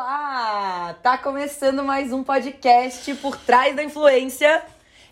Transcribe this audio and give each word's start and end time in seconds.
Olá! 0.00 0.94
Tá 1.02 1.18
começando 1.18 1.82
mais 1.82 2.12
um 2.12 2.22
podcast 2.22 3.12
por 3.16 3.36
trás 3.36 3.74
da 3.74 3.82
influência. 3.82 4.62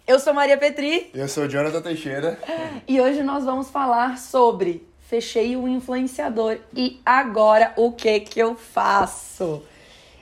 Eu 0.07 0.21
sou 0.21 0.33
Maria 0.33 0.57
Petri. 0.57 1.11
Eu 1.13 1.27
sou 1.27 1.49
Jonathan 1.49 1.83
Teixeira. 1.83 2.39
E 2.87 3.01
hoje 3.01 3.25
nós 3.25 3.45
vamos 3.45 3.69
falar 3.69 4.17
sobre 4.17 4.87
fechei 5.01 5.57
um 5.57 5.67
influenciador 5.67 6.59
e 6.73 7.01
agora 7.05 7.73
o 7.77 7.91
que 7.91 8.21
que 8.21 8.39
eu 8.39 8.55
faço? 8.55 9.61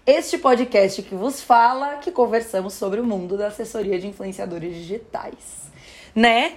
Este 0.07 0.39
podcast 0.39 1.03
que 1.03 1.15
vos 1.15 1.43
fala 1.43 1.97
que 1.97 2.11
conversamos 2.11 2.73
sobre 2.73 3.01
o 3.01 3.05
mundo 3.05 3.37
da 3.37 3.49
assessoria 3.49 3.99
de 3.99 4.07
influenciadores 4.07 4.75
digitais. 4.75 5.71
Né? 6.15 6.55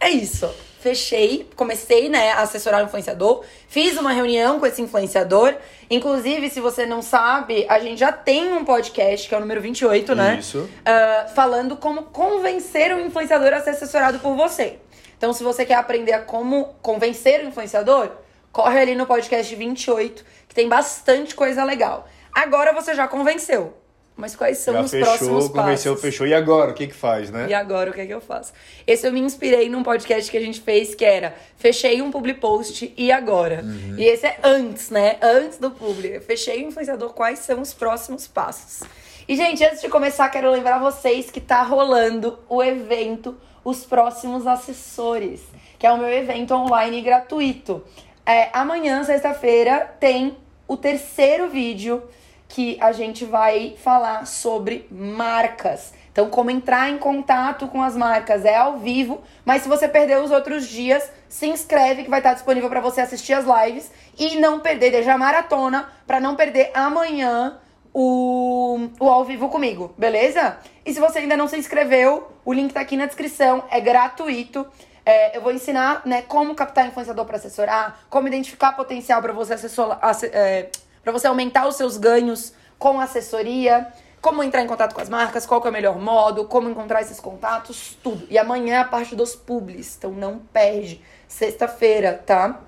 É 0.00 0.08
isso 0.08 0.48
fechei, 0.80 1.48
comecei, 1.54 2.08
né, 2.08 2.32
a 2.32 2.40
assessorar 2.40 2.82
o 2.82 2.86
influenciador, 2.86 3.44
fiz 3.68 3.98
uma 3.98 4.12
reunião 4.12 4.58
com 4.58 4.66
esse 4.66 4.80
influenciador. 4.80 5.54
Inclusive, 5.90 6.48
se 6.48 6.60
você 6.60 6.86
não 6.86 7.02
sabe, 7.02 7.66
a 7.68 7.78
gente 7.78 7.98
já 7.98 8.10
tem 8.10 8.52
um 8.52 8.64
podcast, 8.64 9.28
que 9.28 9.34
é 9.34 9.38
o 9.38 9.40
número 9.40 9.60
28, 9.60 10.14
né? 10.14 10.38
Isso. 10.40 10.58
Uh, 10.58 11.34
falando 11.34 11.76
como 11.76 12.04
convencer 12.04 12.94
o 12.94 13.00
influenciador 13.00 13.52
a 13.52 13.60
ser 13.60 13.70
assessorado 13.70 14.18
por 14.20 14.34
você. 14.34 14.78
Então, 15.16 15.32
se 15.32 15.42
você 15.42 15.66
quer 15.66 15.74
aprender 15.74 16.14
a 16.14 16.22
como 16.22 16.74
convencer 16.80 17.44
o 17.44 17.48
influenciador, 17.48 18.10
corre 18.50 18.80
ali 18.80 18.94
no 18.94 19.04
podcast 19.04 19.54
28, 19.54 20.24
que 20.48 20.54
tem 20.54 20.68
bastante 20.68 21.34
coisa 21.34 21.62
legal. 21.62 22.08
Agora 22.32 22.72
você 22.72 22.94
já 22.94 23.06
convenceu. 23.06 23.79
Mas 24.20 24.36
quais 24.36 24.58
são 24.58 24.74
Já 24.74 24.80
os 24.82 24.90
fechou, 24.90 25.06
próximos 25.06 25.48
convenceu, 25.48 25.92
passos? 25.92 26.08
fechou. 26.08 26.26
E 26.26 26.34
agora? 26.34 26.70
O 26.70 26.74
que 26.74 26.86
que 26.86 26.94
faz, 26.94 27.30
né? 27.30 27.46
E 27.48 27.54
agora 27.54 27.90
o 27.90 27.94
que 27.94 28.00
é 28.02 28.06
que 28.06 28.12
eu 28.12 28.20
faço? 28.20 28.52
Esse 28.86 29.06
eu 29.06 29.12
me 29.12 29.20
inspirei 29.20 29.68
num 29.70 29.82
podcast 29.82 30.30
que 30.30 30.36
a 30.36 30.40
gente 30.40 30.60
fez 30.60 30.94
que 30.94 31.04
era 31.04 31.34
Fechei 31.56 32.00
um 32.02 32.10
public 32.10 32.38
post 32.40 32.92
e 32.96 33.10
agora. 33.10 33.62
Uhum. 33.64 33.96
E 33.98 34.04
esse 34.04 34.26
é 34.26 34.38
antes, 34.42 34.90
né? 34.90 35.16
Antes 35.22 35.58
do 35.58 35.70
publi. 35.70 36.14
Eu 36.14 36.20
Fechei 36.20 36.64
o 36.64 36.68
influenciador, 36.68 37.12
quais 37.14 37.38
são 37.40 37.60
os 37.60 37.72
próximos 37.72 38.26
passos? 38.26 38.86
E, 39.26 39.36
gente, 39.36 39.64
antes 39.64 39.80
de 39.80 39.88
começar, 39.88 40.28
quero 40.28 40.50
lembrar 40.50 40.78
vocês 40.78 41.30
que 41.30 41.40
tá 41.40 41.62
rolando 41.62 42.38
o 42.48 42.62
evento 42.62 43.36
Os 43.64 43.84
Próximos 43.84 44.46
Assessores, 44.46 45.40
que 45.78 45.86
é 45.86 45.92
o 45.92 45.98
meu 45.98 46.08
evento 46.08 46.52
online 46.52 47.00
gratuito. 47.00 47.82
É, 48.26 48.50
amanhã, 48.52 49.04
sexta-feira, 49.04 49.88
tem 50.00 50.36
o 50.66 50.76
terceiro 50.76 51.48
vídeo 51.48 52.02
que 52.50 52.76
a 52.80 52.90
gente 52.90 53.24
vai 53.24 53.76
falar 53.78 54.26
sobre 54.26 54.86
marcas. 54.90 55.94
Então, 56.10 56.28
como 56.28 56.50
entrar 56.50 56.90
em 56.90 56.98
contato 56.98 57.68
com 57.68 57.80
as 57.80 57.96
marcas 57.96 58.44
é 58.44 58.56
ao 58.56 58.76
vivo, 58.76 59.22
mas 59.44 59.62
se 59.62 59.68
você 59.68 59.86
perdeu 59.86 60.20
os 60.24 60.32
outros 60.32 60.66
dias, 60.66 61.08
se 61.28 61.46
inscreve 61.46 62.02
que 62.02 62.10
vai 62.10 62.18
estar 62.18 62.34
disponível 62.34 62.68
para 62.68 62.80
você 62.80 63.00
assistir 63.00 63.34
as 63.34 63.44
lives 63.44 63.88
e 64.18 64.36
não 64.40 64.58
perder, 64.58 64.90
deixar 64.90 65.16
maratona 65.16 65.88
para 66.08 66.18
não 66.18 66.34
perder 66.34 66.72
amanhã 66.74 67.56
o, 67.94 68.88
o 68.98 69.08
ao 69.08 69.24
vivo 69.24 69.48
comigo, 69.48 69.94
beleza? 69.96 70.58
E 70.84 70.92
se 70.92 70.98
você 70.98 71.20
ainda 71.20 71.36
não 71.36 71.46
se 71.46 71.56
inscreveu, 71.56 72.32
o 72.44 72.52
link 72.52 72.72
tá 72.72 72.80
aqui 72.80 72.96
na 72.96 73.06
descrição, 73.06 73.62
é 73.70 73.80
gratuito. 73.80 74.66
É, 75.06 75.36
eu 75.36 75.40
vou 75.40 75.52
ensinar 75.52 76.02
né, 76.04 76.22
como 76.22 76.52
captar 76.56 76.88
influenciador 76.88 77.24
para 77.24 77.36
assessorar, 77.36 78.00
como 78.10 78.26
identificar 78.26 78.72
potencial 78.72 79.22
para 79.22 79.32
você 79.32 79.54
assessorar. 79.54 80.00
É, 80.32 80.68
para 81.10 81.18
você 81.18 81.26
aumentar 81.26 81.66
os 81.66 81.74
seus 81.74 81.96
ganhos 81.96 82.52
com 82.78 83.00
assessoria, 83.00 83.88
como 84.20 84.42
entrar 84.42 84.62
em 84.62 84.66
contato 84.66 84.94
com 84.94 85.00
as 85.00 85.08
marcas, 85.08 85.44
qual 85.44 85.62
é 85.64 85.68
o 85.68 85.72
melhor 85.72 85.98
modo, 85.98 86.44
como 86.44 86.68
encontrar 86.68 87.02
esses 87.02 87.18
contatos, 87.18 87.98
tudo. 88.02 88.26
E 88.30 88.38
amanhã 88.38 88.76
é 88.76 88.78
a 88.78 88.84
parte 88.84 89.16
dos 89.16 89.34
publis, 89.34 89.96
então 89.98 90.12
não 90.12 90.38
perde. 90.38 91.02
Sexta-feira, 91.26 92.22
tá? 92.24 92.60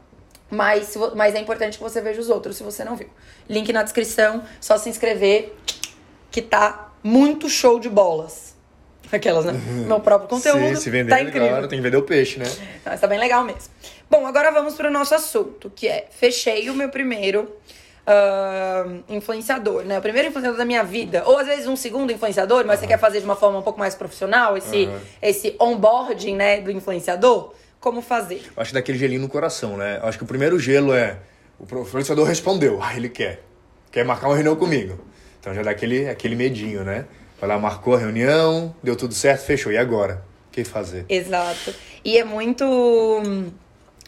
Mas, 0.51 0.97
mas 1.15 1.35
é 1.35 1.39
importante 1.39 1.79
que 1.79 1.83
você 1.83 2.01
veja 2.01 2.21
os 2.21 2.29
outros 2.29 2.57
se 2.57 2.63
você 2.63 2.85
não 2.85 2.97
viu. 2.97 3.09
Link 3.49 3.73
na 3.73 3.83
descrição, 3.83 4.43
só 4.61 4.77
se 4.77 4.89
inscrever, 4.89 5.55
que 6.31 6.43
tá 6.43 6.91
muito 7.03 7.49
show 7.49 7.79
de 7.79 7.89
bolas. 7.89 8.57
Aquelas, 9.11 9.45
né? 9.45 9.53
Meu 9.87 10.01
próprio 10.01 10.29
conteúdo. 10.29 10.75
Sim, 10.75 10.77
se 10.77 10.91
vender, 10.91 11.11
tá 11.11 11.21
incrível. 11.21 11.49
claro, 11.49 11.69
tem 11.69 11.79
que 11.79 11.83
vender 11.83 11.97
o 11.97 12.03
peixe, 12.03 12.39
né? 12.39 12.47
Mas 12.85 13.01
tá 13.01 13.07
bem 13.07 13.19
legal 13.19 13.45
mesmo. 13.45 13.71
Bom, 14.11 14.27
agora 14.27 14.51
vamos 14.51 14.75
pro 14.75 14.91
nosso 14.91 15.15
assunto, 15.15 15.71
que 15.75 15.87
é 15.87 16.09
fechei 16.11 16.71
o 16.71 16.75
meu 16.75 16.89
primeiro 16.89 17.49
ah, 18.07 18.85
influenciador, 19.09 19.85
né? 19.85 19.99
O 19.99 20.03
primeiro 20.03 20.29
influenciador 20.29 20.59
da 20.59 20.65
minha 20.65 20.83
vida. 20.83 21.23
Ou 21.27 21.39
às 21.39 21.47
vezes 21.47 21.67
um 21.67 21.77
segundo 21.77 22.13
influenciador, 22.13 22.65
mas 22.67 22.81
você 22.81 22.87
quer 22.87 22.99
fazer 22.99 23.21
de 23.21 23.25
uma 23.25 23.37
forma 23.37 23.59
um 23.59 23.63
pouco 23.63 23.79
mais 23.79 23.95
profissional, 23.95 24.57
esse, 24.57 24.87
Aham. 24.87 25.01
esse 25.21 25.57
onboarding, 25.61 26.37
né, 26.37 26.61
do 26.61 26.71
influenciador. 26.71 27.53
Como 27.81 28.01
fazer? 28.01 28.43
Eu 28.57 28.63
acho 28.63 28.71
que 28.71 28.75
dá 28.75 28.81
aquele 28.81 28.99
gelinho 28.99 29.23
no 29.23 29.29
coração, 29.29 29.77
né? 29.77 29.99
Eu 30.01 30.09
acho 30.09 30.17
que 30.17 30.25
o 30.25 30.27
primeiro 30.27 30.59
gelo 30.59 30.95
é... 30.95 31.19
O 31.59 31.65
influenciador 31.81 32.27
respondeu. 32.27 32.81
Ah, 32.81 32.97
ele 32.97 33.09
quer. 33.09 33.43
Quer 33.91 34.05
marcar 34.05 34.29
uma 34.29 34.35
reunião 34.35 34.55
comigo. 34.57 34.99
Então 35.41 35.53
já 35.53 35.63
dá 35.63 35.73
aquele, 35.73 36.09
aquele 36.09 36.37
medinho, 36.37 36.85
né? 36.85 37.07
Vai 37.41 37.49
lá, 37.49 37.59
marcou 37.59 37.97
a 37.97 37.99
reunião, 37.99 38.73
deu 38.83 38.95
tudo 38.95 39.15
certo, 39.15 39.43
fechou. 39.45 39.73
E 39.73 39.77
agora? 39.77 40.23
O 40.49 40.53
que 40.53 40.63
fazer? 40.65 41.05
Exato. 41.09 41.75
E 42.05 42.17
é 42.17 42.25
muito. 42.25 42.65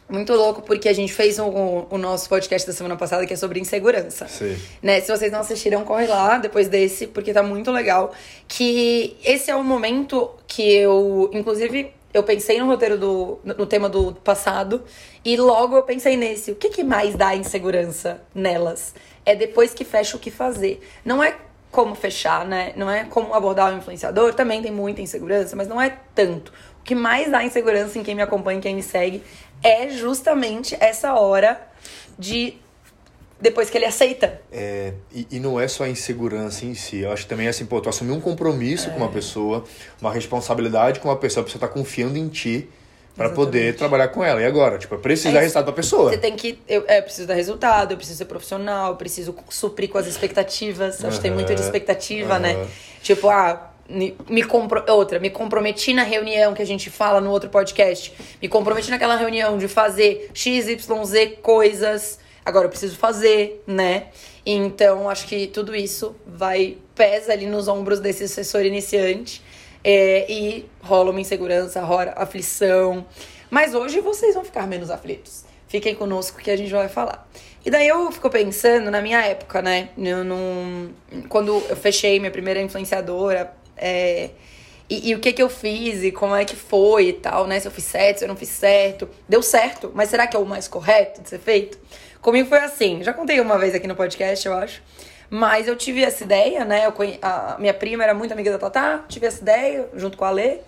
Muito 0.08 0.34
louco, 0.34 0.60
porque 0.62 0.88
a 0.88 0.92
gente 0.92 1.12
fez 1.12 1.38
o, 1.38 1.86
o 1.90 1.96
nosso 1.96 2.28
podcast 2.28 2.66
da 2.66 2.74
semana 2.74 2.96
passada 2.96 3.24
que 3.26 3.32
é 3.32 3.36
sobre 3.36 3.58
insegurança. 3.58 4.28
Sim. 4.28 4.56
Né? 4.82 5.00
Se 5.00 5.10
vocês 5.10 5.32
não 5.32 5.40
assistiram, 5.40 5.82
corre 5.82 6.06
lá 6.06 6.36
depois 6.36 6.68
desse, 6.68 7.06
porque 7.06 7.32
tá 7.32 7.42
muito 7.42 7.70
legal. 7.70 8.12
Que 8.46 9.16
esse 9.24 9.50
é 9.50 9.56
o 9.56 9.64
momento 9.64 10.30
que 10.46 10.62
eu, 10.62 11.30
inclusive, 11.32 11.90
eu 12.12 12.22
pensei 12.22 12.60
no 12.60 12.66
roteiro 12.66 12.98
do. 12.98 13.40
no 13.44 13.66
tema 13.66 13.88
do 13.88 14.12
passado, 14.12 14.84
e 15.24 15.36
logo 15.36 15.76
eu 15.76 15.82
pensei 15.82 16.16
nesse. 16.16 16.52
O 16.52 16.54
que, 16.54 16.68
que 16.68 16.84
mais 16.84 17.16
dá 17.16 17.34
insegurança 17.34 18.20
nelas? 18.34 18.94
É 19.24 19.34
depois 19.34 19.72
que 19.72 19.84
fecha 19.84 20.16
o 20.16 20.20
que 20.20 20.30
fazer. 20.30 20.80
Não 21.04 21.24
é 21.24 21.34
como 21.72 21.96
fechar, 21.96 22.46
né? 22.46 22.72
Não 22.76 22.88
é 22.88 23.04
como 23.04 23.34
abordar 23.34 23.74
o 23.74 23.76
influenciador, 23.76 24.32
também 24.32 24.62
tem 24.62 24.70
muita 24.70 25.02
insegurança, 25.02 25.56
mas 25.56 25.66
não 25.66 25.82
é 25.82 25.98
tanto. 26.14 26.52
O 26.80 26.84
que 26.84 26.94
mais 26.94 27.32
dá 27.32 27.42
insegurança 27.42 27.98
em 27.98 28.04
quem 28.04 28.14
me 28.14 28.22
acompanha, 28.22 28.58
em 28.58 28.60
quem 28.60 28.76
me 28.76 28.82
segue, 28.82 29.20
é 29.64 29.88
justamente 29.88 30.76
essa 30.78 31.14
hora 31.14 31.60
de 32.18 32.58
depois 33.40 33.68
que 33.68 33.76
ele 33.76 33.84
aceita. 33.84 34.40
É, 34.52 34.92
e, 35.12 35.26
e 35.32 35.40
não 35.40 35.60
é 35.60 35.66
só 35.66 35.84
a 35.84 35.88
insegurança 35.88 36.64
em 36.64 36.74
si. 36.74 37.00
Eu 37.00 37.10
acho 37.10 37.24
que 37.24 37.28
também 37.28 37.46
é 37.46 37.50
assim, 37.50 37.66
pô, 37.66 37.80
tu 37.80 37.88
assumir 37.88 38.12
um 38.12 38.20
compromisso 38.20 38.90
com 38.90 38.98
uma 38.98 39.08
pessoa, 39.08 39.64
uma 40.00 40.12
responsabilidade 40.12 41.00
com 41.00 41.08
uma 41.08 41.16
pessoa, 41.16 41.42
a 41.42 41.44
pessoa 41.44 41.60
tá 41.60 41.68
confiando 41.68 42.16
em 42.16 42.28
ti 42.28 42.68
pra 43.16 43.30
poder 43.30 43.76
trabalhar 43.76 44.08
com 44.08 44.24
ela. 44.24 44.40
E 44.40 44.46
agora? 44.46 44.78
Tipo, 44.78 44.96
precisa 44.98 45.28
É 45.28 45.32
dar 45.32 45.38
isso. 45.38 45.42
resultado 45.44 45.64
pra 45.64 45.74
pessoa. 45.74 46.10
Você 46.10 46.18
tem 46.18 46.36
que. 46.36 46.58
Eu, 46.68 46.84
é, 46.86 46.98
eu 46.98 47.02
preciso 47.02 47.26
dar 47.26 47.34
resultado, 47.34 47.92
eu 47.92 47.96
preciso 47.96 48.18
ser 48.18 48.24
profissional, 48.24 48.90
eu 48.92 48.96
preciso 48.96 49.34
suprir 49.50 49.90
com 49.90 49.98
as 49.98 50.06
expectativas. 50.06 51.04
Acho 51.04 51.16
que 51.16 51.22
tem 51.22 51.30
muito 51.30 51.54
de 51.54 51.60
expectativa, 51.60 52.38
né? 52.38 52.54
aham. 52.54 52.66
Tipo, 53.02 53.28
ah. 53.28 53.73
Me, 53.88 54.16
me 54.28 54.42
compro... 54.42 54.84
Outra, 54.88 55.18
me 55.18 55.30
comprometi 55.30 55.92
na 55.92 56.02
reunião 56.02 56.54
que 56.54 56.62
a 56.62 56.66
gente 56.66 56.90
fala 56.90 57.20
no 57.20 57.30
outro 57.30 57.50
podcast. 57.50 58.12
Me 58.40 58.48
comprometi 58.48 58.90
naquela 58.90 59.16
reunião 59.16 59.58
de 59.58 59.68
fazer 59.68 60.30
XYZ 60.34 60.86
coisas. 61.42 62.18
Agora 62.44 62.66
eu 62.66 62.70
preciso 62.70 62.96
fazer, 62.96 63.62
né? 63.66 64.08
Então, 64.44 65.08
acho 65.08 65.26
que 65.26 65.46
tudo 65.46 65.74
isso 65.74 66.14
vai 66.26 66.76
pesa 66.94 67.32
ali 67.32 67.46
nos 67.46 67.68
ombros 67.68 68.00
desse 68.00 68.24
assessor 68.24 68.64
iniciante. 68.64 69.42
É, 69.82 70.30
e 70.30 70.66
rola 70.82 71.10
uma 71.10 71.20
insegurança, 71.20 71.80
rola 71.82 72.12
aflição. 72.16 73.04
Mas 73.50 73.74
hoje 73.74 74.00
vocês 74.00 74.34
vão 74.34 74.44
ficar 74.44 74.66
menos 74.66 74.90
aflitos. 74.90 75.44
Fiquem 75.68 75.94
conosco 75.94 76.40
que 76.40 76.50
a 76.50 76.56
gente 76.56 76.72
vai 76.72 76.88
falar. 76.88 77.28
E 77.64 77.70
daí 77.70 77.88
eu 77.88 78.12
fico 78.12 78.28
pensando 78.28 78.90
na 78.90 79.00
minha 79.00 79.24
época, 79.24 79.62
né? 79.62 79.88
Eu 79.96 80.22
não... 80.22 80.90
Quando 81.28 81.62
eu 81.68 81.76
fechei 81.76 82.20
minha 82.20 82.30
primeira 82.30 82.60
influenciadora, 82.60 83.52
é, 83.76 84.30
e, 84.88 85.10
e 85.10 85.14
o 85.14 85.20
que 85.20 85.32
que 85.32 85.42
eu 85.42 85.48
fiz 85.48 86.02
e 86.02 86.12
como 86.12 86.34
é 86.34 86.44
que 86.44 86.56
foi 86.56 87.08
e 87.08 87.12
tal, 87.14 87.46
né? 87.46 87.58
Se 87.58 87.66
eu 87.66 87.72
fiz 87.72 87.84
certo, 87.84 88.18
se 88.18 88.24
eu 88.24 88.28
não 88.28 88.36
fiz 88.36 88.50
certo. 88.50 89.08
Deu 89.28 89.42
certo, 89.42 89.90
mas 89.94 90.10
será 90.10 90.26
que 90.26 90.36
é 90.36 90.40
o 90.40 90.44
mais 90.44 90.68
correto 90.68 91.22
de 91.22 91.28
ser 91.28 91.38
feito? 91.38 91.78
Comigo 92.20 92.48
foi 92.48 92.58
assim, 92.58 93.02
já 93.02 93.12
contei 93.12 93.40
uma 93.40 93.58
vez 93.58 93.74
aqui 93.74 93.86
no 93.86 93.96
podcast, 93.96 94.46
eu 94.46 94.54
acho. 94.54 94.82
Mas 95.30 95.66
eu 95.66 95.74
tive 95.74 96.02
essa 96.02 96.22
ideia, 96.22 96.64
né? 96.64 96.86
Eu. 96.86 96.94
A 97.22 97.56
minha 97.58 97.74
prima 97.74 98.04
era 98.04 98.14
muito 98.14 98.32
amiga 98.32 98.52
da 98.52 98.58
Tatá, 98.58 99.04
tive 99.08 99.26
essa 99.26 99.42
ideia, 99.42 99.88
junto 99.94 100.16
com 100.16 100.24
a 100.24 100.30
Lê, 100.30 100.58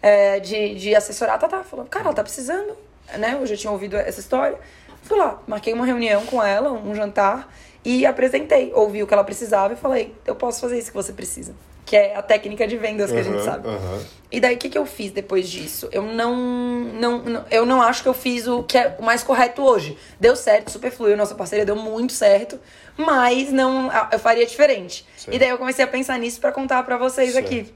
é, 0.00 0.40
de, 0.40 0.74
de 0.76 0.94
assessorar 0.94 1.34
a 1.34 1.38
Tatá. 1.38 1.62
Falando, 1.64 1.88
cara, 1.88 2.06
ela 2.06 2.14
tá 2.14 2.22
precisando, 2.22 2.76
né? 3.18 3.36
Eu 3.38 3.46
já 3.46 3.56
tinha 3.56 3.70
ouvido 3.70 3.96
essa 3.96 4.20
história. 4.20 4.58
Fui 5.02 5.18
lá, 5.18 5.42
marquei 5.46 5.74
uma 5.74 5.84
reunião 5.84 6.24
com 6.24 6.42
ela, 6.42 6.72
um 6.72 6.94
jantar, 6.94 7.52
e 7.84 8.06
apresentei. 8.06 8.72
Ouvi 8.74 9.02
o 9.02 9.06
que 9.06 9.12
ela 9.14 9.24
precisava 9.24 9.74
e 9.74 9.76
falei, 9.76 10.14
eu 10.26 10.34
posso 10.34 10.60
fazer 10.60 10.78
isso 10.78 10.90
que 10.90 10.96
você 10.96 11.12
precisa. 11.12 11.54
Que 11.86 11.96
é 11.96 12.16
a 12.16 12.22
técnica 12.22 12.66
de 12.66 12.78
vendas 12.78 13.12
que 13.12 13.18
a 13.18 13.22
gente 13.22 13.44
sabe. 13.44 13.68
aham. 13.68 14.00
E 14.32 14.40
daí, 14.40 14.54
o 14.56 14.58
que, 14.58 14.68
que 14.70 14.78
eu 14.78 14.86
fiz 14.86 15.12
depois 15.12 15.48
disso? 15.48 15.86
Eu 15.92 16.02
não, 16.02 16.34
não, 16.34 17.18
não- 17.22 17.44
Eu 17.50 17.66
não 17.66 17.80
acho 17.82 18.02
que 18.02 18.08
eu 18.08 18.14
fiz 18.14 18.48
o 18.48 18.62
que 18.62 18.76
é 18.78 18.96
o 18.98 19.02
mais 19.04 19.22
correto 19.22 19.62
hoje. 19.62 19.96
Deu 20.18 20.34
certo, 20.34 20.70
super 20.70 20.90
fluiu, 20.90 21.14
nossa 21.16 21.34
parceria 21.34 21.64
deu 21.64 21.76
muito 21.76 22.12
certo, 22.14 22.58
mas 22.96 23.52
não. 23.52 23.90
Eu 24.10 24.18
faria 24.18 24.46
diferente. 24.46 25.06
Certo. 25.16 25.36
E 25.36 25.38
daí 25.38 25.50
eu 25.50 25.58
comecei 25.58 25.84
a 25.84 25.88
pensar 25.88 26.18
nisso 26.18 26.40
pra 26.40 26.50
contar 26.50 26.82
pra 26.84 26.96
vocês 26.96 27.36
aqui. 27.36 27.72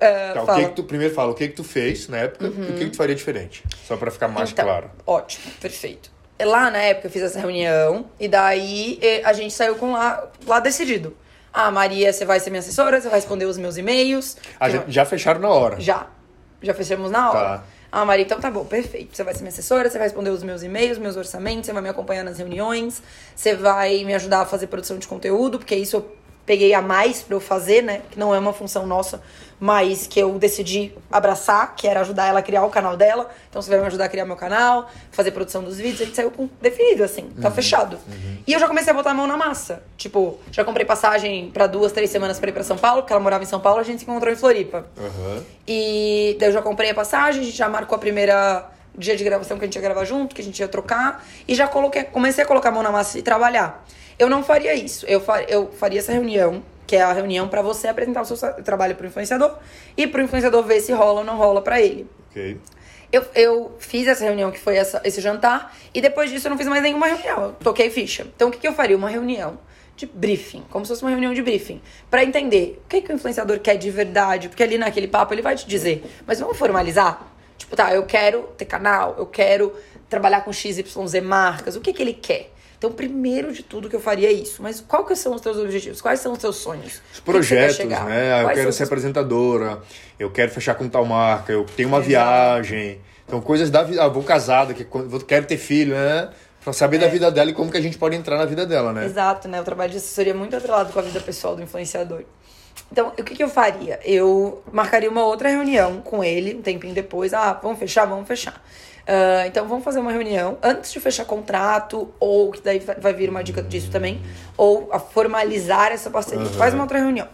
Ah, 0.00 0.32
Tá, 0.34 0.42
o 0.42 0.46
fala. 0.46 0.60
que 0.60 0.68
que 0.68 0.74
tu, 0.76 0.84
primeiro 0.84 1.14
fala 1.14 1.32
o 1.32 1.34
que 1.34 1.48
que 1.48 1.54
tu 1.54 1.64
fez 1.64 2.06
na 2.06 2.18
época 2.18 2.44
e 2.46 2.48
o 2.48 2.52
que 2.76 2.84
que 2.84 2.90
tu 2.90 2.96
faria 2.98 3.14
diferente. 3.14 3.64
Só 3.86 3.96
pra 3.96 4.10
ficar 4.10 4.28
mais 4.28 4.50
Então, 4.50 4.66
claro. 4.66 4.90
Ótimo, 5.06 5.50
perfeito. 5.58 6.10
Lá 6.44 6.70
na 6.70 6.78
época 6.78 7.08
eu 7.08 7.10
fiz 7.10 7.22
essa 7.22 7.38
reunião 7.38 8.06
e 8.18 8.28
daí 8.28 9.00
a 9.24 9.32
gente 9.32 9.52
saiu 9.52 9.76
com 9.76 9.92
lá, 9.92 10.28
lá 10.46 10.60
decidido. 10.60 11.16
Ah, 11.52 11.70
Maria, 11.70 12.12
você 12.12 12.24
vai 12.24 12.38
ser 12.38 12.50
minha 12.50 12.60
assessora, 12.60 13.00
você 13.00 13.08
vai 13.08 13.18
responder 13.18 13.46
os 13.46 13.58
meus 13.58 13.76
e-mails. 13.76 14.36
Ah, 14.60 14.68
já, 14.68 14.84
já 14.86 15.04
fecharam 15.04 15.40
na 15.40 15.48
hora. 15.48 15.80
Já. 15.80 16.06
Já 16.62 16.74
fechamos 16.74 17.10
na 17.10 17.30
hora. 17.30 17.58
Tá. 17.58 17.64
Ah, 17.90 18.04
Maria, 18.04 18.24
então 18.24 18.38
tá 18.38 18.50
bom, 18.50 18.64
perfeito. 18.64 19.16
Você 19.16 19.24
vai 19.24 19.32
ser 19.32 19.40
minha 19.40 19.48
assessora, 19.48 19.88
você 19.88 19.96
vai 19.96 20.06
responder 20.06 20.30
os 20.30 20.42
meus 20.42 20.62
e-mails, 20.62 20.98
meus 20.98 21.16
orçamentos, 21.16 21.66
você 21.66 21.72
vai 21.72 21.82
me 21.82 21.88
acompanhar 21.88 22.22
nas 22.22 22.38
reuniões, 22.38 23.02
você 23.34 23.54
vai 23.54 24.04
me 24.04 24.14
ajudar 24.14 24.42
a 24.42 24.46
fazer 24.46 24.66
produção 24.66 24.98
de 24.98 25.08
conteúdo, 25.08 25.58
porque 25.58 25.74
isso 25.74 25.96
eu 25.96 26.17
peguei 26.48 26.72
a 26.72 26.80
mais 26.80 27.20
pra 27.20 27.36
eu 27.36 27.40
fazer, 27.40 27.82
né? 27.82 28.00
Que 28.10 28.18
não 28.18 28.34
é 28.34 28.38
uma 28.38 28.54
função 28.54 28.86
nossa, 28.86 29.22
mas 29.60 30.06
que 30.06 30.18
eu 30.18 30.38
decidi 30.38 30.94
abraçar, 31.12 31.76
que 31.76 31.86
era 31.86 32.00
ajudar 32.00 32.26
ela 32.26 32.38
a 32.38 32.42
criar 32.42 32.64
o 32.64 32.70
canal 32.70 32.96
dela. 32.96 33.30
Então 33.50 33.60
você 33.60 33.68
vai 33.68 33.78
me 33.78 33.86
ajudar 33.86 34.06
a 34.06 34.08
criar 34.08 34.24
meu 34.24 34.34
canal, 34.34 34.88
fazer 35.12 35.30
produção 35.32 35.62
dos 35.62 35.76
vídeos, 35.76 36.00
a 36.00 36.04
gente 36.06 36.16
saiu 36.16 36.30
com 36.30 36.48
definido, 36.60 37.04
assim, 37.04 37.28
tá 37.42 37.50
fechado. 37.50 37.98
E 38.46 38.52
eu 38.54 38.58
já 38.58 38.66
comecei 38.66 38.90
a 38.90 38.96
botar 38.96 39.10
a 39.10 39.14
mão 39.14 39.26
na 39.26 39.36
massa. 39.36 39.82
Tipo, 39.98 40.40
já 40.50 40.64
comprei 40.64 40.86
passagem 40.86 41.50
pra 41.50 41.66
duas, 41.66 41.92
três 41.92 42.08
semanas 42.08 42.40
pra 42.40 42.48
ir 42.48 42.52
pra 42.54 42.64
São 42.64 42.78
Paulo, 42.78 43.02
porque 43.02 43.12
ela 43.12 43.22
morava 43.22 43.42
em 43.42 43.46
São 43.46 43.60
Paulo, 43.60 43.78
a 43.78 43.82
gente 43.82 43.98
se 43.98 44.04
encontrou 44.04 44.32
em 44.32 44.36
Floripa. 44.36 44.86
Aham. 44.96 45.44
E 45.66 46.34
daí 46.40 46.48
eu 46.48 46.52
já 46.52 46.62
comprei 46.62 46.88
a 46.88 46.94
passagem, 46.94 47.42
a 47.42 47.44
gente 47.44 47.56
já 47.56 47.68
marcou 47.68 47.94
a 47.94 47.98
primeira 47.98 48.70
dia 48.96 49.16
de 49.16 49.22
gravação 49.22 49.58
que 49.58 49.64
a 49.64 49.66
gente 49.66 49.76
ia 49.76 49.82
gravar 49.82 50.04
junto, 50.06 50.34
que 50.34 50.40
a 50.40 50.44
gente 50.44 50.58
ia 50.58 50.66
trocar. 50.66 51.22
E 51.46 51.54
já 51.54 51.68
coloquei, 51.68 52.04
comecei 52.04 52.42
a 52.42 52.46
colocar 52.46 52.70
a 52.70 52.72
mão 52.72 52.82
na 52.82 52.90
massa 52.90 53.18
e 53.18 53.22
trabalhar. 53.22 53.84
Eu 54.18 54.28
não 54.28 54.42
faria 54.42 54.74
isso. 54.74 55.06
Eu, 55.06 55.20
fa- 55.20 55.42
eu 55.42 55.70
faria 55.72 55.98
essa 56.00 56.12
reunião, 56.12 56.62
que 56.86 56.96
é 56.96 57.02
a 57.02 57.12
reunião 57.12 57.48
pra 57.48 57.62
você 57.62 57.86
apresentar 57.88 58.22
o 58.22 58.24
seu 58.24 58.36
trabalho 58.64 58.94
pro 58.96 59.06
influenciador 59.06 59.56
e 59.96 60.06
pro 60.06 60.22
influenciador 60.22 60.62
ver 60.64 60.80
se 60.80 60.92
rola 60.92 61.20
ou 61.20 61.24
não 61.26 61.36
rola 61.36 61.62
pra 61.62 61.80
ele. 61.80 62.06
Ok. 62.30 62.58
Eu, 63.10 63.24
eu 63.34 63.72
fiz 63.78 64.06
essa 64.06 64.22
reunião, 64.24 64.50
que 64.50 64.58
foi 64.58 64.76
essa, 64.76 65.00
esse 65.04 65.20
jantar, 65.20 65.74
e 65.94 66.00
depois 66.00 66.30
disso 66.30 66.46
eu 66.46 66.50
não 66.50 66.58
fiz 66.58 66.66
mais 66.66 66.82
nenhuma 66.82 67.06
reunião. 67.06 67.42
Eu 67.44 67.52
toquei 67.52 67.88
ficha. 67.90 68.26
Então 68.36 68.48
o 68.48 68.50
que, 68.50 68.58
que 68.58 68.68
eu 68.68 68.72
faria? 68.74 68.96
Uma 68.96 69.08
reunião 69.08 69.58
de 69.96 70.04
briefing, 70.06 70.62
como 70.70 70.84
se 70.84 70.90
fosse 70.90 71.02
uma 71.02 71.10
reunião 71.10 71.32
de 71.34 71.42
briefing, 71.42 71.80
Pra 72.10 72.22
entender 72.22 72.80
o 72.84 72.88
que, 72.88 73.00
que 73.02 73.10
o 73.12 73.14
influenciador 73.16 73.58
quer 73.60 73.76
de 73.76 73.90
verdade, 73.90 74.48
porque 74.48 74.62
ali 74.62 74.78
naquele 74.78 75.08
papo 75.08 75.32
ele 75.34 75.42
vai 75.42 75.56
te 75.56 75.66
dizer, 75.66 76.04
mas 76.26 76.38
vamos 76.38 76.56
formalizar? 76.56 77.26
Tipo, 77.56 77.74
tá, 77.74 77.92
eu 77.92 78.04
quero 78.04 78.42
ter 78.56 78.64
canal, 78.66 79.16
eu 79.18 79.26
quero 79.26 79.74
trabalhar 80.08 80.42
com 80.42 80.52
XYZ 80.52 80.84
marcas, 81.22 81.74
o 81.76 81.80
que, 81.80 81.92
que 81.92 82.00
ele 82.02 82.12
quer? 82.12 82.52
Então, 82.78 82.92
primeiro 82.92 83.52
de 83.52 83.62
tudo 83.64 83.88
que 83.88 83.96
eu 83.96 84.00
faria 84.00 84.28
é 84.28 84.32
isso. 84.32 84.62
Mas 84.62 84.80
que 85.04 85.16
são 85.16 85.34
os 85.34 85.40
teus 85.40 85.56
objetivos? 85.58 86.00
Quais 86.00 86.20
são 86.20 86.32
os 86.32 86.38
teus 86.38 86.56
sonhos? 86.56 87.02
Os 87.12 87.18
quer 87.18 87.24
projetos, 87.24 87.78
né? 88.06 88.32
Ah, 88.32 88.38
Eu 88.40 88.44
Quais 88.46 88.58
quero 88.58 88.72
ser 88.72 88.82
os- 88.84 88.88
apresentadora, 88.88 89.82
eu 90.18 90.30
quero 90.30 90.50
fechar 90.52 90.76
com 90.76 90.88
tal 90.88 91.04
marca, 91.04 91.52
eu 91.52 91.64
tenho 91.76 91.88
uma 91.88 91.98
Exato. 91.98 92.08
viagem. 92.08 93.00
Então, 93.26 93.40
coisas 93.40 93.68
da 93.68 93.82
vida. 93.82 94.02
Ah, 94.04 94.08
vou 94.08 94.22
casada, 94.22 94.72
que 94.72 94.86
quero 95.26 95.44
ter 95.46 95.56
filho, 95.56 95.94
né? 95.94 96.30
Pra 96.62 96.72
saber 96.72 96.98
da 96.98 97.08
vida 97.08 97.30
dela 97.30 97.50
e 97.50 97.52
como 97.54 97.70
que 97.70 97.76
a 97.76 97.80
gente 97.80 97.98
pode 97.98 98.14
entrar 98.14 98.36
na 98.38 98.44
vida 98.44 98.64
dela, 98.64 98.92
né? 98.92 99.04
Exato, 99.06 99.48
né? 99.48 99.60
O 99.60 99.64
trabalho 99.64 99.90
de 99.90 99.96
assessoria 99.96 100.32
é 100.32 100.36
muito 100.36 100.54
atrelado 100.56 100.92
com 100.92 100.98
a 100.98 101.02
vida 101.02 101.18
pessoal 101.20 101.56
do 101.56 101.62
influenciador. 101.62 102.22
Então, 102.92 103.08
o 103.18 103.22
que, 103.24 103.34
que 103.34 103.42
eu 103.42 103.48
faria? 103.48 103.98
Eu 104.04 104.62
marcaria 104.72 105.10
uma 105.10 105.24
outra 105.24 105.48
reunião 105.48 106.00
com 106.00 106.22
ele, 106.22 106.54
um 106.54 106.62
tempinho 106.62 106.94
depois. 106.94 107.34
Ah, 107.34 107.58
vamos 107.60 107.78
fechar? 107.78 108.04
Vamos 108.06 108.26
fechar. 108.28 108.62
Ah, 109.08 109.46
então, 109.46 109.66
vamos 109.66 109.82
fazer 109.82 110.00
uma 110.00 110.12
reunião 110.12 110.58
antes 110.62 110.92
de 110.92 111.00
fechar 111.00 111.24
contrato, 111.24 112.12
ou 112.20 112.52
que 112.52 112.60
daí 112.60 112.78
vai 112.78 113.14
vir 113.14 113.30
uma 113.30 113.42
dica 113.42 113.62
disso 113.62 113.90
também, 113.90 114.20
ou 114.54 114.92
a 114.92 114.98
formalizar 114.98 115.90
essa 115.90 116.10
parceria. 116.10 116.44
Uhum. 116.44 116.52
Faz 116.52 116.74
uma 116.74 116.82
outra 116.82 116.98
reunião. 116.98 117.26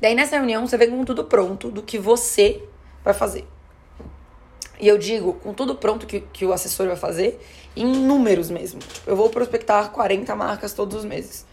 Daí, 0.00 0.16
nessa 0.16 0.34
reunião, 0.34 0.66
você 0.66 0.76
vem 0.76 0.90
com 0.90 1.04
tudo 1.04 1.24
pronto 1.24 1.70
do 1.70 1.80
que 1.80 1.96
você 1.96 2.60
vai 3.04 3.14
fazer. 3.14 3.46
E 4.80 4.88
eu 4.88 4.98
digo, 4.98 5.34
com 5.34 5.54
tudo 5.54 5.76
pronto 5.76 6.06
que, 6.06 6.20
que 6.20 6.44
o 6.44 6.52
assessor 6.52 6.88
vai 6.88 6.96
fazer, 6.96 7.40
em 7.76 7.86
números 7.86 8.50
mesmo. 8.50 8.80
Eu 9.06 9.14
vou 9.14 9.30
prospectar 9.30 9.90
40 9.90 10.34
marcas 10.34 10.72
todos 10.72 10.96
os 10.96 11.04
meses. 11.04 11.46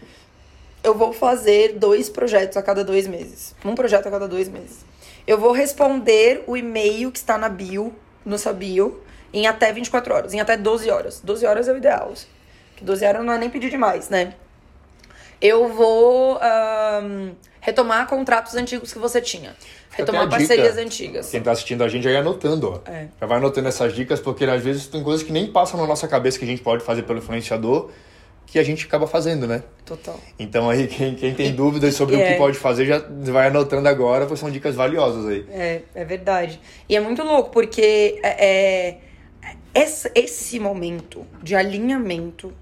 Eu 0.82 0.96
vou 0.96 1.12
fazer 1.12 1.78
dois 1.78 2.10
projetos 2.10 2.56
a 2.56 2.62
cada 2.62 2.82
dois 2.82 3.06
meses. 3.06 3.54
Um 3.64 3.76
projeto 3.76 4.08
a 4.08 4.10
cada 4.10 4.26
dois 4.26 4.48
meses. 4.48 4.84
Eu 5.24 5.38
vou 5.38 5.52
responder 5.52 6.42
o 6.48 6.56
e-mail 6.56 7.12
que 7.12 7.18
está 7.18 7.38
na 7.38 7.48
bio, 7.48 7.94
no 8.24 8.36
sua 8.36 8.52
bio, 8.52 9.00
em 9.32 9.46
até 9.46 9.72
24 9.72 10.14
horas, 10.14 10.34
em 10.34 10.40
até 10.40 10.56
12 10.56 10.90
horas. 10.90 11.20
12 11.22 11.46
horas 11.46 11.68
é 11.68 11.72
o 11.72 11.76
ideal. 11.76 12.12
Que 12.76 12.84
12 12.84 13.04
horas 13.04 13.24
não 13.24 13.32
é 13.32 13.38
nem 13.38 13.50
pedir 13.50 13.70
demais, 13.70 14.08
né? 14.08 14.34
Eu 15.40 15.68
vou 15.68 16.38
ahn, 16.40 17.32
retomar 17.60 18.06
contratos 18.06 18.54
antigos 18.54 18.92
que 18.92 18.98
você 18.98 19.20
tinha. 19.20 19.54
Retomar 19.90 20.22
a 20.22 20.24
dica. 20.26 20.38
parcerias 20.38 20.78
antigas. 20.78 21.30
Quem 21.30 21.42
tá 21.42 21.50
assistindo 21.52 21.82
a 21.84 21.88
gente 21.88 22.04
já 22.04 22.10
vai 22.10 22.20
anotando, 22.20 22.70
ó. 22.86 22.90
É. 22.90 23.08
Já 23.20 23.26
vai 23.26 23.38
anotando 23.38 23.68
essas 23.68 23.92
dicas, 23.92 24.20
porque 24.20 24.44
às 24.44 24.62
vezes 24.62 24.86
tem 24.86 25.02
coisas 25.02 25.22
que 25.26 25.32
nem 25.32 25.46
passam 25.48 25.78
na 25.80 25.86
nossa 25.86 26.06
cabeça 26.08 26.38
que 26.38 26.44
a 26.44 26.48
gente 26.48 26.62
pode 26.62 26.82
fazer 26.84 27.02
pelo 27.02 27.18
influenciador, 27.18 27.90
que 28.46 28.58
a 28.58 28.62
gente 28.62 28.86
acaba 28.86 29.06
fazendo, 29.06 29.46
né? 29.46 29.62
Total. 29.84 30.18
Então 30.38 30.70
aí, 30.70 30.86
quem, 30.86 31.14
quem 31.14 31.34
tem 31.34 31.52
dúvidas 31.52 31.94
sobre 31.94 32.16
o 32.16 32.20
É. 32.20 32.32
que 32.32 32.38
pode 32.38 32.56
fazer, 32.58 32.86
já 32.86 33.02
vai 33.32 33.48
anotando 33.48 33.88
agora, 33.88 34.24
porque 34.26 34.40
são 34.40 34.50
dicas 34.50 34.74
valiosas 34.74 35.26
aí. 35.26 35.44
É, 35.50 35.80
é 35.94 36.04
verdade. 36.04 36.60
E 36.88 36.96
é 36.96 37.00
muito 37.00 37.22
louco, 37.22 37.50
porque 37.50 38.18
é, 38.22 38.46
é- 38.46 38.98
esse, 39.74 40.10
esse 40.14 40.58
momento 40.58 41.26
de 41.42 41.54
alinhamento 41.54 42.52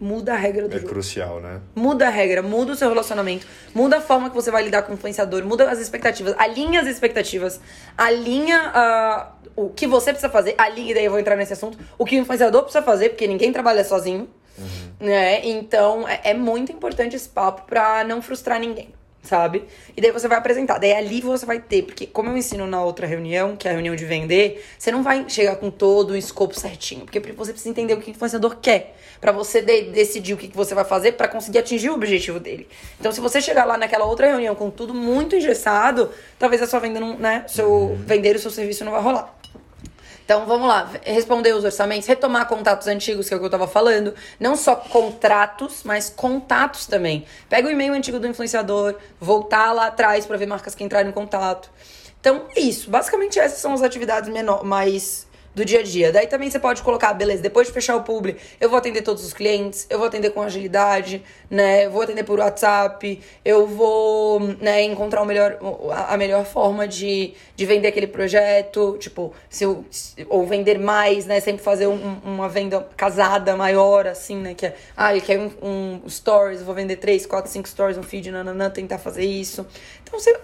muda 0.00 0.34
a 0.34 0.36
regra 0.36 0.68
do 0.68 0.74
É 0.74 0.78
jogo. 0.78 0.90
crucial, 0.92 1.40
né? 1.40 1.60
Muda 1.74 2.06
a 2.06 2.10
regra, 2.10 2.42
muda 2.42 2.72
o 2.72 2.76
seu 2.76 2.88
relacionamento, 2.88 3.46
muda 3.74 3.98
a 3.98 4.00
forma 4.00 4.28
que 4.28 4.34
você 4.34 4.50
vai 4.50 4.62
lidar 4.62 4.82
com 4.82 4.92
o 4.92 4.94
influenciador, 4.94 5.44
muda 5.44 5.70
as 5.70 5.78
expectativas, 5.78 6.34
alinha 6.36 6.80
as 6.80 6.86
expectativas, 6.86 7.60
alinha 7.96 8.70
ah, 8.74 9.32
o 9.56 9.70
que 9.70 9.86
você 9.86 10.10
precisa 10.10 10.28
fazer, 10.30 10.54
alinha, 10.58 10.90
e 10.90 10.94
daí 10.94 11.04
eu 11.04 11.10
vou 11.10 11.20
entrar 11.20 11.36
nesse 11.36 11.52
assunto, 11.52 11.78
o 11.96 12.04
que 12.04 12.16
o 12.16 12.20
influenciador 12.20 12.62
precisa 12.62 12.82
fazer, 12.82 13.10
porque 13.10 13.26
ninguém 13.26 13.52
trabalha 13.52 13.84
sozinho, 13.84 14.28
né? 15.00 15.46
Então 15.46 16.06
é, 16.08 16.20
é 16.24 16.34
muito 16.34 16.72
importante 16.72 17.14
esse 17.16 17.28
papo 17.28 17.62
pra 17.66 18.04
não 18.04 18.20
frustrar 18.20 18.58
ninguém. 18.60 18.92
Sabe? 19.24 19.64
E 19.96 20.02
daí 20.02 20.10
você 20.12 20.28
vai 20.28 20.36
apresentar. 20.36 20.78
Daí 20.78 20.92
ali 20.92 21.22
você 21.22 21.46
vai 21.46 21.58
ter, 21.58 21.82
porque 21.82 22.06
como 22.06 22.28
eu 22.28 22.36
ensino 22.36 22.66
na 22.66 22.84
outra 22.84 23.06
reunião, 23.06 23.56
que 23.56 23.66
é 23.66 23.70
a 23.70 23.72
reunião 23.74 23.96
de 23.96 24.04
vender, 24.04 24.62
você 24.78 24.92
não 24.92 25.02
vai 25.02 25.24
chegar 25.28 25.56
com 25.56 25.70
todo 25.70 26.10
o 26.10 26.16
escopo 26.16 26.54
certinho. 26.58 27.06
Porque 27.06 27.18
você 27.32 27.52
precisa 27.52 27.70
entender 27.70 27.94
o 27.94 28.00
que 28.00 28.10
o 28.10 28.12
influenciador 28.12 28.56
quer. 28.60 28.94
Pra 29.22 29.32
você 29.32 29.62
de- 29.62 29.84
decidir 29.84 30.34
o 30.34 30.36
que 30.36 30.54
você 30.54 30.74
vai 30.74 30.84
fazer 30.84 31.12
pra 31.12 31.26
conseguir 31.26 31.58
atingir 31.58 31.88
o 31.88 31.94
objetivo 31.94 32.38
dele. 32.38 32.68
Então, 33.00 33.10
se 33.10 33.20
você 33.20 33.40
chegar 33.40 33.64
lá 33.64 33.78
naquela 33.78 34.04
outra 34.04 34.26
reunião 34.26 34.54
com 34.54 34.68
tudo 34.68 34.92
muito 34.92 35.34
engessado, 35.34 36.10
talvez 36.38 36.60
a 36.60 36.66
sua 36.66 36.78
venda 36.80 37.00
não, 37.00 37.16
né? 37.18 37.44
Seu 37.48 37.96
vender 38.00 38.36
o 38.36 38.38
seu 38.38 38.50
serviço 38.50 38.84
não 38.84 38.92
vai 38.92 39.00
rolar. 39.00 39.34
Então 40.24 40.46
vamos 40.46 40.66
lá, 40.66 40.90
responder 41.02 41.52
os 41.52 41.64
orçamentos, 41.64 42.08
retomar 42.08 42.48
contatos 42.48 42.86
antigos, 42.86 43.28
que 43.28 43.34
é 43.34 43.36
o 43.36 43.40
que 43.40 43.46
eu 43.46 43.50
tava 43.50 43.68
falando. 43.68 44.14
Não 44.40 44.56
só 44.56 44.74
contratos, 44.74 45.82
mas 45.84 46.08
contatos 46.08 46.86
também. 46.86 47.26
Pega 47.48 47.68
o 47.68 47.70
e-mail 47.70 47.92
antigo 47.92 48.18
do 48.18 48.26
influenciador, 48.26 48.96
voltar 49.20 49.72
lá 49.72 49.88
atrás 49.88 50.24
pra 50.24 50.38
ver 50.38 50.46
marcas 50.46 50.74
que 50.74 50.82
entraram 50.82 51.10
em 51.10 51.12
contato. 51.12 51.70
Então 52.20 52.46
é 52.56 52.60
isso. 52.60 52.88
Basicamente 52.88 53.38
essas 53.38 53.58
são 53.58 53.74
as 53.74 53.82
atividades 53.82 54.30
menor, 54.30 54.64
mais 54.64 55.26
do 55.54 55.64
dia 55.64 55.80
a 55.80 55.82
dia. 55.82 56.12
Daí 56.12 56.26
também 56.26 56.50
você 56.50 56.58
pode 56.58 56.82
colocar, 56.82 57.12
beleza, 57.14 57.42
depois 57.42 57.68
de 57.68 57.72
fechar 57.72 57.96
o 57.96 58.02
publi, 58.02 58.36
eu 58.60 58.68
vou 58.68 58.78
atender 58.78 59.02
todos 59.02 59.24
os 59.24 59.32
clientes, 59.32 59.86
eu 59.88 59.98
vou 59.98 60.08
atender 60.08 60.30
com 60.30 60.42
agilidade, 60.42 61.22
né? 61.50 61.86
Eu 61.86 61.90
vou 61.90 62.02
atender 62.02 62.24
por 62.24 62.38
WhatsApp, 62.40 63.20
eu 63.44 63.66
vou, 63.66 64.40
né, 64.60 64.82
encontrar 64.82 65.22
o 65.22 65.24
melhor, 65.26 65.58
a 66.08 66.16
melhor 66.16 66.44
forma 66.44 66.88
de, 66.88 67.34
de 67.54 67.66
vender 67.66 67.88
aquele 67.88 68.06
projeto, 68.08 68.96
tipo, 68.98 69.32
se 69.48 69.64
eu, 69.64 69.84
ou 70.28 70.44
vender 70.46 70.78
mais, 70.78 71.26
né? 71.26 71.38
Sempre 71.40 71.62
fazer 71.62 71.86
um- 71.86 72.18
uma 72.24 72.48
venda 72.48 72.86
casada 72.96 73.56
maior, 73.56 74.06
assim, 74.06 74.36
né? 74.36 74.54
Que 74.54 74.66
é, 74.66 74.76
ah, 74.96 75.14
eu 75.14 75.22
quero 75.22 75.52
um, 75.62 76.00
um 76.04 76.08
stories, 76.08 76.62
vou 76.62 76.74
vender 76.74 76.96
três, 76.96 77.26
quatro, 77.26 77.50
cinco 77.50 77.68
stories, 77.68 77.96
um 77.96 78.02
feed, 78.02 78.30
nananã, 78.30 78.70
tentar 78.70 78.98
fazer 78.98 79.24
isso. 79.24 79.66
Então 80.02 80.18
você 80.18 80.36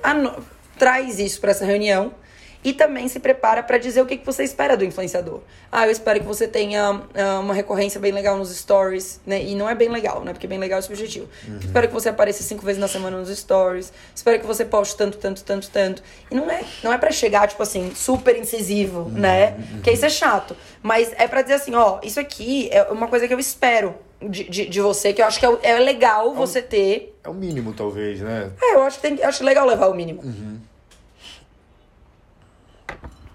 traz 0.78 1.18
isso 1.18 1.40
para 1.40 1.50
essa 1.50 1.64
reunião. 1.64 2.14
E 2.62 2.72
também 2.72 3.08
se 3.08 3.18
prepara 3.18 3.62
para 3.62 3.78
dizer 3.78 4.02
o 4.02 4.06
que, 4.06 4.16
que 4.18 4.26
você 4.26 4.44
espera 4.44 4.76
do 4.76 4.84
influenciador. 4.84 5.40
Ah, 5.72 5.86
eu 5.86 5.90
espero 5.90 6.20
que 6.20 6.26
você 6.26 6.46
tenha 6.46 7.02
ah, 7.14 7.40
uma 7.40 7.54
recorrência 7.54 7.98
bem 7.98 8.12
legal 8.12 8.36
nos 8.36 8.54
stories, 8.54 9.20
né? 9.26 9.42
E 9.42 9.54
não 9.54 9.68
é 9.68 9.74
bem 9.74 9.88
legal, 9.88 10.22
né? 10.22 10.32
Porque 10.32 10.46
bem 10.46 10.58
legal 10.58 10.78
é 10.78 10.82
subjetivo. 10.82 11.26
Espero 11.60 11.88
que 11.88 11.94
você 11.94 12.08
apareça 12.10 12.42
cinco 12.42 12.64
vezes 12.64 12.80
na 12.80 12.88
semana 12.88 13.18
nos 13.18 13.30
stories. 13.36 13.92
Espero 14.14 14.38
que 14.38 14.46
você 14.46 14.64
poste 14.64 14.96
tanto, 14.96 15.16
tanto, 15.18 15.42
tanto, 15.42 15.70
tanto. 15.70 16.02
E 16.30 16.34
não 16.34 16.50
é, 16.50 16.62
não 16.82 16.92
é 16.92 16.98
para 16.98 17.10
chegar, 17.10 17.48
tipo 17.48 17.62
assim, 17.62 17.92
super 17.94 18.36
incisivo, 18.36 19.08
né? 19.10 19.56
Porque 19.72 19.90
isso 19.90 20.04
é 20.04 20.10
chato. 20.10 20.56
Mas 20.82 21.12
é 21.16 21.26
para 21.26 21.42
dizer 21.42 21.54
assim, 21.54 21.74
ó, 21.74 21.98
isso 22.02 22.20
aqui 22.20 22.68
é 22.70 22.82
uma 22.84 23.08
coisa 23.08 23.26
que 23.26 23.32
eu 23.32 23.38
espero 23.38 23.94
de, 24.20 24.44
de, 24.44 24.66
de 24.66 24.80
você, 24.80 25.12
que 25.12 25.22
eu 25.22 25.26
acho 25.26 25.40
que 25.40 25.46
é, 25.46 25.58
é 25.62 25.78
legal 25.78 26.34
você 26.34 26.60
ter. 26.60 27.16
É 27.24 27.28
o 27.28 27.34
mínimo, 27.34 27.72
talvez, 27.72 28.20
né? 28.20 28.50
É, 28.60 28.74
eu 28.74 28.82
acho 28.82 29.00
que 29.00 29.08
tem, 29.08 29.18
eu 29.18 29.28
acho 29.28 29.42
legal 29.44 29.66
levar 29.66 29.88
o 29.88 29.94
mínimo. 29.94 30.22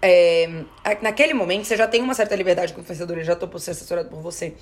É, 0.08 0.64
naquele 1.02 1.34
momento, 1.34 1.66
você 1.66 1.76
já 1.76 1.88
tem 1.88 2.02
uma 2.02 2.14
certa 2.14 2.36
liberdade 2.36 2.74
com 2.74 2.80
o 2.80 2.84
influenciador, 2.84 3.18
ele 3.18 3.26
já 3.26 3.36
topou 3.36 3.60
ser 3.60 3.72
assessorado 3.72 4.08
por 4.10 4.22
você. 4.22 4.54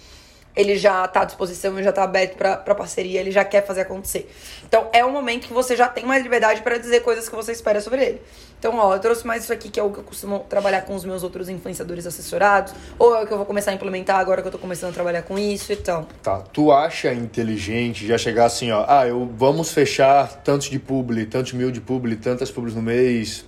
ele 0.56 0.78
já 0.78 1.08
tá 1.08 1.22
à 1.22 1.26
disposição, 1.26 1.74
ele 1.74 1.84
já 1.84 1.92
tá 1.92 2.04
aberto 2.04 2.36
pra, 2.36 2.58
pra 2.58 2.76
parceria, 2.76 3.20
ele 3.20 3.32
já 3.32 3.44
quer 3.44 3.66
fazer 3.66 3.82
acontecer. 3.82 4.32
Então 4.68 4.88
é 4.94 5.04
um 5.04 5.12
momento 5.12 5.48
que 5.48 5.54
você 5.54 5.76
já 5.76 5.88
tem 5.88 6.06
mais 6.06 6.22
liberdade 6.22 6.62
para 6.62 6.78
dizer 6.78 7.02
coisas 7.02 7.28
que 7.28 7.36
você 7.36 7.52
espera 7.52 7.82
sobre 7.82 8.04
ele. 8.04 8.22
Então, 8.60 8.78
ó, 8.78 8.94
eu 8.96 9.00
trouxe 9.00 9.28
mais 9.28 9.44
isso 9.44 9.52
aqui, 9.52 9.70
que 9.70 9.78
é 9.80 9.84
o 9.84 9.92
que 9.92 10.00
eu 10.00 10.04
costumo 10.04 10.46
trabalhar 10.48 10.82
com 10.82 10.96
os 10.96 11.04
meus 11.04 11.22
outros 11.22 11.50
influenciadores 11.50 12.08
assessorados, 12.08 12.74
ou 12.98 13.14
é 13.14 13.24
o 13.24 13.28
que 13.28 13.34
eu 13.34 13.38
vou 13.38 13.46
começar 13.46 13.72
a 13.72 13.74
implementar 13.74 14.18
agora 14.18 14.42
que 14.42 14.48
eu 14.48 14.52
tô 14.52 14.58
começando 14.58 14.92
a 14.92 14.94
trabalhar 14.94 15.24
com 15.24 15.38
isso, 15.38 15.74
então. 15.74 16.08
Tá, 16.22 16.40
tu 16.40 16.72
acha 16.72 17.14
inteligente 17.14 18.08
já 18.08 18.18
chegar 18.18 18.46
assim, 18.46 18.72
ó, 18.72 18.86
ah, 18.88 19.06
eu 19.06 19.30
vamos 19.36 19.72
fechar 19.72 20.42
tantos 20.44 20.70
de 20.70 20.80
publi, 20.80 21.26
tantos 21.26 21.52
mil 21.52 21.72
de 21.72 21.82
publi, 21.82 22.16
tantas 22.16 22.50
publis 22.50 22.74
no 22.74 22.82
mês, 22.82 23.44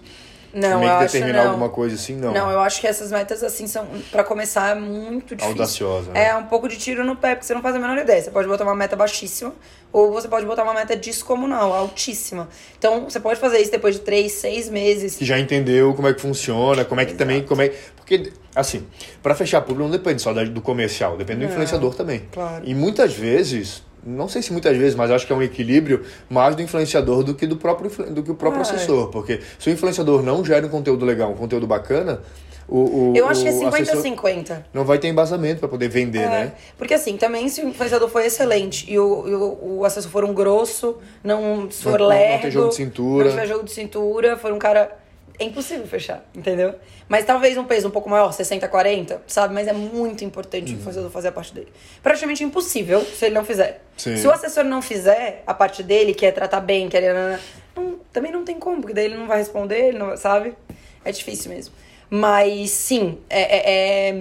Não, 0.55 0.79
meio 0.79 0.91
que 0.91 1.03
acho 1.03 1.13
determinar 1.13 1.43
não. 1.43 1.49
alguma 1.51 1.69
coisa 1.69 1.95
assim, 1.95 2.15
não. 2.15 2.31
Não, 2.33 2.49
eu 2.49 2.61
acho 2.61 2.79
que 2.79 2.87
essas 2.87 3.11
metas, 3.11 3.43
assim, 3.43 3.67
são. 3.67 3.85
Pra 4.09 4.23
começar, 4.23 4.69
é 4.69 4.79
muito 4.79 5.35
difícil. 5.35 5.51
Audaciosa, 5.51 6.11
né? 6.11 6.27
É 6.29 6.35
um 6.35 6.45
pouco 6.45 6.69
de 6.69 6.77
tiro 6.77 7.03
no 7.03 7.17
pé, 7.17 7.35
porque 7.35 7.45
você 7.45 7.53
não 7.53 7.61
faz 7.61 7.75
a 7.75 7.79
menor 7.79 7.97
ideia. 7.97 8.21
Você 8.21 8.31
pode 8.31 8.47
botar 8.47 8.63
uma 8.63 8.73
meta 8.73 8.95
baixíssima, 8.95 9.53
ou 9.91 10.13
você 10.13 10.29
pode 10.29 10.45
botar 10.45 10.63
uma 10.63 10.73
meta 10.73 10.95
descomunal, 10.95 11.73
altíssima. 11.73 12.47
Então, 12.77 13.03
você 13.03 13.19
pode 13.19 13.37
fazer 13.37 13.59
isso 13.59 13.71
depois 13.71 13.95
de 13.95 14.01
três, 14.01 14.31
seis 14.31 14.69
meses. 14.69 15.17
Que 15.17 15.25
já 15.25 15.37
entendeu 15.37 15.93
como 15.93 16.07
é 16.07 16.13
que 16.13 16.21
funciona, 16.21 16.85
como 16.85 17.01
é 17.01 17.05
que 17.05 17.15
também, 17.15 17.43
como 17.43 17.61
é... 17.61 17.73
Porque, 17.97 18.31
assim, 18.55 18.85
pra 19.21 19.35
fechar 19.35 19.61
publi 19.61 19.83
não 19.83 19.91
depende 19.91 20.21
só 20.21 20.31
do 20.33 20.61
comercial, 20.61 21.17
depende 21.17 21.45
do 21.45 21.51
influenciador 21.51 21.93
também. 21.95 22.27
claro. 22.31 22.63
E 22.65 22.73
muitas 22.73 23.13
vezes, 23.13 23.83
não 24.05 24.27
sei 24.29 24.41
se 24.41 24.51
muitas 24.51 24.77
vezes, 24.77 24.95
mas 24.95 25.09
acho 25.09 25.25
que 25.25 25.33
é 25.33 25.35
um 25.35 25.41
equilíbrio 25.41 26.03
mais 26.29 26.55
do 26.55 26.61
influenciador 26.61 27.23
do 27.23 27.33
que 27.33 27.47
do 27.47 27.57
próprio, 27.57 27.89
do 28.11 28.21
que 28.23 28.31
o 28.31 28.35
próprio 28.35 28.59
Ah, 28.59 28.61
assessor. 28.63 29.09
Porque 29.09 29.39
se 29.57 29.69
o 29.69 29.73
influenciador 29.73 30.21
não 30.21 30.45
gera 30.45 30.65
um 30.65 30.69
conteúdo 30.69 31.05
legal, 31.05 31.31
um 31.31 31.35
conteúdo 31.35 31.65
bacana, 31.65 32.21
o, 32.67 33.11
o 33.11 33.13
Eu 33.15 33.27
acho 33.27 33.41
que 33.43 33.47
é 33.47 33.51
o 33.51 33.67
assessor 33.67 34.01
50-50. 34.03 34.63
não 34.73 34.83
vai 34.85 34.97
ter 34.97 35.07
embasamento 35.07 35.59
pra 35.59 35.69
poder 35.69 35.87
vender, 35.87 36.19
É, 36.23 36.27
né? 36.29 36.53
Porque 36.77 36.93
assim, 36.95 37.15
também 37.17 37.47
se 37.47 37.61
o 37.61 37.69
influenciador 37.69 38.09
for 38.09 38.21
excelente 38.21 38.91
e 38.91 38.97
o, 38.97 39.27
e 39.27 39.33
o, 39.35 39.77
o 39.79 39.85
assessor 39.85 40.09
for 40.11 40.23
um 40.23 40.33
grosso, 40.33 40.97
não 41.23 41.69
for 41.69 41.91
Não- 41.91 41.91
não- 41.91 41.99
não 41.99 42.07
lerdo, 42.07 42.41
ter 42.41 42.51
jogo 42.51 42.69
de 42.69 42.75
cintura. 42.75 43.23
não 43.25 43.31
tiver 43.31 43.47
jogo 43.47 43.63
de 43.63 43.71
cintura, 43.71 44.37
for 44.37 44.51
um 44.51 44.57
cara... 44.59 44.97
É 45.37 45.43
impossível 45.43 45.85
fechar, 45.85 46.23
entendeu? 46.33 46.75
Mas 47.09 47.25
talvez 47.25 47.57
um 47.57 47.65
peso 47.65 47.87
um 47.87 47.91
pouco 47.91 48.09
maior, 48.09 48.31
60, 48.31 48.67
40, 48.69 49.21
sabe? 49.27 49.53
Mas 49.53 49.67
é 49.67 49.73
muito 49.73 50.23
importante 50.23 50.71
Uhum. 50.71 50.77
o 50.77 50.79
influenciador 50.79 51.11
fazer 51.11 51.27
a 51.27 51.31
parte 51.31 51.53
dele. 51.53 51.67
Praticamente 52.01 52.43
impossível 52.43 53.01
se 53.01 53.25
ele 53.25 53.35
não 53.35 53.43
fizer. 53.43 53.81
Sim. 53.97 54.15
Se 54.15 54.25
o 54.25 54.31
assessor 54.31 54.63
não 54.63 54.81
fizer 54.81 55.43
a 55.45 55.53
parte 55.53 55.83
dele, 55.83 56.13
que 56.13 56.25
é 56.25 56.31
tratar 56.31 56.61
bem, 56.61 56.87
que 56.87 56.95
é... 56.97 57.39
não- 57.75 57.99
também 58.13 58.31
não 58.31 58.45
tem 58.45 58.57
como, 58.57 58.79
porque 58.79 58.93
daí 58.93 59.05
ele 59.05 59.17
não 59.17 59.27
vai 59.27 59.39
responder, 59.39 59.87
ele 59.89 59.97
não 59.99 60.15
sabe? 60.15 60.53
É 61.03 61.11
difícil 61.11 61.51
mesmo. 61.51 61.73
Mas 62.09 62.71
sim, 62.71 63.19
é- 63.29 63.57
é- 63.57 64.09
é... 64.09 64.13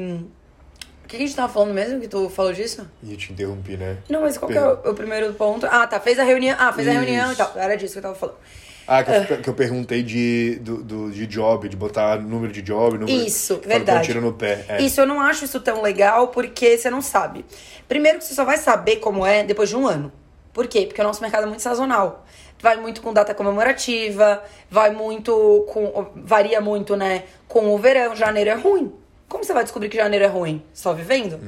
O 1.05 1.07
que 1.07 1.17
a 1.17 1.19
gente 1.21 1.37
tava 1.37 1.53
falando 1.53 1.73
mesmo 1.73 2.01
que 2.01 2.09
tu 2.09 2.29
falou 2.29 2.53
disso? 2.53 2.91
E 3.03 3.15
te 3.17 3.33
interrompi, 3.33 3.77
né? 3.77 3.99
Não, 4.09 4.23
mas 4.23 4.37
qual 4.37 4.51
que 4.51 4.59
é 4.59 4.61
o, 4.67 4.91
o 4.91 4.95
primeiro 4.95 5.33
ponto? 5.35 5.65
Ah, 5.67 5.87
tá, 5.87 6.01
fez 6.01 6.19
a 6.19 6.25
reunião. 6.25 6.57
Ah, 6.59 6.73
fez 6.73 6.89
a 6.89 6.93
reunião 6.93 7.29
e 7.29 7.35
Isso. 7.35 7.37
tal. 7.37 7.53
Era 7.57 7.77
disso 7.77 7.93
que 7.93 7.99
eu 7.99 8.03
tava 8.03 8.15
falando. 8.17 8.39
Ah, 8.87 9.03
que 9.03 9.11
eu, 9.33 9.39
que 9.43 9.49
eu 9.49 9.55
perguntei 9.55 10.03
de, 10.03 10.57
do, 10.61 10.83
do- 10.83 11.11
de 11.11 11.27
job, 11.27 11.69
de 11.69 11.77
botar 11.77 12.19
número 12.21 12.53
de 12.53 12.61
job. 12.63 12.99
Número, 12.99 13.11
Isso, 13.27 13.61
verdade. 13.65 14.07
tiro 14.07 14.21
no 14.21 14.33
pé. 14.33 14.65
É. 14.69 14.83
Isso 14.83 15.01
eu 15.01 15.07
não 15.07 15.21
acho 15.21 15.45
isso 15.45 15.61
tão 15.61 15.81
legal 15.83 16.29
porque 16.29 16.77
você 16.77 16.91
não 16.91 17.01
sabe. 17.01 17.45
Primeiro 17.89 18.19
que 18.19 18.25
você 18.25 18.35
só 18.35 18.45
vai 18.45 18.57
saber 18.59 18.97
como 18.97 19.25
é 19.27 19.43
depois 19.43 19.69
de 19.69 19.77
um 19.77 19.87
ano. 19.87 20.13
Por 20.53 20.67
quê? 20.67 20.87
Porque 20.87 21.01
o 21.01 21.05
nosso 21.05 21.21
mercado 21.23 21.45
é 21.45 21.47
muito 21.47 21.63
sazonal. 21.63 22.25
Vai 22.61 22.77
muito 22.77 23.03
com 23.03 23.13
data 23.13 23.35
comemorativa, 23.35 24.43
vai 24.71 24.91
muito 24.91 25.65
com. 25.69 26.07
varia 26.17 26.61
muito, 26.61 26.97
né? 26.97 27.25
Com 27.49 27.75
o 27.75 27.79
verão. 27.79 28.15
Janeiro 28.15 28.51
é 28.51 28.55
ruim. 28.55 28.93
Como 29.29 29.43
você 29.43 29.53
vai 29.53 29.65
descobrir 29.65 29.89
que 29.89 29.97
janeiro 29.97 30.25
é 30.25 30.29
ruim? 30.29 30.63
Só 30.73 30.93
vivendo? 30.93 31.41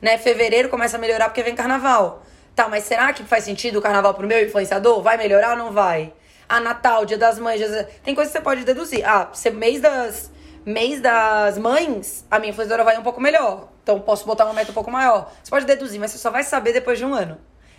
Né? 0.00 0.16
Fevereiro 0.18 0.68
começa 0.68 0.96
a 0.96 1.00
melhorar 1.00 1.28
porque 1.28 1.42
vem 1.42 1.54
carnaval. 1.54 2.22
Tá, 2.54 2.68
mas 2.68 2.84
será 2.84 3.12
que 3.12 3.24
faz 3.24 3.44
sentido 3.44 3.78
o 3.78 3.82
carnaval 3.82 4.14
pro 4.14 4.26
meu 4.26 4.42
influenciador? 4.46 5.02
Vai 5.02 5.16
melhorar 5.16 5.52
ou 5.52 5.56
não 5.56 5.72
vai? 5.72 6.12
Ah, 6.54 6.60
Natal, 6.60 7.06
Dia 7.06 7.16
das 7.16 7.38
Mães, 7.38 7.62
tem 8.04 8.14
coisa 8.14 8.30
que 8.30 8.36
você 8.36 8.44
pode 8.44 8.62
deduzir. 8.62 9.02
Ah, 9.08 9.30
se 9.32 9.50
mês 9.50 9.80
das 9.80 10.30
mês 10.66 11.00
das 11.00 11.56
mães, 11.56 12.26
a 12.30 12.38
minha 12.38 12.50
influenciadora 12.50 12.84
vai 12.84 12.98
um 12.98 13.02
pouco 13.02 13.18
melhor. 13.22 13.70
Então 13.82 13.98
posso 13.98 14.26
botar 14.26 14.44
uma 14.44 14.52
meta 14.52 14.70
um 14.70 14.74
pouco 14.74 14.90
maior. 14.90 15.32
Você 15.42 15.48
pode 15.48 15.64
deduzir, 15.64 15.98
mas 15.98 16.10
você 16.10 16.18
só 16.18 16.30
vai 16.30 16.44
saber 16.44 16.74
depois 16.74 16.98
de 16.98 17.06
um 17.06 17.14
ano. 17.14 17.38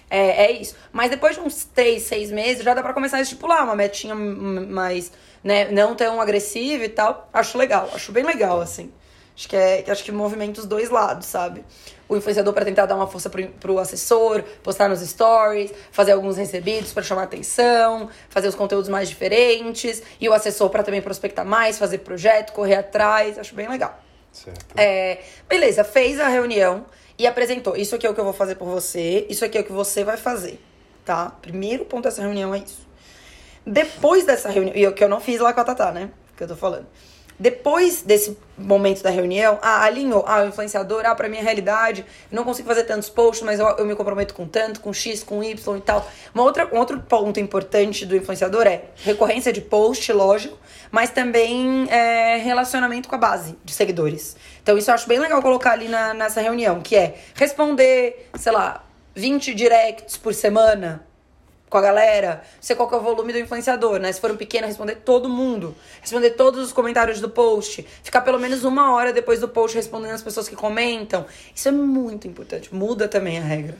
É, 0.10 0.46
é 0.46 0.52
isso. 0.52 0.76
Mas 0.92 1.12
depois 1.12 1.36
de 1.36 1.42
uns 1.42 1.66
três, 1.66 2.02
seis 2.02 2.32
meses, 2.32 2.64
já 2.64 2.74
dá 2.74 2.82
pra 2.82 2.96
começar 2.96 3.18
a 3.18 3.22
estipular 3.22 3.64
uma 3.64 3.76
metinha 3.76 4.16
mais, 4.16 5.12
né, 5.44 5.70
não 5.70 5.94
tão 5.94 6.20
agressiva 6.20 6.84
e 6.84 6.90
tal. 6.90 7.30
Acho 7.32 7.60
legal, 7.60 7.92
acho 7.94 8.12
bem 8.12 8.24
legal, 8.24 8.60
assim. 8.60 8.92
Acho 9.36 9.50
que 9.50 9.56
é, 9.56 9.84
acho 9.88 10.04
que 10.04 10.12
movimenta 10.12 10.60
os 10.60 10.68
dois 10.68 10.90
lados, 10.90 11.26
sabe? 11.26 11.66
O 12.08 12.16
influenciador 12.16 12.54
pra 12.54 12.64
tentar 12.64 12.86
dar 12.86 12.96
uma 12.96 13.08
força 13.08 13.30
pro, 13.30 13.48
pro 13.48 13.80
assessor, 13.80 14.44
postar 14.62 14.88
nos 14.88 15.00
stories, 15.00 15.74
fazer 15.92 16.12
alguns 16.12 16.38
recebidos 16.38 16.94
pra 16.94 17.02
chamar 17.02 17.24
atenção, 17.24 18.10
fazer 18.30 18.48
os 18.48 18.54
conteúdos 18.54 18.90
mais 18.90 19.10
diferentes, 19.10 20.04
e 20.22 20.30
o 20.30 20.34
assessor 20.34 20.70
pra 20.70 20.84
também 20.84 21.02
prospectar 21.02 21.44
mais, 21.44 21.80
fazer 21.80 22.00
projeto, 22.00 22.54
correr 22.54 22.76
atrás, 22.76 23.40
acho 23.40 23.56
bem 23.56 23.68
legal. 23.68 24.00
Certo. 24.32 24.78
É, 24.78 25.20
beleza, 25.50 25.84
fez 25.84 26.20
a 26.20 26.28
reunião 26.28 26.86
e 27.18 27.26
apresentou. 27.26 27.76
Isso 27.76 27.96
aqui 27.96 28.06
é 28.06 28.10
o 28.10 28.14
que 28.14 28.20
eu 28.20 28.26
vou 28.26 28.34
fazer 28.34 28.56
por 28.56 28.68
você, 28.68 29.26
isso 29.30 29.44
aqui 29.44 29.58
é 29.58 29.62
o 29.62 29.64
que 29.64 29.72
você 29.72 30.04
vai 30.04 30.18
fazer, 30.18 30.60
tá? 31.04 31.32
Primeiro 31.42 31.86
ponto 31.86 32.04
dessa 32.04 32.22
reunião 32.22 32.54
é 32.54 32.60
isso. 32.60 32.88
Depois 33.66 34.26
dessa 34.26 34.50
reunião, 34.50 34.76
e 34.76 34.86
o 34.86 34.94
que 34.94 35.04
eu 35.04 35.10
não 35.10 35.20
fiz 35.20 35.40
lá 35.40 35.54
com 35.54 35.62
a 35.62 35.64
Tatá, 35.64 35.92
né? 35.92 36.12
Que 36.38 36.44
eu 36.44 36.48
tô 36.48 36.56
falando. 36.56 36.86
Depois 37.40 38.02
desse 38.02 38.38
momento 38.58 39.02
da 39.02 39.10
reunião, 39.10 39.58
ah, 39.62 39.84
alinhou, 39.84 40.24
ah, 40.28 40.44
o 40.44 40.48
influenciador, 40.48 41.04
ah, 41.06 41.16
pra 41.16 41.28
minha 41.28 41.42
realidade, 41.42 42.06
não 42.32 42.44
consigo 42.44 42.68
fazer 42.68 42.84
tantos 42.84 43.10
posts, 43.10 43.44
mas 43.44 43.60
eu, 43.60 43.68
eu 43.68 43.86
me 43.86 43.96
comprometo 43.96 44.34
com 44.34 44.48
tanto, 44.48 44.80
com 44.80 44.94
X, 44.94 45.24
com 45.24 45.44
Y 45.44 45.78
e 45.78 45.82
tal. 45.82 46.08
Uma 46.34 46.44
outra, 46.44 46.70
um 46.74 46.78
outro 46.78 47.00
ponto 47.02 47.40
importante 47.40 48.06
do 48.06 48.16
influenciador 48.16 48.68
é 48.68 48.86
recorrência 48.98 49.52
de 49.52 49.62
post, 49.62 50.12
lógico, 50.12 50.58
mas 50.92 51.10
também 51.10 51.88
é, 51.90 52.38
relacionamento 52.38 53.10
com 53.10 53.16
a 53.16 53.18
base 53.18 53.58
de 53.64 53.74
seguidores. 53.74 54.36
Então 54.62 54.78
isso 54.78 54.90
eu 54.92 54.96
acho 54.96 55.08
bem 55.08 55.20
legal 55.20 55.42
colocar 55.42 55.72
ali 55.72 55.88
na, 55.88 56.14
nessa 56.14 56.40
reunião, 56.42 56.82
que 56.82 56.96
é 56.96 57.16
responder, 57.36 58.30
sei 58.38 58.52
lá, 58.52 58.84
20 59.16 59.54
directs 59.54 60.18
por 60.18 60.34
semana, 60.34 61.06
com 61.74 61.80
a 61.80 61.82
galera, 61.82 62.44
sei 62.62 62.76
qual 62.76 62.88
que 62.88 62.94
é 62.94 62.98
o 63.00 63.02
volume 63.02 63.34
do 63.34 63.40
influenciador, 63.40 63.98
né? 63.98 64.12
Se 64.12 64.22
for 64.22 64.30
um 64.30 64.38
pequeno, 64.38 64.68
responder 64.68 64.98
todo 64.98 65.28
mundo. 65.28 65.74
Responder 66.00 66.30
todos 66.30 66.64
os 66.64 66.72
comentários 66.72 67.20
do 67.20 67.28
post. 67.28 67.84
Ficar 68.04 68.22
pelo 68.22 68.40
menos 68.40 68.64
uma 68.64 68.94
hora 68.94 69.12
depois 69.12 69.40
do 69.40 69.48
post 69.48 69.76
respondendo 69.76 70.12
as 70.12 70.22
pessoas 70.22 70.48
que 70.48 70.56
comentam. 70.56 71.26
Isso 71.56 71.68
é 71.68 71.72
muito 71.72 72.28
importante. 72.28 72.72
Muda 72.72 73.08
também 73.08 73.40
a 73.40 73.42
regra. 73.42 73.76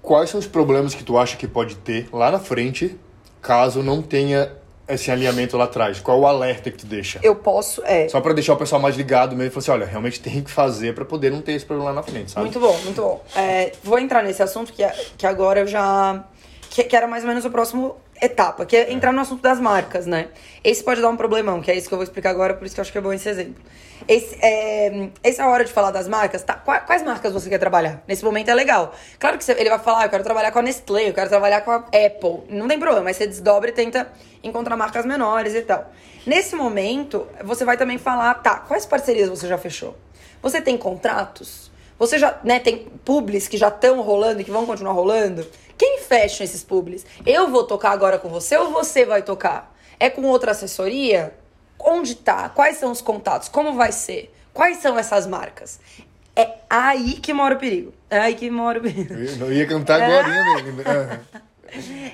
Quais 0.00 0.30
são 0.30 0.38
os 0.38 0.46
problemas 0.46 0.94
que 0.94 1.02
tu 1.02 1.18
acha 1.18 1.36
que 1.36 1.48
pode 1.48 1.74
ter 1.74 2.08
lá 2.12 2.30
na 2.30 2.38
frente, 2.38 2.96
caso 3.40 3.82
não 3.82 4.00
tenha 4.00 4.52
esse 4.88 5.10
alinhamento 5.10 5.56
lá 5.56 5.64
atrás? 5.64 5.98
Qual 5.98 6.20
o 6.20 6.26
alerta 6.26 6.70
que 6.70 6.78
tu 6.78 6.86
deixa? 6.86 7.18
Eu 7.20 7.34
posso, 7.34 7.82
é. 7.84 8.08
Só 8.08 8.20
pra 8.20 8.32
deixar 8.32 8.52
o 8.52 8.56
pessoal 8.56 8.80
mais 8.80 8.96
ligado 8.96 9.34
mesmo 9.34 9.48
e 9.48 9.50
falar 9.50 9.60
assim, 9.60 9.70
olha, 9.72 9.86
realmente 9.86 10.20
tem 10.20 10.40
que 10.40 10.50
fazer 10.52 10.94
pra 10.94 11.04
poder 11.04 11.32
não 11.32 11.42
ter 11.42 11.54
esse 11.54 11.64
problema 11.64 11.90
lá 11.90 11.96
na 11.96 12.02
frente, 12.04 12.30
sabe? 12.30 12.44
Muito 12.44 12.60
bom, 12.60 12.78
muito 12.84 13.02
bom. 13.02 13.24
É, 13.34 13.72
vou 13.82 13.98
entrar 13.98 14.22
nesse 14.22 14.40
assunto 14.40 14.72
que, 14.72 14.86
que 15.18 15.26
agora 15.26 15.60
eu 15.60 15.66
já. 15.66 16.24
Que, 16.74 16.84
que 16.84 16.96
era 16.96 17.06
mais 17.06 17.22
ou 17.22 17.28
menos 17.28 17.44
o 17.44 17.50
próximo 17.50 17.96
etapa, 18.20 18.64
que 18.64 18.74
é 18.74 18.90
entrar 18.92 19.12
no 19.12 19.20
assunto 19.20 19.42
das 19.42 19.60
marcas, 19.60 20.06
né? 20.06 20.28
Esse 20.64 20.82
pode 20.82 21.02
dar 21.02 21.10
um 21.10 21.16
problemão, 21.18 21.60
que 21.60 21.70
é 21.70 21.76
isso 21.76 21.86
que 21.86 21.92
eu 21.92 21.98
vou 21.98 22.02
explicar 22.02 22.30
agora, 22.30 22.54
por 22.54 22.64
isso 22.64 22.74
que 22.74 22.80
eu 22.80 22.82
acho 22.82 22.90
que 22.90 22.96
é 22.96 23.00
bom 23.00 23.12
esse 23.12 23.28
exemplo. 23.28 23.62
Esse, 24.08 24.38
é, 24.40 25.10
essa 25.22 25.46
hora 25.46 25.66
de 25.66 25.70
falar 25.70 25.90
das 25.90 26.08
marcas, 26.08 26.42
tá? 26.42 26.54
Qua- 26.54 26.80
Quais 26.80 27.02
marcas 27.02 27.30
você 27.30 27.50
quer 27.50 27.58
trabalhar? 27.58 28.02
Nesse 28.08 28.24
momento 28.24 28.48
é 28.48 28.54
legal. 28.54 28.94
Claro 29.18 29.36
que 29.36 29.44
você- 29.44 29.52
ele 29.52 29.68
vai 29.68 29.78
falar, 29.80 30.00
ah, 30.00 30.04
eu 30.06 30.08
quero 30.08 30.24
trabalhar 30.24 30.50
com 30.50 30.60
a 30.60 30.62
Nestlé, 30.62 31.10
eu 31.10 31.12
quero 31.12 31.28
trabalhar 31.28 31.60
com 31.60 31.72
a 31.72 31.76
Apple. 31.76 32.40
Não 32.48 32.66
tem 32.66 32.78
problema, 32.78 33.04
mas 33.04 33.18
você 33.18 33.26
desdobra 33.26 33.68
e 33.68 33.72
tenta 33.72 34.10
encontrar 34.42 34.74
marcas 34.74 35.04
menores 35.04 35.54
e 35.54 35.60
tal. 35.60 35.90
Nesse 36.26 36.56
momento, 36.56 37.26
você 37.44 37.66
vai 37.66 37.76
também 37.76 37.98
falar, 37.98 38.32
tá, 38.34 38.56
quais 38.60 38.86
parcerias 38.86 39.28
você 39.28 39.46
já 39.46 39.58
fechou? 39.58 39.94
Você 40.40 40.58
tem 40.62 40.78
contratos? 40.78 41.70
Você 41.98 42.18
já, 42.18 42.38
né, 42.42 42.58
tem 42.58 42.86
publis 43.04 43.46
que 43.46 43.58
já 43.58 43.68
estão 43.68 44.00
rolando 44.00 44.40
e 44.40 44.44
que 44.44 44.50
vão 44.50 44.64
continuar 44.64 44.94
rolando? 44.94 45.46
Quem 45.78 45.91
fecha 46.12 46.44
esses 46.44 46.62
publis? 46.62 47.06
Eu 47.24 47.48
vou 47.48 47.64
tocar 47.64 47.90
agora 47.90 48.18
com 48.18 48.28
você 48.28 48.54
ou 48.58 48.70
você 48.70 49.06
vai 49.06 49.22
tocar? 49.22 49.74
É 49.98 50.10
com 50.10 50.22
outra 50.24 50.50
assessoria? 50.50 51.32
Onde 51.78 52.16
tá? 52.16 52.50
Quais 52.50 52.76
são 52.76 52.92
os 52.92 53.00
contatos? 53.00 53.48
Como 53.48 53.72
vai 53.72 53.92
ser? 53.92 54.30
Quais 54.52 54.76
são 54.76 54.98
essas 54.98 55.26
marcas? 55.26 55.80
É 56.36 56.50
aí 56.68 57.14
que 57.14 57.32
mora 57.32 57.54
o 57.54 57.58
perigo. 57.58 57.94
É 58.10 58.18
aí 58.18 58.34
que 58.34 58.50
mora 58.50 58.78
o 58.78 58.82
perigo. 58.82 59.14
Eu 59.14 59.36
não 59.38 59.50
ia 59.50 59.66
cantar 59.66 60.02
agora 60.02 60.28
mesmo. 60.28 61.42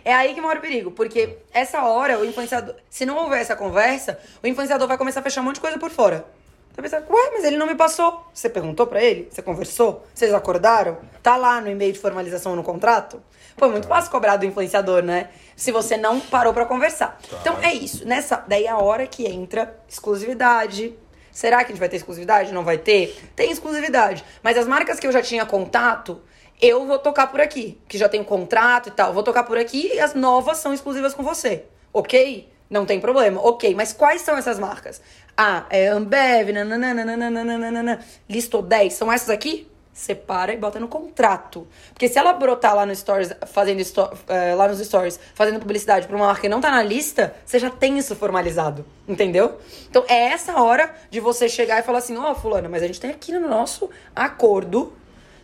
É 0.05 0.15
aí 0.15 0.35
que 0.35 0.41
mora 0.41 0.61
o 0.61 0.63
perigo, 0.63 0.93
porque 0.93 1.37
essa 1.53 1.83
hora 1.83 2.17
o 2.21 2.25
influenciador, 2.25 2.77
se 2.89 3.05
não 3.05 3.17
houver 3.17 3.41
essa 3.41 3.57
conversa, 3.57 4.17
o 4.41 4.47
influenciador 4.47 4.87
vai 4.87 4.97
começar 4.97 5.19
a 5.19 5.23
fechar 5.25 5.41
um 5.41 5.45
monte 5.47 5.57
de 5.57 5.61
coisa 5.61 5.77
por 5.77 5.91
fora. 5.91 6.25
Você 6.71 6.81
vai 6.81 6.91
pensar, 7.01 7.13
ué, 7.13 7.31
mas 7.33 7.43
ele 7.43 7.57
não 7.57 7.67
me 7.67 7.75
passou. 7.75 8.25
Você 8.33 8.49
perguntou 8.49 8.87
pra 8.87 9.03
ele? 9.03 9.29
Você 9.29 9.43
conversou? 9.43 10.07
Vocês 10.15 10.33
acordaram? 10.33 10.99
Tá 11.25 11.37
lá 11.37 11.61
no 11.61 11.69
e-mail 11.69 11.93
de 11.93 11.99
formalização 11.99 12.55
no 12.55 12.63
contrato? 12.63 13.21
Pô, 13.59 13.67
é 13.67 13.69
muito 13.69 13.89
fácil 13.89 14.11
cobrar 14.11 14.37
do 14.37 14.47
influenciador, 14.47 15.03
né? 15.03 15.29
Se 15.57 15.73
você 15.73 15.97
não 15.97 16.21
parou 16.21 16.55
pra 16.55 16.65
conversar. 16.65 17.19
Então 17.41 17.59
é 17.61 17.75
isso. 17.75 18.07
Nessa, 18.07 18.45
daí 18.47 18.65
é 18.65 18.69
a 18.69 18.79
hora 18.79 19.07
que 19.07 19.27
entra 19.27 19.77
exclusividade, 19.89 20.95
Será 21.39 21.59
que 21.59 21.67
a 21.67 21.69
gente 21.69 21.79
vai 21.79 21.89
ter 21.89 21.95
exclusividade? 21.95 22.53
Não 22.53 22.65
vai 22.65 22.77
ter? 22.77 23.17
Tem 23.37 23.49
exclusividade. 23.53 24.25
Mas 24.43 24.59
as 24.59 24.67
marcas 24.67 24.99
que 24.99 25.07
eu 25.07 25.13
já 25.13 25.23
tinha 25.23 25.47
contato, 25.47 26.21
eu 26.61 26.85
vou 26.85 26.99
tocar 26.99 27.29
por 27.29 27.41
aqui. 27.41 27.79
Que 27.87 27.97
já 27.97 28.09
tem 28.09 28.21
um 28.21 28.25
contrato 28.25 28.89
e 28.89 28.91
tal. 28.91 29.13
Vou 29.13 29.23
tocar 29.23 29.45
por 29.45 29.57
aqui 29.57 29.93
e 29.95 30.01
as 30.01 30.15
novas 30.15 30.59
são 30.59 30.75
exclusivas 30.75 31.15
com 31.15 31.23
você. 31.23 31.65
Ok? 31.93 32.49
Não 32.69 32.85
tem 32.85 32.99
problema. 32.99 33.41
Ok, 33.41 33.73
mas 33.73 33.93
quais 33.93 34.23
são 34.23 34.37
essas 34.37 34.59
marcas? 34.59 35.01
Ah, 35.37 35.65
é 35.71 35.87
Ambev, 35.87 36.51
nananana, 36.51 38.05
listou 38.29 38.61
10. 38.61 38.93
São 38.95 39.13
essas 39.13 39.31
aqui? 39.31 39.71
Separa 39.99 40.53
e 40.53 40.57
bota 40.57 40.79
no 40.79 40.87
contrato. 40.87 41.67
Porque 41.93 42.09
se 42.09 42.19
ela 42.19 42.33
brotar 42.33 42.75
lá 42.75 42.87
no 42.87 42.95
stories, 42.95 43.33
fazendo 43.47 43.81
uh, 43.81 44.57
lá 44.57 44.69
nos 44.69 44.79
stories, 44.79 45.19
fazendo 45.35 45.59
publicidade 45.59 46.07
para 46.07 46.15
uma 46.15 46.27
marca 46.27 46.43
que 46.43 46.49
não 46.49 46.61
tá 46.61 46.71
na 46.71 46.83
lista, 46.83 47.35
você 47.45 47.59
já 47.59 47.69
tem 47.69 47.99
isso 47.99 48.15
formalizado, 48.15 48.87
entendeu? 49.09 49.59
Então 49.91 50.05
é 50.09 50.29
essa 50.29 50.63
hora 50.63 50.95
de 51.11 51.19
você 51.19 51.49
chegar 51.49 51.81
e 51.81 51.83
falar 51.83 51.99
assim: 51.99 52.17
"Ó, 52.17 52.31
oh, 52.31 52.35
fulana, 52.37 52.69
mas 52.69 52.83
a 52.83 52.87
gente 52.87 53.01
tem 53.01 53.11
aqui 53.11 53.33
no 53.33 53.49
nosso 53.49 53.91
acordo 54.15 54.93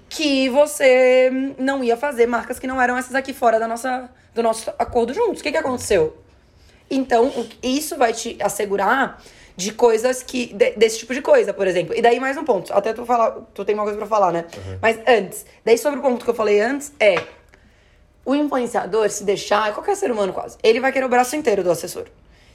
que 0.09 0.49
você 0.51 1.55
não 1.59 1.83
ia 1.83 1.97
fazer 1.97 2.27
marcas 2.27 2.61
que 2.61 2.67
não 2.69 2.81
eram 2.81 2.97
essas 2.97 3.17
aqui 3.17 3.33
fora 3.33 3.59
da 3.59 3.67
nossa 3.67 4.09
do 4.33 4.43
nosso 4.43 4.71
acordo 4.79 5.13
juntos. 5.13 5.41
O 5.41 5.43
que 5.43 5.51
que 5.51 5.59
aconteceu?" 5.59 6.17
Então, 6.89 7.33
isso 7.61 7.97
vai 7.97 8.13
te 8.13 8.37
assegurar 8.41 9.21
de 9.57 9.73
coisas 9.73 10.23
que. 10.23 10.53
De, 10.53 10.73
desse 10.73 10.99
tipo 10.99 11.15
de 11.15 11.23
coisa, 11.23 11.53
por 11.53 11.67
exemplo. 11.67 11.95
E 11.97 12.03
daí 12.03 12.19
mais 12.19 12.37
um 12.37 12.45
ponto. 12.45 12.73
Até 12.73 12.93
tu 12.93 13.05
falar. 13.05 13.31
Tu 13.55 13.65
tem 13.65 13.75
uma 13.75 13.85
coisa 13.85 13.99
pra 13.99 14.07
falar, 14.07 14.33
né? 14.33 14.45
Uhum. 14.57 14.79
Mas 14.81 14.99
antes. 15.07 15.47
Daí 15.65 15.79
sobre 15.79 16.01
o 16.01 16.03
ponto 16.03 16.25
que 16.25 16.31
eu 16.31 16.35
falei 16.35 16.61
antes 16.61 16.93
é. 16.99 17.17
O 18.25 18.35
influenciador, 18.35 19.11
se 19.11 19.23
deixar, 19.23 19.75
qualquer 19.75 19.95
ser 19.97 20.11
humano 20.11 20.33
quase, 20.33 20.57
ele 20.63 20.81
vai 20.81 20.91
querer 20.91 21.05
o 21.05 21.11
braço 21.11 21.37
inteiro 21.37 21.63
do 21.63 21.71
assessor. 21.71 22.07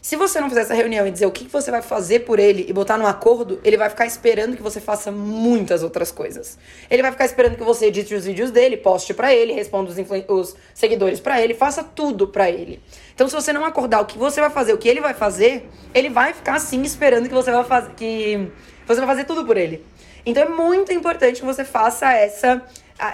Se 0.01 0.15
você 0.15 0.39
não 0.39 0.48
fizer 0.48 0.62
essa 0.62 0.74
reunião 0.74 1.06
e 1.06 1.12
dizer 1.12 1.25
o 1.25 1.32
que 1.32 1.46
você 1.46 1.70
vai 1.70 1.82
fazer 1.82 2.22
por 2.22 2.39
ele 2.39 2.65
e 2.70 2.72
botar 2.72 2.98
num 2.98 3.06
acordo, 3.06 3.60
ele 3.65 3.75
vai 3.75 3.89
ficar 3.89 4.06
esperando 4.06 4.56
que 4.56 4.63
você 4.63 4.79
faça 4.79 5.12
muitas 5.12 5.84
outras 5.84 6.10
coisas. 6.10 6.58
Ele 6.89 7.01
vai 7.01 7.12
ficar 7.12 7.25
esperando 7.25 7.58
que 7.58 7.63
você 7.63 7.88
edite 7.88 8.15
os 8.15 8.24
vídeos 8.24 8.50
dele, 8.50 8.77
poste 8.77 9.13
para 9.13 9.34
ele, 9.34 9.51
responda 9.51 9.91
os, 9.91 9.98
os 10.29 10.56
seguidores 10.74 11.20
para 11.20 11.41
ele, 11.41 11.53
faça 11.53 11.84
tudo 11.84 12.29
para 12.29 12.50
ele. 12.50 12.82
Então, 13.13 13.27
se 13.27 13.36
você 13.36 13.51
não 13.51 13.65
acordar 13.65 14.00
o 14.00 14.06
que 14.06 14.18
você 14.18 14.39
vai 14.39 14.50
fazer, 14.50 14.74
o 14.74 14.77
que 14.77 14.88
ele 14.88 15.01
vai 15.01 15.13
fazer, 15.13 15.70
ele 15.94 16.10
vai 16.10 16.34
ficar 16.34 16.56
assim 16.56 16.82
esperando 16.82 17.27
que 17.27 17.34
você 17.34 17.51
vai 17.51 17.63
fazer 17.65 17.91
que 17.96 18.50
você 18.88 19.00
vai 19.01 19.08
fazer 19.08 19.25
tudo 19.25 19.46
por 19.46 19.58
ele. 19.58 19.86
Então, 20.25 20.44
é 20.44 20.50
muito 20.50 20.94
importante 20.94 21.41
que 21.41 21.46
você 21.46 21.65
faça 21.65 22.12
essa 22.13 22.63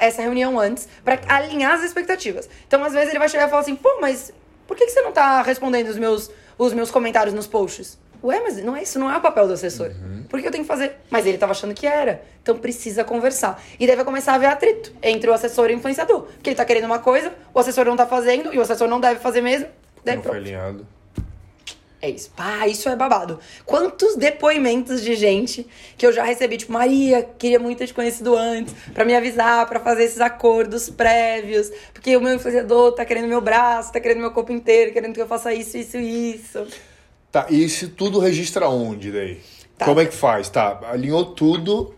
essa 0.02 0.20
reunião 0.20 0.60
antes 0.60 0.88
para 1.04 1.20
alinhar 1.28 1.74
as 1.74 1.84
expectativas. 1.84 2.50
Então, 2.68 2.84
às 2.84 2.94
vezes 2.94 3.10
ele 3.10 3.20
vai 3.20 3.30
chegar 3.30 3.48
e 3.48 3.50
falar 3.50 3.62
assim: 3.62 3.76
"Pô, 3.76 3.98
mas 4.02 4.32
por 4.68 4.76
que, 4.76 4.86
que 4.86 4.92
você 4.92 5.02
não 5.02 5.12
tá 5.12 5.42
respondendo 5.42 5.90
os 5.90 5.98
meus 5.98 6.32
os 6.58 6.74
meus 6.74 6.92
comentários 6.92 7.34
nos 7.34 7.48
posts. 7.48 7.98
Ué, 8.24 8.40
mas 8.42 8.58
não 8.64 8.76
é 8.76 8.82
isso, 8.82 8.98
não 8.98 9.12
é 9.12 9.18
o 9.18 9.22
papel 9.22 9.48
do 9.48 9.54
assessor. 9.54 9.90
Uhum. 9.90 10.24
Por 10.28 10.42
que 10.42 10.48
eu 10.48 10.52
tenho 10.52 10.64
que 10.64 10.68
fazer? 10.68 10.98
Mas 11.12 11.26
ele 11.28 11.38
tava 11.38 11.52
achando 11.52 11.74
que 11.76 11.86
era. 11.86 12.24
Então 12.42 12.58
precisa 12.58 13.04
conversar. 13.04 13.62
E 13.80 13.86
vai 13.86 14.04
começar 14.04 14.32
a 14.32 14.36
haver 14.36 14.48
atrito 14.48 14.92
entre 15.02 15.30
o 15.30 15.34
assessor 15.34 15.70
e 15.70 15.76
o 15.76 15.78
influenciador. 15.78 16.22
Porque 16.24 16.50
ele 16.50 16.56
tá 16.56 16.66
querendo 16.66 16.86
uma 16.86 17.00
coisa, 17.00 17.32
o 17.54 17.60
assessor 17.60 17.86
não 17.86 17.96
tá 17.96 18.08
fazendo, 18.08 18.54
e 18.54 18.58
o 18.58 18.62
assessor 18.62 18.88
não 18.88 19.00
deve 19.00 19.20
fazer 19.20 19.42
mesmo. 19.42 19.68
Daí 20.04 20.16
não 20.16 20.24
pronto. 20.24 20.34
foi 20.34 20.44
alinhado. 20.44 20.88
É 22.06 22.10
isso. 22.12 22.30
Pá, 22.36 22.68
isso 22.68 22.88
é 22.88 22.96
babado. 22.96 23.40
Quantos 23.66 24.16
depoimentos 24.16 25.02
de 25.02 25.16
gente 25.16 25.66
que 25.98 26.06
eu 26.06 26.14
já 26.14 26.24
recebi, 26.24 26.56
tipo, 26.56 26.72
Maria, 26.72 27.24
queria 27.24 27.58
muito 27.58 27.80
ter 27.80 27.88
te 27.88 27.96
conhecido 27.96 28.38
antes, 28.38 28.76
para 28.94 29.04
me 29.04 29.16
avisar, 29.16 29.68
para 29.68 29.80
fazer 29.80 30.04
esses 30.04 30.22
acordos 30.22 30.88
prévios, 30.88 31.72
porque 31.92 32.16
o 32.16 32.22
meu 32.22 32.36
influenciador 32.36 32.92
tá 32.92 33.04
querendo 33.04 33.28
meu 33.28 33.42
braço, 33.42 33.92
tá 33.92 34.00
querendo 34.00 34.20
meu 34.20 34.30
corpo 34.30 34.52
inteiro, 34.52 34.94
querendo 34.94 35.16
que 35.16 35.22
eu 35.22 35.26
faça 35.26 35.52
isso, 35.52 35.78
isso, 35.80 35.98
isso. 35.98 36.68
Tá, 37.32 37.48
e 37.50 37.64
isso 37.64 37.90
tudo 37.90 38.20
registra 38.20 38.70
onde 38.70 39.12
daí? 39.12 39.42
Tá. 39.76 39.86
Como 39.86 40.00
é 40.00 40.06
que 40.06 40.14
faz? 40.14 40.48
Tá, 40.48 40.82
alinhou 40.84 41.26
tudo, 41.26 41.96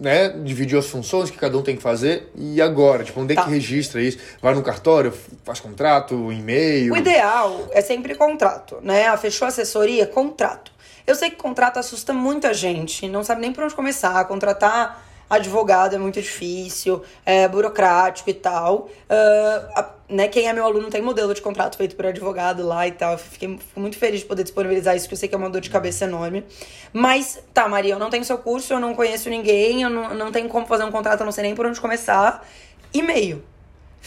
né, 0.00 0.30
dividiu 0.30 0.78
as 0.78 0.86
funções 0.86 1.30
que 1.30 1.36
cada 1.36 1.56
um 1.58 1.62
tem 1.62 1.76
que 1.76 1.82
fazer 1.82 2.32
e 2.34 2.60
agora, 2.60 3.04
tipo, 3.04 3.20
onde 3.20 3.34
é 3.34 3.36
tá. 3.36 3.44
que 3.44 3.50
registra 3.50 4.00
isso? 4.00 4.18
Vai 4.40 4.54
no 4.54 4.62
cartório, 4.62 5.12
faz 5.44 5.60
contrato, 5.60 6.32
e-mail? 6.32 6.94
O 6.94 6.96
ideal 6.96 7.68
é 7.70 7.82
sempre 7.82 8.14
contrato, 8.14 8.78
né? 8.82 9.08
A 9.08 9.16
fechou 9.18 9.44
a 9.44 9.48
assessoria, 9.48 10.06
contrato. 10.06 10.72
Eu 11.06 11.14
sei 11.14 11.28
que 11.30 11.36
contrato 11.36 11.78
assusta 11.78 12.12
muita 12.14 12.54
gente, 12.54 13.06
não 13.08 13.22
sabe 13.22 13.42
nem 13.42 13.52
por 13.52 13.62
onde 13.62 13.74
começar, 13.74 14.24
contratar 14.24 15.04
advogado 15.30 15.94
é 15.94 15.98
muito 15.98 16.20
difícil, 16.20 17.02
é 17.24 17.46
burocrático 17.46 18.28
e 18.28 18.34
tal. 18.34 18.88
Uh, 19.08 19.70
a, 19.76 19.90
né, 20.10 20.26
quem 20.28 20.48
é 20.48 20.52
meu 20.52 20.64
aluno 20.64 20.90
tem 20.90 21.00
modelo 21.00 21.32
de 21.32 21.40
contrato 21.40 21.76
feito 21.76 21.94
por 21.94 22.04
advogado 22.04 22.66
lá 22.66 22.86
e 22.86 22.90
tal. 22.90 23.16
Fiquei 23.16 23.56
fico 23.56 23.80
muito 23.80 23.96
feliz 23.96 24.20
de 24.20 24.26
poder 24.26 24.42
disponibilizar 24.42 24.96
isso, 24.96 25.04
porque 25.06 25.14
eu 25.14 25.18
sei 25.18 25.28
que 25.28 25.34
é 25.34 25.38
uma 25.38 25.48
dor 25.48 25.60
de 25.60 25.70
cabeça 25.70 26.04
enorme. 26.04 26.44
Mas, 26.92 27.40
tá, 27.54 27.68
Maria, 27.68 27.94
eu 27.94 27.98
não 27.98 28.10
tenho 28.10 28.24
seu 28.24 28.36
curso, 28.36 28.72
eu 28.72 28.80
não 28.80 28.94
conheço 28.94 29.30
ninguém, 29.30 29.82
eu 29.82 29.90
não, 29.90 30.14
não 30.14 30.32
tenho 30.32 30.48
como 30.48 30.66
fazer 30.66 30.84
um 30.84 30.90
contrato, 30.90 31.20
eu 31.20 31.24
não 31.24 31.32
sei 31.32 31.44
nem 31.44 31.54
por 31.54 31.64
onde 31.64 31.80
começar. 31.80 32.46
E-mail. 32.92 33.42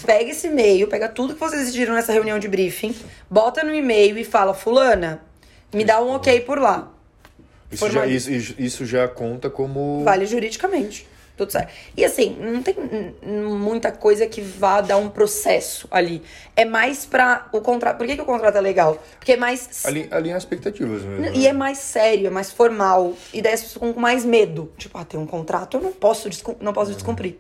Pega 0.06 0.32
esse 0.32 0.48
e-mail, 0.48 0.88
pega 0.88 1.08
tudo 1.08 1.36
que 1.36 1.40
vocês 1.40 1.62
decidiram 1.62 1.94
nessa 1.94 2.12
reunião 2.12 2.40
de 2.40 2.48
briefing, 2.48 2.96
bota 3.30 3.64
no 3.64 3.74
e-mail 3.74 4.18
e 4.18 4.24
fala, 4.24 4.54
fulana, 4.54 5.22
me 5.72 5.86
dá 5.86 6.02
um 6.02 6.10
ok 6.10 6.42
por 6.42 6.60
lá. 6.60 6.92
Isso, 7.72 7.90
já, 7.90 8.06
isso, 8.06 8.56
isso 8.58 8.86
já 8.86 9.08
conta 9.08 9.50
como. 9.50 10.04
Vale 10.04 10.26
juridicamente 10.26 11.13
tudo 11.36 11.52
certo. 11.52 11.72
E 11.98 12.06
assim, 12.06 12.38
não 12.40 12.62
tem 12.62 12.76
muita 13.24 13.92
coisa 13.92 14.28
que 14.28 14.40
vá 14.40 14.82
dar 14.82 14.98
um 14.98 15.10
processo 15.10 15.88
ali. 15.90 16.22
É 16.56 16.64
mais 16.64 17.06
pra 17.06 17.48
o 17.52 17.60
contrato. 17.60 17.98
Por 17.98 18.06
que, 18.06 18.16
que 18.16 18.22
o 18.22 18.26
contrato 18.26 18.56
é 18.56 18.62
legal? 18.62 19.02
Porque 19.18 19.34
é 19.34 19.38
mais. 19.38 19.84
Ali, 19.86 20.08
alinhar 20.12 20.38
expectativas 20.38 21.02
mesmo. 21.02 21.36
E 21.36 21.40
né? 21.40 21.46
é 21.48 21.54
mais 21.54 21.80
sério, 21.80 22.28
é 22.28 22.30
mais 22.30 22.52
formal. 22.52 23.14
E 23.34 23.42
daí 23.42 23.54
as 23.54 23.62
pessoas 23.62 23.74
ficam 23.74 23.94
com 23.94 24.00
mais 24.00 24.24
medo. 24.24 24.72
Tipo, 24.78 24.98
ah, 25.00 25.06
tem 25.06 25.20
um 25.20 25.26
contrato, 25.26 25.78
eu 25.78 25.82
não 25.82 25.92
posso, 25.92 26.30
não 26.60 26.72
posso 26.72 26.92
uhum. 26.92 26.96
descumprir. 26.96 27.36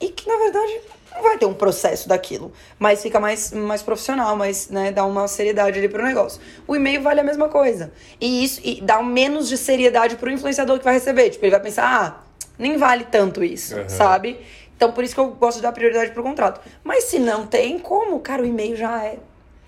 E 0.00 0.10
que, 0.10 0.28
na 0.28 0.36
verdade, 0.36 0.80
não 1.12 1.22
vai 1.22 1.38
ter 1.38 1.46
um 1.46 1.54
processo 1.54 2.08
daquilo. 2.08 2.52
Mas 2.78 3.02
fica 3.02 3.18
mais, 3.18 3.50
mais 3.50 3.82
profissional, 3.82 4.36
mas 4.36 4.68
né, 4.68 4.92
dá 4.92 5.04
uma 5.04 5.26
seriedade 5.26 5.78
ali 5.78 5.88
pro 5.88 6.04
negócio. 6.04 6.40
O 6.66 6.76
e-mail 6.76 7.02
vale 7.02 7.20
a 7.20 7.24
mesma 7.24 7.48
coisa. 7.48 7.90
E 8.20 8.44
isso 8.44 8.60
e 8.62 8.80
dá 8.80 9.02
menos 9.02 9.48
de 9.48 9.56
seriedade 9.56 10.14
pro 10.16 10.30
influenciador 10.30 10.78
que 10.78 10.84
vai 10.84 10.94
receber. 10.94 11.30
Tipo, 11.30 11.44
ele 11.44 11.52
vai 11.52 11.60
pensar, 11.60 12.22
ah 12.22 12.25
nem 12.58 12.76
vale 12.76 13.04
tanto 13.04 13.42
isso, 13.42 13.76
uhum. 13.76 13.88
sabe? 13.88 14.38
Então, 14.76 14.92
por 14.92 15.04
isso 15.04 15.14
que 15.14 15.20
eu 15.20 15.28
gosto 15.30 15.56
de 15.56 15.62
dar 15.62 15.72
prioridade 15.72 16.10
pro 16.10 16.22
contrato. 16.22 16.60
Mas 16.84 17.04
se 17.04 17.18
não 17.18 17.46
tem 17.46 17.78
como, 17.78 18.20
cara, 18.20 18.42
o 18.42 18.46
e-mail 18.46 18.76
já 18.76 19.04
é 19.04 19.18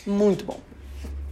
muito 0.07 0.45
bom. 0.45 0.61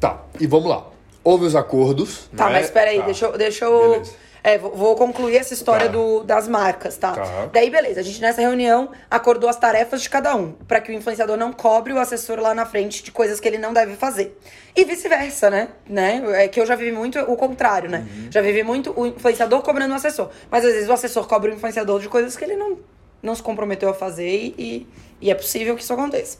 Tá, 0.00 0.22
e 0.40 0.46
vamos 0.46 0.68
lá. 0.68 0.86
Houve 1.22 1.44
os 1.44 1.56
acordos. 1.56 2.28
Tá, 2.36 2.44
mas 2.44 2.56
é? 2.56 2.60
espera 2.62 2.90
aí, 2.90 2.98
tá. 2.98 3.04
deixa 3.04 3.26
eu. 3.26 3.38
Deixa 3.38 3.64
eu... 3.64 3.90
Beleza. 3.90 4.25
É, 4.46 4.58
vou, 4.58 4.94
concluir 4.94 5.38
essa 5.38 5.52
história 5.52 5.86
tá. 5.86 5.92
do, 5.92 6.22
das 6.22 6.46
marcas, 6.46 6.96
tá? 6.96 7.14
tá? 7.14 7.50
Daí, 7.52 7.68
beleza, 7.68 7.98
a 7.98 8.02
gente 8.04 8.20
nessa 8.20 8.40
reunião 8.40 8.92
acordou 9.10 9.50
as 9.50 9.56
tarefas 9.56 10.00
de 10.00 10.08
cada 10.08 10.36
um, 10.36 10.52
para 10.52 10.80
que 10.80 10.92
o 10.92 10.94
influenciador 10.94 11.36
não 11.36 11.52
cobre 11.52 11.92
o 11.92 11.98
assessor 11.98 12.38
lá 12.38 12.54
na 12.54 12.64
frente 12.64 13.02
de 13.02 13.10
coisas 13.10 13.40
que 13.40 13.48
ele 13.48 13.58
não 13.58 13.72
deve 13.72 13.96
fazer. 13.96 14.38
E 14.76 14.84
vice-versa, 14.84 15.50
né? 15.50 15.70
né? 15.84 16.22
É 16.44 16.46
que 16.46 16.60
eu 16.60 16.64
já 16.64 16.76
vivi 16.76 16.92
muito 16.92 17.18
o 17.18 17.36
contrário, 17.36 17.90
né? 17.90 18.06
Uhum. 18.08 18.28
Já 18.30 18.40
vivi 18.40 18.62
muito 18.62 18.94
o 18.96 19.08
influenciador 19.08 19.62
cobrando 19.62 19.92
o 19.92 19.96
assessor. 19.96 20.30
Mas 20.48 20.64
às 20.64 20.72
vezes 20.72 20.88
o 20.88 20.92
assessor 20.92 21.26
cobra 21.26 21.50
o 21.50 21.54
influenciador 21.54 22.00
de 22.00 22.08
coisas 22.08 22.36
que 22.36 22.44
ele 22.44 22.54
não, 22.54 22.78
não 23.20 23.34
se 23.34 23.42
comprometeu 23.42 23.88
a 23.88 23.94
fazer 23.94 24.54
e, 24.56 24.86
e 25.20 25.28
é 25.28 25.34
possível 25.34 25.74
que 25.74 25.82
isso 25.82 25.92
aconteça. 25.92 26.38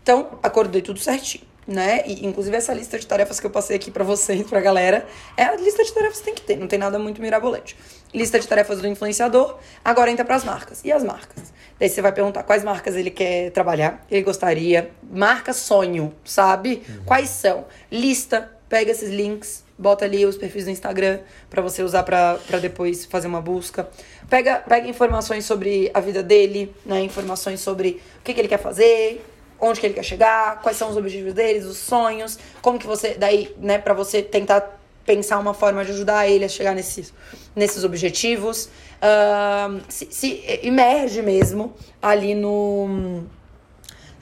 Então, 0.00 0.38
acordei 0.44 0.80
tudo 0.80 1.00
certinho 1.00 1.44
né? 1.68 2.02
E, 2.06 2.26
inclusive, 2.26 2.56
essa 2.56 2.72
lista 2.72 2.98
de 2.98 3.06
tarefas 3.06 3.38
que 3.38 3.46
eu 3.46 3.50
passei 3.50 3.76
aqui 3.76 3.90
para 3.90 4.02
vocês, 4.02 4.42
pra 4.48 4.58
galera, 4.58 5.06
é 5.36 5.44
a 5.44 5.54
lista 5.54 5.84
de 5.84 5.92
tarefas 5.92 6.18
que 6.18 6.24
tem 6.24 6.34
que 6.34 6.40
ter, 6.40 6.56
não 6.56 6.66
tem 6.66 6.78
nada 6.78 6.98
muito 6.98 7.20
mirabolante. 7.20 7.76
Lista 8.12 8.40
de 8.40 8.48
tarefas 8.48 8.80
do 8.80 8.88
influenciador, 8.88 9.58
agora 9.84 10.10
entra 10.10 10.24
para 10.24 10.34
as 10.34 10.44
marcas. 10.44 10.82
E 10.82 10.90
as 10.90 11.04
marcas? 11.04 11.52
Daí 11.78 11.90
você 11.90 12.00
vai 12.00 12.10
perguntar 12.10 12.42
quais 12.42 12.64
marcas 12.64 12.96
ele 12.96 13.10
quer 13.10 13.50
trabalhar, 13.50 14.04
ele 14.10 14.22
gostaria. 14.22 14.90
Marca 15.12 15.52
sonho, 15.52 16.14
sabe? 16.24 16.82
Uhum. 16.88 17.04
Quais 17.04 17.28
são? 17.28 17.66
Lista, 17.92 18.50
pega 18.66 18.90
esses 18.90 19.10
links, 19.10 19.62
bota 19.76 20.06
ali 20.06 20.24
os 20.24 20.38
perfis 20.38 20.64
do 20.64 20.70
Instagram 20.70 21.20
para 21.50 21.60
você 21.60 21.82
usar 21.82 22.02
para 22.02 22.38
depois 22.62 23.04
fazer 23.04 23.28
uma 23.28 23.42
busca. 23.42 23.90
Pega, 24.30 24.56
pega 24.66 24.88
informações 24.88 25.44
sobre 25.44 25.90
a 25.92 26.00
vida 26.00 26.22
dele, 26.22 26.74
né? 26.86 27.02
Informações 27.02 27.60
sobre 27.60 28.00
o 28.20 28.22
que, 28.24 28.32
que 28.32 28.40
ele 28.40 28.48
quer 28.48 28.58
fazer, 28.58 29.22
onde 29.60 29.80
que 29.80 29.86
ele 29.86 29.94
quer 29.94 30.04
chegar, 30.04 30.60
quais 30.62 30.76
são 30.76 30.90
os 30.90 30.96
objetivos 30.96 31.34
deles, 31.34 31.64
os 31.64 31.78
sonhos, 31.78 32.38
como 32.62 32.78
que 32.78 32.86
você, 32.86 33.14
daí, 33.14 33.54
né, 33.58 33.78
para 33.78 33.94
você 33.94 34.22
tentar 34.22 34.78
pensar 35.04 35.38
uma 35.38 35.54
forma 35.54 35.84
de 35.84 35.92
ajudar 35.92 36.28
ele 36.28 36.44
a 36.44 36.48
chegar 36.48 36.74
nesses, 36.74 37.12
nesses 37.56 37.82
objetivos. 37.82 38.68
Uh, 39.00 39.80
se, 39.88 40.08
se 40.10 40.42
emerge 40.62 41.22
mesmo 41.22 41.72
ali 42.02 42.34
no 42.34 43.24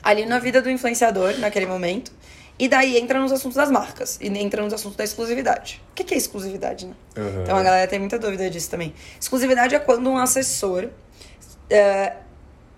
ali 0.01 0.25
na 0.25 0.39
vida 0.39 0.61
do 0.61 0.69
influenciador 0.69 1.37
naquele 1.39 1.65
momento. 1.65 2.11
E 2.59 2.67
daí 2.67 2.97
entra 2.97 3.19
nos 3.19 3.31
assuntos 3.31 3.55
das 3.55 3.69
marcas. 3.69 4.17
E 4.21 4.27
entra 4.27 4.63
nos 4.63 4.73
assuntos 4.73 4.95
da 4.95 5.03
exclusividade. 5.03 5.83
O 5.91 5.93
que 5.93 6.13
é 6.13 6.17
exclusividade, 6.17 6.85
né? 6.85 6.93
Uhum. 7.17 7.43
Então 7.43 7.57
a 7.57 7.61
galera 7.61 7.87
tem 7.87 7.99
muita 7.99 8.17
dúvida 8.17 8.49
disso 8.49 8.69
também. 8.69 8.93
Exclusividade 9.19 9.75
é 9.75 9.79
quando 9.79 10.09
um 10.09 10.17
assessor 10.17 10.85
uh, 10.85 12.26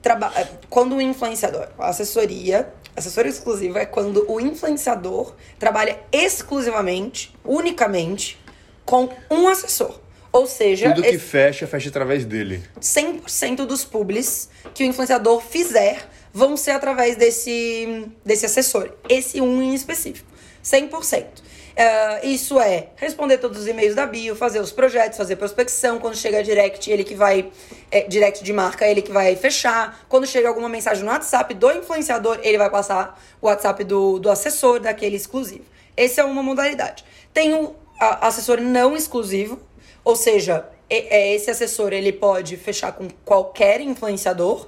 é, 0.04 0.48
quando 0.70 0.96
o 0.96 1.02
influenciador, 1.02 1.68
a 1.78 1.90
assessoria, 1.90 2.72
assessor 2.96 3.26
exclusivo 3.26 3.78
é 3.78 3.86
quando 3.86 4.26
o 4.30 4.40
influenciador 4.40 5.34
trabalha 5.58 6.00
exclusivamente, 6.12 7.34
unicamente, 7.44 8.40
com 8.86 9.10
um 9.30 9.48
assessor. 9.48 10.00
Ou 10.32 10.46
seja, 10.46 10.90
Tudo 10.90 11.02
que 11.02 11.10
esse 11.10 11.20
fecha, 11.20 11.66
fecha 11.66 11.90
através 11.90 12.24
dele. 12.24 12.64
100% 12.80 13.66
dos 13.66 13.84
publis 13.84 14.50
que 14.74 14.84
o 14.84 14.86
influenciador 14.86 15.42
fizer 15.42 16.08
vão 16.32 16.56
ser 16.56 16.72
através 16.72 17.16
desse, 17.16 18.06
desse 18.24 18.46
assessor. 18.46 18.92
Esse 19.08 19.42
um 19.42 19.62
em 19.62 19.74
específico. 19.74 20.30
100%. 20.64 21.26
Uh, 21.70 22.28
isso 22.28 22.60
é 22.60 22.88
responder 22.96 23.38
todos 23.38 23.60
os 23.60 23.68
e-mails 23.68 23.96
da 23.96 24.06
bio, 24.06 24.36
fazer 24.36 24.60
os 24.60 24.72
projetos, 24.72 25.18
fazer 25.18 25.36
prospecção. 25.36 26.00
Quando 26.00 26.16
chega 26.16 26.44
direct, 26.44 26.90
ele 26.90 27.04
que 27.04 27.16
vai. 27.16 27.52
É, 27.92 28.02
direct 28.02 28.44
de 28.44 28.54
marca, 28.54 28.88
ele 28.88 29.02
que 29.02 29.12
vai 29.12 29.36
fechar. 29.36 30.06
Quando 30.10 30.28
chega 30.28 30.48
alguma 30.48 30.70
mensagem 30.70 31.04
no 31.04 31.10
WhatsApp 31.10 31.54
do 31.54 31.72
influenciador, 31.72 32.40
ele 32.44 32.58
vai 32.58 32.70
passar 32.70 33.20
o 33.42 33.48
WhatsApp 33.48 33.84
do, 33.84 34.20
do 34.20 34.30
assessor, 34.30 34.80
daquele 34.80 35.16
exclusivo. 35.16 35.64
Essa 35.96 36.22
é 36.22 36.24
uma 36.24 36.44
modalidade. 36.44 37.04
Tem 37.34 37.54
o 37.54 37.76
assessor 38.00 38.62
não 38.62 38.96
exclusivo, 38.96 39.60
ou 40.04 40.16
seja, 40.16 40.66
é 40.90 41.36
esse 41.36 41.52
assessor 41.52 41.94
ele 41.94 42.12
pode 42.12 42.58
fechar 42.58 42.92
com 42.92 43.08
qualquer 43.24 43.80
influenciador. 43.82 44.68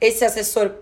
Esse 0.00 0.24
assessor. 0.24 0.72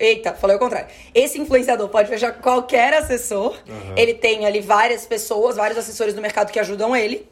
Eita, 0.00 0.32
falei 0.32 0.56
o 0.56 0.58
contrário. 0.58 0.88
Esse 1.14 1.38
influenciador 1.38 1.86
pode 1.90 2.08
fechar 2.08 2.32
qualquer 2.40 2.94
assessor. 2.94 3.54
Ele 3.94 4.14
tem 4.14 4.46
ali 4.46 4.60
várias 4.60 5.04
pessoas, 5.04 5.56
vários 5.56 5.78
assessores 5.78 6.14
do 6.14 6.22
mercado 6.22 6.50
que 6.50 6.58
ajudam 6.58 6.96
ele. 6.96 7.28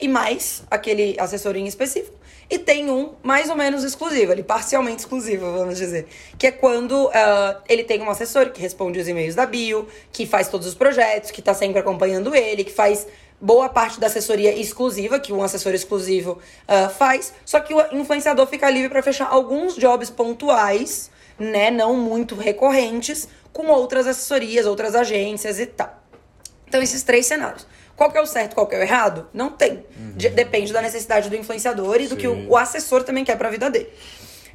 E 0.00 0.08
mais 0.08 0.62
aquele 0.70 1.14
assessor 1.18 1.56
em 1.56 1.66
específico. 1.66 2.16
E 2.48 2.58
tem 2.58 2.90
um 2.90 3.14
mais 3.22 3.50
ou 3.50 3.56
menos 3.56 3.82
exclusivo, 3.82 4.30
ele 4.30 4.42
parcialmente 4.42 5.00
exclusivo, 5.00 5.52
vamos 5.52 5.76
dizer. 5.76 6.06
Que 6.38 6.46
é 6.46 6.52
quando 6.52 7.10
ah, 7.12 7.60
ele 7.68 7.82
tem 7.84 8.00
um 8.00 8.08
assessor 8.08 8.50
que 8.50 8.60
responde 8.60 8.98
os 8.98 9.08
e-mails 9.08 9.34
da 9.34 9.44
bio, 9.44 9.86
que 10.12 10.24
faz 10.26 10.48
todos 10.48 10.66
os 10.66 10.74
projetos, 10.74 11.30
que 11.30 11.42
tá 11.42 11.52
sempre 11.52 11.80
acompanhando 11.80 12.34
ele, 12.34 12.62
que 12.62 12.72
faz 12.72 13.06
boa 13.40 13.68
parte 13.68 13.98
da 14.00 14.06
assessoria 14.06 14.54
exclusiva, 14.56 15.18
que 15.18 15.32
um 15.32 15.42
assessor 15.42 15.74
exclusivo 15.74 16.38
ah, 16.68 16.88
faz. 16.88 17.34
Só 17.44 17.60
que 17.60 17.74
o 17.74 17.80
influenciador 17.92 18.46
fica 18.46 18.70
livre 18.70 18.88
para 18.88 19.02
fechar 19.02 19.28
alguns 19.28 19.74
jobs 19.74 20.08
pontuais, 20.08 21.10
né? 21.38 21.70
Não 21.70 21.94
muito 21.96 22.34
recorrentes, 22.34 23.28
com 23.52 23.66
outras 23.68 24.06
assessorias, 24.06 24.66
outras 24.66 24.94
agências 24.94 25.58
e 25.58 25.66
tal. 25.66 26.02
Então, 26.68 26.82
esses 26.82 27.02
três 27.02 27.26
cenários. 27.26 27.66
Qual 27.96 28.10
que 28.12 28.18
é 28.18 28.20
o 28.20 28.26
certo, 28.26 28.54
qual 28.54 28.66
que 28.66 28.74
é 28.74 28.78
o 28.78 28.82
errado? 28.82 29.26
Não 29.32 29.50
tem. 29.50 29.84
De- 30.16 30.28
depende 30.28 30.72
da 30.72 30.82
necessidade 30.82 31.30
do 31.30 31.36
influenciador 31.36 31.98
e 32.00 32.06
do 32.08 32.16
que 32.16 32.28
Sim. 32.28 32.46
o, 32.46 32.50
o 32.50 32.56
assessor 32.56 33.02
também 33.02 33.24
quer 33.24 33.38
pra 33.38 33.48
vida 33.48 33.70
dele. 33.70 33.88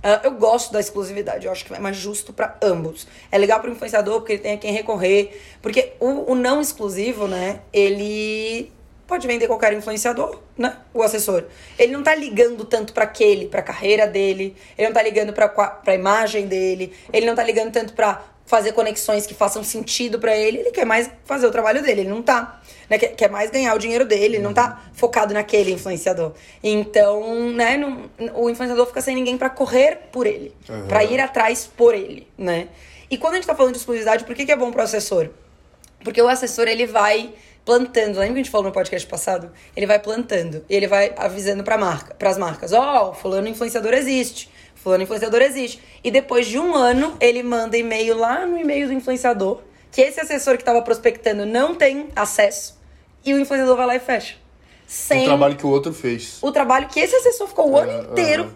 Ah, 0.03 0.19
eu 0.23 0.31
gosto 0.31 0.71
da 0.73 0.79
exclusividade, 0.79 1.45
eu 1.45 1.51
acho 1.51 1.65
que 1.65 1.73
é 1.73 1.79
mais 1.79 1.95
justo 1.95 2.33
pra 2.33 2.57
ambos. 2.61 3.07
É 3.31 3.37
legal 3.37 3.59
pro 3.59 3.71
influenciador 3.71 4.19
porque 4.19 4.33
ele 4.33 4.41
tem 4.41 4.53
a 4.53 4.57
quem 4.57 4.71
recorrer. 4.73 5.39
Porque 5.61 5.93
o, 5.99 6.31
o 6.31 6.35
não 6.35 6.61
exclusivo, 6.61 7.27
né, 7.27 7.61
ele 7.73 8.71
pode 9.11 9.27
vender 9.27 9.45
qualquer 9.47 9.73
influenciador, 9.73 10.39
né? 10.57 10.77
O 10.93 11.03
assessor. 11.03 11.43
Ele 11.77 11.91
não 11.91 12.01
tá 12.01 12.15
ligando 12.15 12.63
tanto 12.63 12.93
pra 12.93 13.03
aquele, 13.03 13.45
pra 13.47 13.61
carreira 13.61 14.07
dele, 14.07 14.55
ele 14.77 14.87
não 14.87 14.93
tá 14.93 15.03
ligando 15.03 15.33
pra, 15.33 15.49
qua- 15.49 15.67
pra 15.67 15.93
imagem 15.93 16.47
dele, 16.47 16.93
ele 17.11 17.25
não 17.25 17.35
tá 17.35 17.43
ligando 17.43 17.73
tanto 17.73 17.91
pra 17.93 18.23
fazer 18.45 18.71
conexões 18.71 19.25
que 19.27 19.33
façam 19.33 19.63
sentido 19.65 20.17
pra 20.17 20.35
ele, 20.35 20.59
ele 20.59 20.71
quer 20.71 20.85
mais 20.85 21.09
fazer 21.25 21.45
o 21.45 21.51
trabalho 21.51 21.81
dele, 21.83 22.01
ele 22.01 22.09
não 22.09 22.21
tá, 22.21 22.61
né, 22.89 22.97
quer, 22.97 23.09
quer 23.09 23.29
mais 23.29 23.49
ganhar 23.51 23.73
o 23.75 23.79
dinheiro 23.79 24.05
dele, 24.05 24.35
ele 24.37 24.39
não 24.39 24.53
tá 24.53 24.81
focado 24.93 25.33
naquele 25.33 25.71
influenciador. 25.73 26.31
Então, 26.63 27.49
né, 27.51 27.75
não- 27.75 28.09
o 28.35 28.49
influenciador 28.49 28.85
fica 28.87 29.01
sem 29.01 29.13
ninguém 29.13 29.37
pra 29.37 29.49
correr 29.49 30.07
por 30.11 30.25
ele, 30.25 30.55
Aham. 30.69 30.87
pra 30.87 31.03
ir 31.03 31.19
atrás 31.19 31.69
por 31.75 31.93
ele, 31.93 32.27
né? 32.37 32.69
E 33.09 33.17
quando 33.17 33.33
a 33.33 33.35
gente 33.37 33.47
tá 33.47 33.55
falando 33.55 33.73
de 33.73 33.79
exclusividade, 33.79 34.23
por 34.23 34.33
que, 34.33 34.45
que 34.45 34.51
é 34.53 34.55
bom 34.55 34.71
pro 34.71 34.81
assessor? 34.81 35.29
Porque 36.01 36.21
o 36.21 36.27
assessor, 36.29 36.67
ele 36.67 36.85
vai 36.87 37.33
plantando. 37.65 38.15
Lembra 38.17 38.27
que 38.27 38.33
a 38.33 38.43
gente 38.43 38.49
falou 38.49 38.67
no 38.67 38.73
podcast 38.73 39.07
passado? 39.07 39.51
Ele 39.75 39.85
vai 39.85 39.99
plantando. 39.99 40.63
E 40.69 40.75
ele 40.75 40.87
vai 40.87 41.13
avisando 41.17 41.63
pra 41.63 41.77
marca, 41.77 42.13
pras 42.15 42.37
marcas. 42.37 42.73
Ó, 42.73 43.11
o 43.11 43.13
fulano 43.13 43.47
influenciador 43.47 43.93
existe. 43.93 44.49
Fulano 44.75 45.03
influenciador 45.03 45.41
existe. 45.41 45.81
E 46.03 46.09
depois 46.09 46.47
de 46.47 46.57
um 46.57 46.75
ano, 46.75 47.15
ele 47.19 47.43
manda 47.43 47.77
e-mail 47.77 48.17
lá 48.17 48.45
no 48.45 48.57
e-mail 48.57 48.87
do 48.87 48.93
influenciador. 48.93 49.61
Que 49.91 50.01
esse 50.01 50.19
assessor 50.19 50.57
que 50.57 50.63
tava 50.63 50.81
prospectando 50.81 51.45
não 51.45 51.75
tem 51.75 52.07
acesso. 52.15 52.79
E 53.25 53.33
o 53.33 53.39
influenciador 53.39 53.75
vai 53.77 53.85
lá 53.85 53.95
e 53.95 53.99
fecha. 53.99 54.35
Sem 54.87 55.21
O 55.23 55.25
trabalho 55.25 55.55
que 55.55 55.65
o 55.65 55.69
outro 55.69 55.93
fez. 55.93 56.37
o 56.41 56.51
trabalho 56.51 56.87
que 56.89 56.99
esse 56.99 57.15
assessor 57.15 57.47
ficou 57.47 57.69
o 57.71 57.77
ano 57.77 57.91
Ah, 57.91 58.11
inteiro 58.11 58.43
aham. 58.43 58.55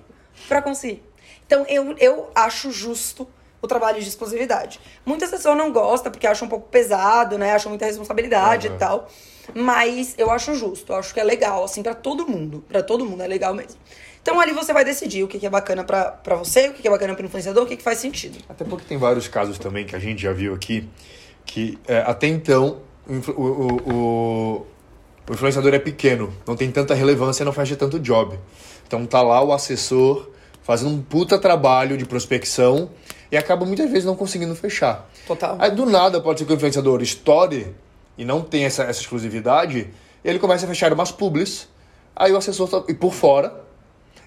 pra 0.49 0.61
conseguir. 0.61 1.01
Então, 1.45 1.65
eu, 1.69 1.95
eu 1.99 2.29
acho 2.33 2.71
justo 2.71 3.27
o 3.65 3.67
trabalho 3.67 4.01
de 4.01 4.07
exclusividade. 4.07 4.79
Muita 5.05 5.25
assessor 5.25 5.55
não 5.55 5.71
gosta 5.71 6.09
porque 6.09 6.25
acha 6.27 6.45
um 6.45 6.47
pouco 6.47 6.67
pesado, 6.69 7.37
né? 7.37 7.51
Acha 7.53 7.67
muita 7.69 7.85
responsabilidade 7.85 8.67
Aham. 8.67 8.75
e 8.75 8.79
tal. 8.79 9.09
Mas 9.53 10.15
eu 10.17 10.31
acho 10.31 10.55
justo, 10.55 10.91
eu 10.91 10.97
acho 10.97 11.13
que 11.13 11.19
é 11.19 11.23
legal, 11.23 11.63
assim, 11.63 11.83
pra 11.83 11.93
todo 11.93 12.27
mundo. 12.27 12.63
Pra 12.67 12.81
todo 12.81 13.05
mundo 13.05 13.21
é 13.21 13.27
legal 13.27 13.53
mesmo. 13.53 13.77
Então 14.21 14.39
ali 14.39 14.53
você 14.53 14.73
vai 14.73 14.83
decidir 14.83 15.23
o 15.23 15.27
que, 15.27 15.37
que 15.37 15.45
é 15.45 15.49
bacana 15.49 15.83
pra, 15.83 16.05
pra 16.11 16.35
você, 16.35 16.69
o 16.69 16.73
que, 16.73 16.81
que 16.81 16.87
é 16.87 16.91
bacana 16.91 17.13
pro 17.13 17.25
influenciador, 17.25 17.63
o 17.63 17.67
que, 17.67 17.77
que 17.77 17.83
faz 17.83 17.99
sentido. 17.99 18.39
Até 18.49 18.65
porque 18.65 18.85
tem 18.85 18.97
vários 18.97 19.27
casos 19.27 19.59
também 19.59 19.85
que 19.85 19.95
a 19.95 19.99
gente 19.99 20.19
já 20.23 20.33
viu 20.33 20.53
aqui, 20.55 20.89
que 21.45 21.77
é, 21.87 21.99
até 21.99 22.25
então 22.27 22.79
o, 23.07 23.13
o, 23.13 23.41
o, 23.41 23.93
o- 23.93 24.65
o 25.29 25.33
influenciador 25.33 25.73
é 25.73 25.79
pequeno, 25.79 26.33
não 26.47 26.55
tem 26.55 26.71
tanta 26.71 26.93
relevância, 26.95 27.45
não 27.45 27.51
fecha 27.53 27.75
tanto 27.75 27.99
job. 27.99 28.39
Então 28.87 29.05
tá 29.05 29.21
lá 29.21 29.43
o 29.43 29.51
assessor 29.53 30.29
fazendo 30.63 30.89
um 30.91 31.01
puta 31.01 31.37
trabalho 31.37 31.95
de 31.97 32.05
prospecção 32.05 32.89
e 33.35 33.37
acaba 33.37 33.65
muitas 33.65 33.89
vezes 33.91 34.05
não 34.05 34.15
conseguindo 34.15 34.55
fechar. 34.55 35.09
Total. 35.27 35.57
Aí 35.59 35.69
do 35.69 35.85
nada 35.85 36.21
pode 36.21 36.39
ser 36.39 36.45
que 36.45 36.53
o 36.53 36.55
influenciador 36.55 37.01
estoure 37.01 37.75
e 38.17 38.23
não 38.23 38.41
tem 38.41 38.63
essa, 38.63 38.83
essa 38.83 39.01
exclusividade, 39.01 39.89
ele 40.23 40.39
começa 40.39 40.65
a 40.65 40.69
fechar 40.69 40.93
umas 40.93 41.11
publis, 41.11 41.67
aí 42.15 42.31
o 42.31 42.37
assessor 42.37 42.69
tá, 42.69 42.81
e 42.87 42.93
por 42.93 43.13
fora, 43.13 43.53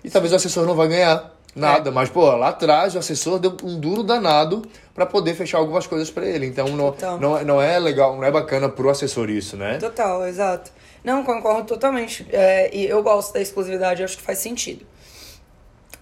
e 0.04 0.10
talvez 0.10 0.30
o 0.34 0.36
assessor 0.36 0.66
não 0.66 0.74
vai 0.74 0.88
ganhar 0.88 1.34
nada, 1.56 1.90
mas 1.90 2.10
pô, 2.10 2.30
lá 2.36 2.48
atrás 2.48 2.94
o 2.94 2.98
assessor 2.98 3.38
deu 3.38 3.56
um 3.64 3.80
duro 3.80 4.02
danado 4.02 4.60
para 4.94 5.06
poder 5.06 5.34
fechar 5.34 5.56
algumas 5.56 5.86
coisas 5.86 6.10
para 6.10 6.26
ele. 6.26 6.44
Então 6.44 6.68
não, 6.68 6.92
Total. 6.92 7.18
não, 7.18 7.38
é- 7.38 7.44
não 7.44 7.62
é 7.62 7.78
legal, 7.78 8.14
não 8.14 8.24
é 8.24 8.30
bacana 8.30 8.68
pro 8.68 8.90
assessor 8.90 9.30
isso, 9.30 9.56
né? 9.56 9.78
Total, 9.78 10.26
exato. 10.26 10.70
Não, 11.02 11.24
concordo 11.24 11.66
totalmente. 11.66 12.26
É, 12.30 12.76
e 12.76 12.84
eu 12.86 13.02
gosto 13.02 13.32
da 13.32 13.40
exclusividade, 13.40 14.04
acho 14.04 14.18
que 14.18 14.22
faz 14.22 14.38
sentido. 14.38 14.84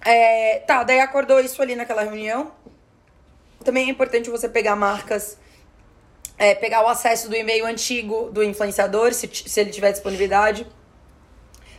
É, 0.05 0.59
tá, 0.67 0.83
daí 0.83 0.99
acordou 0.99 1.39
isso 1.39 1.63
ali 1.63 1.77
naquela 1.77 2.03
reunião. 2.03 2.51
Também 3.67 3.89
é 3.89 3.91
importante 3.91 4.31
você 4.31 4.49
pegar 4.49 4.77
marcas, 4.77 5.37
é, 6.39 6.55
pegar 6.55 6.85
o 6.85 6.87
acesso 6.87 7.29
do 7.29 7.35
e-mail 7.35 7.67
antigo 7.67 8.31
do 8.31 8.41
influenciador, 8.45 9.13
se, 9.13 9.29
se 9.29 9.61
ele 9.61 9.71
tiver 9.71 9.91
disponibilidade, 9.91 10.65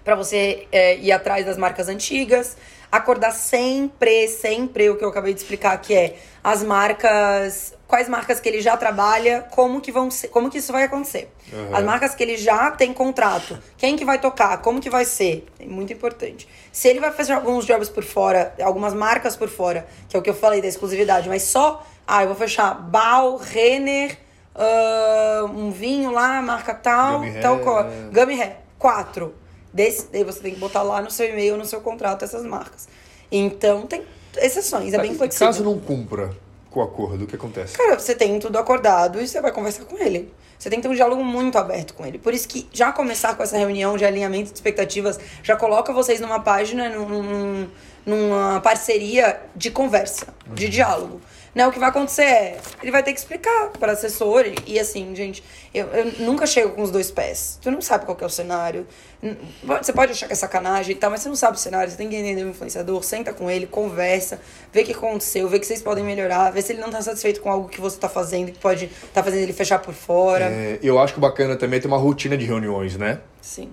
para 0.04 0.14
você 0.14 0.68
é, 0.70 0.98
ir 0.98 1.14
atrás 1.14 1.46
das 1.46 1.56
marcas 1.56 1.88
antigas. 1.88 2.58
Acordar 2.92 3.32
sempre, 3.32 4.28
sempre 4.28 4.90
o 4.90 4.98
que 4.98 5.06
eu 5.06 5.08
acabei 5.08 5.34
de 5.34 5.40
explicar, 5.40 5.78
que 5.78 5.94
é 5.94 6.18
as 6.44 6.62
marcas, 6.62 7.74
quais 7.88 8.10
marcas 8.10 8.40
que 8.40 8.50
ele 8.50 8.62
já 8.62 8.76
trabalha, 8.76 9.48
como 9.52 9.80
que 9.80 9.92
vão 9.92 10.12
ser, 10.12 10.28
como 10.28 10.50
que 10.50 10.58
isso 10.58 10.74
vai 10.74 10.84
acontecer. 10.84 11.32
Uhum. 11.52 11.76
As 11.76 11.84
marcas 11.84 12.14
que 12.14 12.22
ele 12.22 12.36
já 12.36 12.70
tem 12.70 12.94
contrato, 12.94 13.58
quem 13.78 13.96
que 13.96 14.04
vai 14.04 14.20
tocar, 14.20 14.62
como 14.62 14.82
que 14.82 14.90
vai 14.90 15.06
ser, 15.06 15.48
é 15.58 15.66
muito 15.66 15.94
importante. 15.94 16.48
Se 16.72 16.90
ele 16.90 17.00
vai 17.00 17.12
fazer 17.12 17.34
alguns 17.34 17.66
jobs 17.66 17.88
por 17.88 18.04
fora, 18.04 18.54
algumas 18.62 18.94
marcas 18.94 19.36
por 19.36 19.48
fora, 19.48 19.88
que 20.10 20.18
é 20.18 20.20
o 20.20 20.22
que 20.22 20.30
eu 20.30 20.36
falei 20.36 20.62
da 20.62 20.68
exclusividade, 20.68 21.30
mas 21.30 21.44
só, 21.44 21.84
ah, 22.06 22.24
eu 22.24 22.28
vou 22.28 22.36
fechar 22.36 22.74
Bal, 22.74 23.38
Renner, 23.38 24.18
ah, 24.54 25.46
um 25.46 25.72
vinho 25.72 26.12
lá, 26.12 26.42
marca 26.42 26.74
tal, 26.74 27.20
Gummy 27.20 27.40
tal 27.40 27.60
é. 27.60 28.10
Gummy 28.12 28.42
Hair, 28.42 28.58
quatro. 28.78 29.34
Desse, 29.72 30.08
daí 30.12 30.24
você 30.24 30.40
tem 30.40 30.54
que 30.54 30.60
botar 30.60 30.82
lá 30.82 31.02
no 31.02 31.12
seu 31.12 31.30
e-mail, 31.30 31.56
no 31.56 31.66
seu 31.66 31.82
contrato, 31.82 32.26
essas 32.26 32.44
marcas. 32.44 32.88
Então, 33.32 33.86
tem 33.86 34.04
exceções, 34.38 34.94
é 34.94 34.98
bem 34.98 35.14
flexível. 35.14 35.48
Caso 35.48 35.64
não 35.64 35.78
cumpra 35.78 36.32
o 36.76 36.82
acordo, 36.82 37.24
o 37.24 37.28
que 37.28 37.36
acontece? 37.36 37.76
Cara, 37.78 37.98
você 38.00 38.14
tem 38.16 38.40
tudo 38.40 38.58
acordado 38.58 39.22
e 39.22 39.28
você 39.28 39.40
vai 39.42 39.52
conversar 39.52 39.86
com 39.86 39.98
ele. 39.98 40.34
Você 40.60 40.70
tem 40.70 40.80
que 40.80 40.88
ter 40.88 40.92
um 40.92 40.96
diálogo 40.96 41.24
muito 41.24 41.58
aberto 41.58 41.94
com 41.94 42.06
ele. 42.06 42.18
Por 42.18 42.34
isso 42.34 42.48
que 42.48 42.68
já 42.74 42.92
começar 42.92 43.36
com 43.36 43.44
essa 43.44 43.58
reunião 43.58 43.96
de 43.96 44.04
alinhamento 44.06 44.50
de 44.52 44.56
expectativas 44.56 45.20
já 45.44 45.56
coloca 45.56 45.94
vocês 45.94 46.20
numa 46.20 46.40
página, 46.40 46.90
num- 46.90 47.08
num- 47.24 47.68
numa 48.06 48.60
parceria 48.62 49.40
de 49.56 49.70
conversa, 49.70 50.28
de 50.54 50.68
diálogo. 50.68 51.22
Né, 51.54 51.66
o 51.68 51.72
que 51.72 51.80
vai 51.80 51.90
acontecer 51.90 52.22
é, 52.24 52.58
ele 52.84 52.92
vai 52.92 53.02
ter 53.02 53.14
que 53.14 53.20
explicar 53.20 53.70
para 53.80 53.92
assessor 53.94 54.46
e, 54.68 54.80
assim, 54.80 55.16
gente, 55.16 55.44
eu, 55.74 55.88
eu 55.88 56.06
nunca 56.20 56.46
chego 56.46 56.70
com 56.74 56.84
os 56.84 56.92
dois 56.92 57.10
pés. 57.10 57.58
Tu 57.62 57.72
não 57.72 57.82
sabe 57.82 58.06
qual 58.06 58.16
que 58.16 58.24
é 58.24 58.28
o 58.28 58.30
cenário. 58.30 58.86
Você 59.82 59.92
pode 59.94 60.12
achar 60.12 60.28
que 60.28 60.34
é 60.34 60.36
sacanagem 60.36 60.96
e 60.96 60.98
tal, 60.98 61.10
mas 61.10 61.22
você 61.22 61.30
não 61.30 61.36
sabe 61.36 61.58
o 61.58 61.60
cenário, 61.60 61.90
você 61.90 61.98
tem 61.98 62.08
que 62.08 62.16
entender 62.16 62.44
o 62.44 62.50
influenciador, 62.50 63.04
senta 63.04 63.34
com 63.34 63.50
ele, 63.50 63.66
conversa, 63.66 64.40
vê 64.72 64.82
o 64.82 64.86
que 64.86 64.92
aconteceu, 64.92 65.48
vê 65.50 65.60
que 65.60 65.66
vocês 65.66 65.82
podem 65.82 66.04
melhorar, 66.04 66.52
vê 66.52 66.62
se 66.62 66.74
ele 66.74 66.82
não 66.82 66.90
tá 66.90 67.02
satisfeito 67.02 67.42
com 67.42 67.50
algo 67.50 67.68
que 67.68 67.82
você 67.82 67.98
tá 67.98 68.08
fazendo, 68.08 68.52
que 68.52 68.60
pode 68.60 68.90
tá 69.14 69.24
fazendo 69.24 69.42
ele 69.42 69.54
fechar 69.54 69.80
por 69.80 69.94
fora. 69.94 70.46
É, 70.46 70.80
eu 70.84 71.00
acho 71.00 71.14
que 71.14 71.20
o 71.20 71.22
bacana 71.22 71.56
também 71.56 71.78
é 71.78 71.82
ter 71.82 71.88
uma 71.88 71.98
rotina 71.98 72.38
de 72.38 72.46
reuniões, 72.46 72.96
né? 72.96 73.20
Sim. 73.42 73.72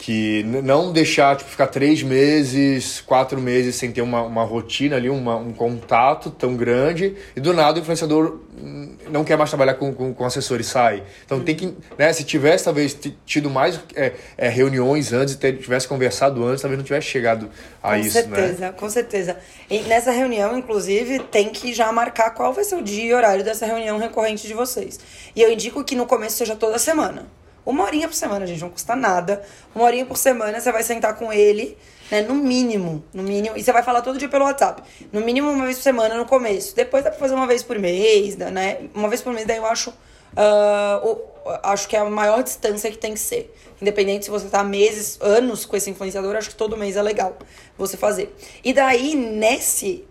Que 0.00 0.42
não 0.44 0.92
deixar, 0.94 1.36
tipo, 1.36 1.50
ficar 1.50 1.66
três 1.66 2.02
meses, 2.02 3.02
quatro 3.02 3.38
meses 3.38 3.74
sem 3.74 3.92
ter 3.92 4.00
uma, 4.00 4.22
uma 4.22 4.42
rotina 4.42 4.96
ali, 4.96 5.10
uma, 5.10 5.36
um 5.36 5.52
contato 5.52 6.30
tão 6.30 6.56
grande, 6.56 7.14
e 7.36 7.40
do 7.40 7.52
nada 7.52 7.78
o 7.78 7.82
influenciador 7.82 8.40
hum, 8.58 8.96
não 9.10 9.22
quer 9.24 9.36
mais 9.36 9.50
trabalhar 9.50 9.74
com, 9.74 9.92
com, 9.92 10.14
com 10.14 10.24
assessor 10.24 10.58
e 10.58 10.64
sai. 10.64 11.02
Então 11.26 11.40
tem 11.40 11.54
que, 11.54 11.74
né, 11.98 12.10
se 12.14 12.24
tivesse 12.24 12.64
talvez 12.64 12.96
tido 13.26 13.50
mais 13.50 13.78
é, 13.94 14.14
é, 14.38 14.48
reuniões 14.48 15.12
antes, 15.12 15.36
tivesse 15.36 15.86
conversado 15.86 16.42
antes, 16.46 16.62
talvez 16.62 16.78
não 16.78 16.84
tivesse 16.84 17.06
chegado 17.06 17.50
a 17.82 17.90
com 17.90 17.96
isso, 17.96 18.12
certeza, 18.12 18.58
né? 18.58 18.72
Com 18.72 18.88
certeza, 18.88 19.36
E 19.68 19.80
nessa 19.80 20.12
reunião, 20.12 20.56
inclusive, 20.56 21.18
tem 21.18 21.50
que 21.50 21.74
já 21.74 21.92
marcar 21.92 22.30
qual 22.30 22.54
vai 22.54 22.64
ser 22.64 22.76
o 22.76 22.82
dia 22.82 23.04
e 23.04 23.12
horário 23.12 23.44
dessa 23.44 23.66
reunião 23.66 23.98
recorrente 23.98 24.48
de 24.48 24.54
vocês. 24.54 24.98
E 25.36 25.42
eu 25.42 25.52
indico 25.52 25.84
que 25.84 25.94
no 25.94 26.06
começo 26.06 26.38
seja 26.38 26.56
toda 26.56 26.78
semana. 26.78 27.26
Uma 27.64 27.84
horinha 27.84 28.08
por 28.08 28.14
semana, 28.14 28.46
gente, 28.46 28.60
não 28.60 28.70
custa 28.70 28.96
nada. 28.96 29.42
Uma 29.74 29.84
horinha 29.84 30.06
por 30.06 30.16
semana 30.16 30.60
você 30.60 30.72
vai 30.72 30.82
sentar 30.82 31.14
com 31.16 31.32
ele, 31.32 31.76
né? 32.10 32.22
No 32.22 32.34
mínimo, 32.34 33.04
no 33.12 33.22
mínimo. 33.22 33.56
E 33.56 33.62
você 33.62 33.72
vai 33.72 33.82
falar 33.82 34.00
todo 34.02 34.18
dia 34.18 34.28
pelo 34.28 34.44
WhatsApp. 34.44 34.82
No 35.12 35.20
mínimo 35.20 35.50
uma 35.50 35.64
vez 35.64 35.76
por 35.76 35.82
semana 35.82 36.14
no 36.16 36.24
começo. 36.24 36.74
Depois 36.74 37.04
dá 37.04 37.10
pra 37.10 37.18
fazer 37.18 37.34
uma 37.34 37.46
vez 37.46 37.62
por 37.62 37.78
mês, 37.78 38.36
né? 38.36 38.88
Uma 38.94 39.08
vez 39.08 39.20
por 39.20 39.32
mês, 39.32 39.46
daí 39.46 39.58
eu 39.58 39.66
acho. 39.66 39.90
Uh, 39.90 41.20
acho 41.62 41.88
que 41.88 41.96
é 41.96 41.98
a 41.98 42.04
maior 42.04 42.42
distância 42.42 42.90
que 42.90 42.98
tem 42.98 43.14
que 43.14 43.20
ser. 43.20 43.54
Independente 43.80 44.26
se 44.26 44.30
você 44.30 44.48
tá 44.48 44.62
meses, 44.62 45.18
anos 45.20 45.64
com 45.64 45.76
esse 45.76 45.90
influenciador, 45.90 46.36
acho 46.36 46.50
que 46.50 46.54
todo 46.54 46.76
mês 46.76 46.96
é 46.96 47.02
legal 47.02 47.36
você 47.76 47.96
fazer. 47.96 48.34
E 48.64 48.72
daí, 48.72 49.14
nesse. 49.14 50.04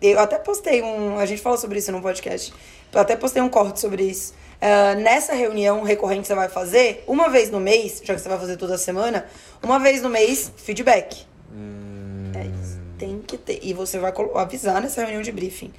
Eu 0.00 0.20
até 0.20 0.38
postei 0.38 0.82
um. 0.82 1.18
A 1.18 1.26
gente 1.26 1.40
falou 1.40 1.58
sobre 1.58 1.78
isso 1.78 1.90
no 1.92 2.02
podcast. 2.02 2.52
Eu 2.92 3.00
até 3.00 3.16
postei 3.16 3.42
um 3.42 3.48
corte 3.48 3.80
sobre 3.80 4.04
isso. 4.04 4.34
Uh, 4.64 4.98
nessa 4.98 5.34
reunião 5.34 5.82
recorrente 5.82 6.22
que 6.22 6.28
você 6.28 6.34
vai 6.34 6.48
fazer, 6.48 7.04
uma 7.06 7.28
vez 7.28 7.50
no 7.50 7.60
mês, 7.60 8.00
já 8.02 8.14
que 8.14 8.20
você 8.22 8.28
vai 8.30 8.38
fazer 8.38 8.56
toda 8.56 8.78
semana, 8.78 9.26
uma 9.62 9.78
vez 9.78 10.00
no 10.00 10.08
mês, 10.08 10.50
feedback. 10.56 11.26
Hum... 11.52 12.32
É 12.34 12.46
isso. 12.46 12.80
Tem 12.96 13.20
que 13.20 13.36
ter. 13.36 13.60
E 13.62 13.74
você 13.74 13.98
vai 13.98 14.10
avisar 14.36 14.80
nessa 14.80 15.02
reunião 15.02 15.20
de 15.20 15.30
briefing. 15.32 15.70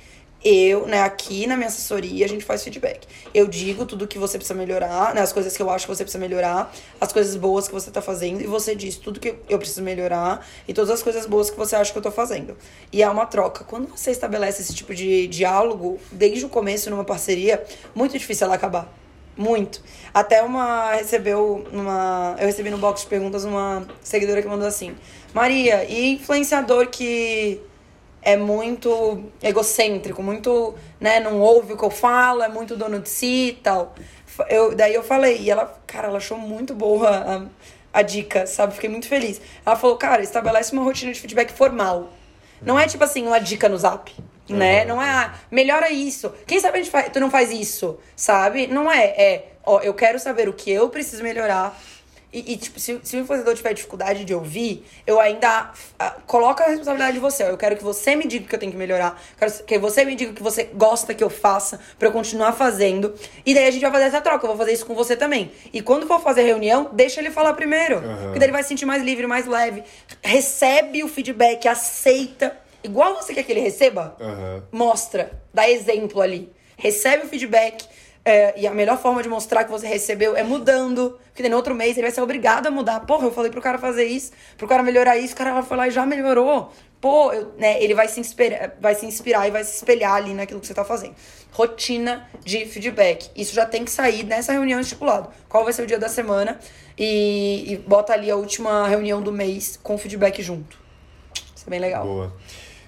Eu, 0.43 0.85
né, 0.85 1.01
aqui 1.01 1.47
na 1.47 1.55
minha 1.55 1.67
assessoria, 1.67 2.23
a 2.23 2.29
gente 2.29 2.45
faz 2.45 2.63
feedback. 2.63 3.07
Eu 3.33 3.47
digo 3.47 3.85
tudo 3.85 4.07
que 4.07 4.19
você 4.19 4.37
precisa 4.37 4.53
melhorar, 4.53 5.15
né, 5.15 5.21
as 5.21 5.33
coisas 5.33 5.57
que 5.57 5.61
eu 5.61 5.69
acho 5.71 5.87
que 5.87 5.95
você 5.95 6.03
precisa 6.03 6.21
melhorar, 6.21 6.71
as 7.01 7.11
coisas 7.11 7.35
boas 7.35 7.67
que 7.67 7.73
você 7.73 7.89
tá 7.89 8.01
fazendo, 8.01 8.41
e 8.41 8.45
você 8.45 8.75
diz 8.75 8.95
tudo 8.95 9.19
que 9.19 9.35
eu 9.49 9.57
preciso 9.57 9.81
melhorar 9.81 10.45
e 10.67 10.73
todas 10.73 10.91
as 10.91 11.01
coisas 11.01 11.25
boas 11.25 11.49
que 11.49 11.57
você 11.57 11.75
acha 11.75 11.91
que 11.91 11.97
eu 11.97 12.03
tô 12.03 12.11
fazendo. 12.11 12.55
E 12.93 13.01
é 13.01 13.09
uma 13.09 13.25
troca. 13.25 13.63
Quando 13.63 13.87
você 13.87 14.11
estabelece 14.11 14.61
esse 14.61 14.73
tipo 14.73 14.93
de 14.93 15.27
diálogo, 15.27 15.99
desde 16.11 16.45
o 16.45 16.49
começo 16.49 16.89
numa 16.91 17.03
parceria, 17.03 17.63
muito 17.95 18.17
difícil 18.17 18.45
ela 18.45 18.55
acabar. 18.55 18.87
Muito. 19.37 19.81
Até 20.13 20.41
uma 20.41 20.93
recebeu 20.93 21.67
uma. 21.71 22.35
Eu 22.39 22.45
recebi 22.45 22.69
no 22.69 22.77
box 22.77 23.01
de 23.01 23.07
perguntas 23.07 23.43
uma 23.43 23.85
seguidora 24.01 24.41
que 24.41 24.47
mandou 24.47 24.65
assim: 24.65 24.95
Maria, 25.33 25.83
e 25.83 26.13
influenciador 26.13 26.87
que 26.87 27.59
é 28.25 28.35
muito 28.35 29.23
egocêntrico, 29.41 30.23
muito, 30.23 30.73
né, 30.99 31.19
não 31.19 31.39
ouve 31.39 31.73
o 31.73 31.77
que 31.77 31.85
eu 31.85 31.91
falo, 31.91 32.41
é 32.41 32.47
muito 32.47 32.75
dono 32.75 32.99
de 32.99 33.07
si 33.07 33.49
e 33.49 33.53
tal. 33.53 33.93
Eu, 34.49 34.75
daí 34.75 34.95
eu 34.95 35.03
falei, 35.03 35.37
e 35.41 35.51
ela, 35.51 35.79
cara, 35.85 36.07
ela 36.07 36.17
achou 36.17 36.35
muito 36.35 36.73
boa 36.73 37.09
a, 37.93 37.99
a 37.99 38.01
dica, 38.01 38.47
sabe? 38.47 38.73
Fiquei 38.73 38.89
muito 38.89 39.07
feliz. 39.07 39.39
Ela 39.63 39.75
falou, 39.75 39.95
cara, 39.95 40.23
estabelece 40.23 40.73
uma 40.73 40.83
rotina 40.83 41.13
de 41.13 41.19
feedback 41.19 41.53
formal. 41.53 42.11
Não 42.61 42.79
é 42.79 42.87
tipo 42.87 43.03
assim, 43.03 43.27
uma 43.27 43.39
dica 43.39 43.69
no 43.69 43.77
zap. 43.77 44.11
Né? 44.49 44.81
Uhum. 44.81 44.87
Não 44.87 45.01
é, 45.01 45.09
ah, 45.09 45.33
melhora 45.51 45.91
isso. 45.91 46.33
Quem 46.47 46.59
sabe 46.59 46.79
a 46.79 46.81
gente 46.81 46.91
faz, 46.91 47.09
tu 47.09 47.19
não 47.19 47.29
faz 47.29 47.51
isso, 47.51 47.99
sabe? 48.15 48.65
Não 48.65 48.91
é, 48.91 49.05
é, 49.05 49.45
ó, 49.63 49.79
eu 49.81 49.93
quero 49.93 50.17
saber 50.17 50.49
o 50.49 50.53
que 50.53 50.71
eu 50.71 50.89
preciso 50.89 51.21
melhorar 51.21 51.79
e, 52.35 52.51
e, 52.51 52.57
tipo, 52.57 52.77
se, 52.77 52.99
se 53.01 53.15
o 53.15 53.19
influenciador 53.21 53.55
tiver 53.55 53.73
dificuldade 53.73 54.25
de 54.25 54.33
ouvir, 54.33 54.85
eu 55.07 55.21
ainda 55.21 55.71
uh, 55.71 56.21
coloco 56.27 56.61
a 56.61 56.65
responsabilidade 56.65 57.13
de 57.13 57.19
você. 57.21 57.43
Eu 57.43 57.57
quero 57.57 57.77
que 57.77 57.83
você 57.83 58.13
me 58.13 58.27
diga 58.27 58.45
que 58.45 58.53
eu 58.53 58.59
tenho 58.59 58.73
que 58.73 58.77
melhorar. 58.77 59.17
Quero 59.37 59.63
que 59.63 59.79
você 59.79 60.03
me 60.03 60.15
diga 60.15 60.33
que 60.33 60.43
você 60.43 60.65
gosta 60.65 61.13
que 61.13 61.23
eu 61.23 61.29
faça 61.29 61.79
para 61.97 62.09
eu 62.09 62.11
continuar 62.11 62.51
fazendo. 62.51 63.15
E 63.45 63.53
daí 63.53 63.69
a 63.69 63.71
gente 63.71 63.81
vai 63.83 63.91
fazer 63.91 64.03
essa 64.03 64.19
troca. 64.19 64.43
Eu 64.45 64.49
vou 64.49 64.57
fazer 64.57 64.73
isso 64.73 64.85
com 64.85 64.93
você 64.93 65.15
também. 65.15 65.49
E 65.71 65.81
quando 65.81 66.05
for 66.07 66.19
fazer 66.19 66.41
reunião, 66.41 66.89
deixa 66.91 67.21
ele 67.21 67.31
falar 67.31 67.53
primeiro. 67.53 67.99
Uhum. 67.99 68.23
Porque 68.23 68.39
daí 68.39 68.47
ele 68.47 68.51
vai 68.51 68.63
se 68.63 68.69
sentir 68.69 68.85
mais 68.85 69.01
livre, 69.01 69.25
mais 69.25 69.45
leve. 69.45 69.85
Recebe 70.21 71.05
o 71.05 71.07
feedback, 71.07 71.69
aceita. 71.69 72.57
Igual 72.83 73.15
você 73.15 73.33
quer 73.33 73.43
que 73.43 73.51
ele 73.53 73.61
receba, 73.61 74.13
uhum. 74.19 74.61
mostra, 74.73 75.31
dá 75.53 75.69
exemplo 75.69 76.19
ali. 76.19 76.51
Recebe 76.77 77.25
o 77.25 77.29
feedback 77.29 77.87
é, 78.27 78.59
e 78.59 78.65
a 78.65 78.73
melhor 78.73 78.97
forma 78.97 79.21
de 79.21 79.29
mostrar 79.29 79.63
que 79.63 79.69
você 79.69 79.85
recebeu 79.85 80.35
é 80.35 80.41
mudando. 80.41 81.19
Porque 81.27 81.47
no 81.47 81.55
outro 81.55 81.75
mês 81.75 81.95
ele 81.95 82.07
vai 82.07 82.11
ser 82.11 82.21
obrigado 82.21 82.65
a 82.65 82.71
mudar. 82.71 83.01
Porra, 83.01 83.27
eu 83.27 83.31
falei 83.31 83.51
pro 83.51 83.61
cara 83.61 83.77
fazer 83.77 84.05
isso, 84.05 84.31
pro 84.57 84.67
cara 84.67 84.81
melhorar 84.81 85.15
isso, 85.15 85.35
o 85.35 85.37
cara 85.37 85.61
foi 85.61 85.77
lá 85.77 85.87
e 85.87 85.91
já 85.91 86.05
melhorou. 86.07 86.71
Pô, 86.99 87.31
eu, 87.31 87.53
né, 87.57 87.81
ele 87.83 87.93
vai 87.93 88.07
se, 88.07 88.19
inspirar, 88.19 88.75
vai 88.81 88.95
se 88.95 89.05
inspirar 89.05 89.47
e 89.47 89.51
vai 89.51 89.63
se 89.63 89.75
espelhar 89.75 90.13
ali 90.13 90.33
naquilo 90.33 90.59
que 90.59 90.65
você 90.65 90.73
tá 90.73 90.83
fazendo. 90.83 91.13
Rotina 91.51 92.27
de 92.43 92.65
feedback. 92.65 93.29
Isso 93.35 93.53
já 93.53 93.65
tem 93.65 93.85
que 93.85 93.91
sair 93.91 94.23
nessa 94.23 94.53
reunião 94.53 94.79
estipulado. 94.79 95.29
Qual 95.47 95.63
vai 95.63 95.71
ser 95.71 95.83
o 95.83 95.85
dia 95.85 95.99
da 95.99 96.09
semana? 96.09 96.59
E, 96.97 97.73
e 97.73 97.77
bota 97.77 98.13
ali 98.13 98.31
a 98.31 98.35
última 98.35 98.87
reunião 98.87 99.21
do 99.21 99.31
mês 99.31 99.77
com 99.83 99.97
feedback 99.99 100.41
junto. 100.41 100.79
Isso 101.55 101.65
é 101.67 101.69
bem 101.69 101.79
legal. 101.79 102.03
Boa. 102.03 102.33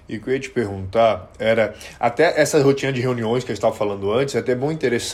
E 0.08 0.16
o 0.16 0.20
que 0.22 0.30
eu 0.30 0.34
ia 0.34 0.40
te 0.40 0.48
perguntar 0.48 1.30
era, 1.38 1.74
até 2.00 2.40
essa 2.40 2.62
rotina 2.62 2.92
de 2.92 3.00
reuniões 3.00 3.44
que 3.44 3.50
gente 3.54 3.58
estava 3.58 3.74
falando 3.74 4.10
antes, 4.10 4.34
é 4.34 4.38
até 4.38 4.54
bom 4.54 4.72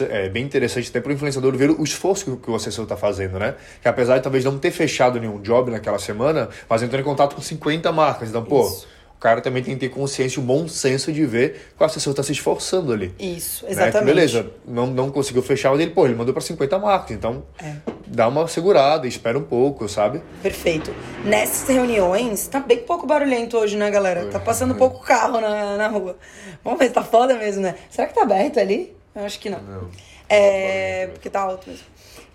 é 0.09 0.29
bem 0.29 0.45
interessante 0.45 0.89
até 0.89 1.01
para 1.01 1.11
o 1.11 1.13
influenciador 1.13 1.57
ver 1.57 1.71
o 1.71 1.83
esforço 1.83 2.37
que, 2.37 2.51
o 2.51 2.55
assessor 2.55 2.85
está 2.85 2.97
fazendo, 2.97 3.39
né? 3.39 3.55
Que 3.83 3.89
apesar 3.89 4.19
de 4.19 4.23
talvez 4.23 4.45
não 4.45 4.59
ter 4.59 4.71
fechado 4.71 5.19
nenhum 5.19 5.41
job 5.41 5.71
naquela 5.71 5.99
semana, 5.99 6.49
mas 6.69 6.83
entrou 6.83 7.01
em 7.01 7.05
contato 7.05 7.35
com 7.35 7.43
50 7.43 7.91
marcas. 7.91 8.29
Então, 8.29 8.45
pô, 8.45 8.71
Isso 9.15 9.21
cara 9.25 9.41
também 9.41 9.63
tem 9.63 9.73
que 9.73 9.81
ter 9.81 9.89
consciência, 9.89 10.39
o 10.39 10.43
bom 10.43 10.69
senso 10.69 11.11
de 11.11 11.25
ver 11.25 11.73
que 11.77 11.83
o 11.83 11.87
assessor 11.87 12.11
está 12.11 12.23
se 12.23 12.33
esforçando 12.33 12.93
ali. 12.93 13.15
Isso, 13.19 13.65
exatamente. 13.67 13.95
Né? 13.95 14.01
Que 14.01 14.07
beleza, 14.07 14.51
não, 14.67 14.87
não 14.87 15.11
conseguiu 15.11 15.43
fechar 15.43 15.73
o 15.73 15.79
dele, 15.79 15.93
pô, 15.93 16.05
ele 16.05 16.15
mandou 16.15 16.35
para 16.35 16.43
50 16.43 16.79
marcas, 16.79 17.13
então 17.13 17.43
é. 17.63 17.77
dá 18.07 18.29
uma 18.29 18.47
segurada, 18.47 19.07
espera 19.07 19.39
um 19.39 19.43
pouco, 19.43 19.89
sabe? 19.89 20.21
Perfeito. 20.43 20.95
Nessas 21.25 21.67
reuniões, 21.67 22.47
tá 22.49 22.61
bem 22.61 22.81
pouco 22.81 23.07
barulhento 23.07 23.57
hoje, 23.57 23.79
né, 23.79 23.91
galera? 23.91 24.27
Tá 24.27 24.39
passando 24.39 24.75
pouco 24.75 25.01
carro 25.03 25.41
na, 25.41 25.79
na 25.79 25.89
rua. 25.89 26.19
Vamos 26.63 26.79
ver, 26.79 26.91
tá 26.91 27.03
foda 27.03 27.35
mesmo, 27.35 27.63
né? 27.63 27.77
Será 27.89 28.07
que 28.07 28.15
tá 28.15 28.23
aberto 28.23 28.61
ali? 28.61 28.95
Eu 29.15 29.25
acho 29.25 29.41
que 29.41 29.49
não. 29.49 29.63
Não. 29.63 29.91
É, 30.29 31.09
porque 31.13 31.31
tá 31.31 31.41
alto 31.41 31.71
mesmo. 31.71 31.87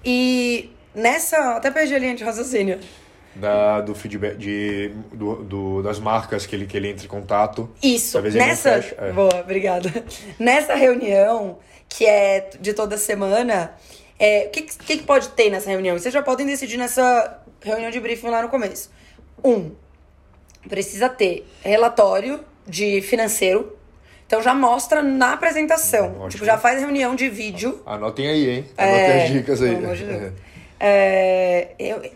E 0.04 0.72
nessa, 0.96 1.56
até 1.58 1.70
perdi 1.70 1.94
a 1.94 2.00
linha 2.00 2.16
de 2.16 2.24
raciocínio 2.24 2.80
da, 3.36 3.82
do 3.82 3.96
feedback 3.96 4.38
de, 4.38 4.92
do, 5.14 5.36
do, 5.44 5.84
das 5.84 6.00
marcas 6.00 6.46
que 6.46 6.56
ele, 6.56 6.66
que 6.66 6.76
ele 6.76 6.90
entra 6.90 7.06
em 7.06 7.10
contato. 7.10 7.70
Isso. 7.82 8.20
Nessa. 8.22 8.70
É. 8.98 9.12
Boa, 9.12 9.42
obrigada. 9.42 9.92
Nessa 10.40 10.76
reunião, 10.76 11.58
que 11.88 12.06
é 12.06 12.50
de 12.60 12.74
toda 12.74 12.98
semana, 12.98 13.74
é, 14.18 14.46
o 14.48 14.50
que, 14.50 14.64
que, 14.64 14.98
que 14.98 15.04
pode 15.04 15.30
ter 15.30 15.50
nessa 15.50 15.70
reunião? 15.70 15.98
Vocês 15.98 16.14
já 16.14 16.22
podem 16.22 16.46
decidir 16.46 16.78
nessa 16.78 17.40
reunião 17.62 17.90
de 17.90 18.00
briefing 18.00 18.28
lá 18.28 18.42
no 18.42 18.50
começo. 18.50 18.92
Um, 19.44 19.72
precisa 20.68 21.08
ter 21.08 21.48
relatório 21.64 22.42
de 22.68 23.02
financeiro. 23.02 23.78
Então 24.28 24.44
já 24.44 24.54
mostra 24.54 25.02
na 25.02 25.34
apresentação. 25.34 26.26
Hum, 26.26 26.30
tipo, 26.30 26.46
já 26.46 26.58
faz 26.58 26.80
reunião 26.80 27.16
de 27.16 27.30
vídeo. 27.30 27.82
Anotem 27.86 28.28
aí, 28.28 28.50
hein? 28.50 28.66
Anotem 28.78 29.00
é, 29.00 29.24
as 29.24 29.32
dicas 29.32 29.62
aí. 29.62 29.70
Pelo 29.70 29.86
amor 29.86 29.96
de 29.96 30.06
Deus. 30.06 30.34
É. 30.80 31.70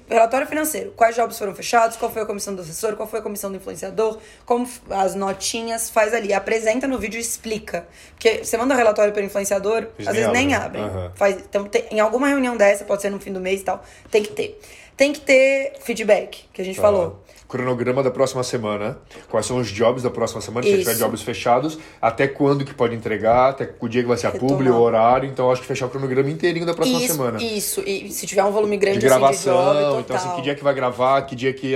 Relatório 0.10 0.48
financeiro. 0.48 0.92
Quais 0.96 1.16
jobs 1.16 1.38
foram 1.38 1.54
fechados? 1.54 1.98
Qual 1.98 2.12
foi 2.12 2.22
a 2.22 2.26
comissão 2.26 2.56
do 2.56 2.62
assessor? 2.62 2.96
Qual 2.96 3.08
foi 3.08 3.20
a 3.20 3.22
comissão 3.22 3.52
do 3.52 3.58
influenciador? 3.58 4.18
Como 4.46 4.68
as 4.90 5.16
notinhas, 5.16 5.90
faz 5.90 6.14
ali. 6.14 6.34
Apresenta 6.34 6.88
no 6.88 6.98
vídeo 6.98 7.18
e 7.18 7.22
explica. 7.22 7.86
Porque 8.12 8.44
você 8.44 8.56
manda 8.56 8.74
relatório 8.74 9.12
para 9.12 9.22
o 9.22 9.26
influenciador, 9.26 9.88
Fiz 9.98 10.08
às 10.08 10.16
vezes 10.16 10.32
nem 10.32 10.54
abre. 10.54 10.82
Uhum. 10.82 11.12
Faz, 11.16 11.36
então, 11.36 11.66
tem, 11.66 11.86
em 11.92 12.00
alguma 12.00 12.28
reunião 12.28 12.56
dessa, 12.56 12.86
pode 12.86 13.02
ser 13.02 13.10
no 13.10 13.20
fim 13.20 13.34
do 13.34 13.40
mês 13.40 13.62
e 13.62 13.64
tal, 13.64 13.84
tem 14.10 14.24
que 14.24 14.32
ter. 14.32 14.60
Tem 14.96 15.12
que 15.12 15.22
ter 15.22 15.74
feedback, 15.82 16.46
que 16.54 16.62
a 16.62 16.66
gente 16.66 16.76
tá. 16.76 16.84
falou 16.84 17.23
cronograma 17.54 18.02
da 18.02 18.10
próxima 18.10 18.44
semana, 18.44 18.98
quais 19.30 19.46
são 19.46 19.58
os 19.58 19.70
jobs 19.70 20.02
da 20.02 20.10
próxima 20.10 20.42
semana, 20.42 20.66
se 20.66 20.76
tiver 20.80 20.96
jobs 20.96 21.22
fechados, 21.22 21.78
até 22.02 22.28
quando 22.28 22.66
que 22.66 22.74
pode 22.74 22.96
entregar, 22.96 23.52
até 23.52 23.70
o 23.80 23.88
dia 23.88 24.02
que 24.02 24.08
vai 24.08 24.18
ser 24.18 24.26
a 24.26 24.32
publi, 24.32 24.72
o 24.72 24.80
horário, 24.80 25.30
então 25.30 25.52
acho 25.52 25.62
que 25.62 25.68
fechar 25.68 25.86
o 25.86 25.90
cronograma 25.90 26.32
inteirinho 26.32 26.66
da 26.66 26.74
próxima 26.74 26.98
isso, 26.98 27.14
semana. 27.14 27.44
Isso, 27.44 27.84
e 27.86 28.10
se 28.10 28.26
tiver 28.26 28.44
um 28.44 28.52
volume 28.52 28.76
grande 28.76 28.98
de 28.98 29.06
gravação, 29.06 29.70
assim, 29.70 29.78
de 29.78 29.86
job, 29.86 30.00
então 30.00 30.16
assim, 30.16 30.36
que 30.36 30.42
dia 30.42 30.56
que 30.56 30.64
vai 30.64 30.74
gravar, 30.74 31.22
que 31.22 31.36
dia 31.36 31.54
que 31.54 31.76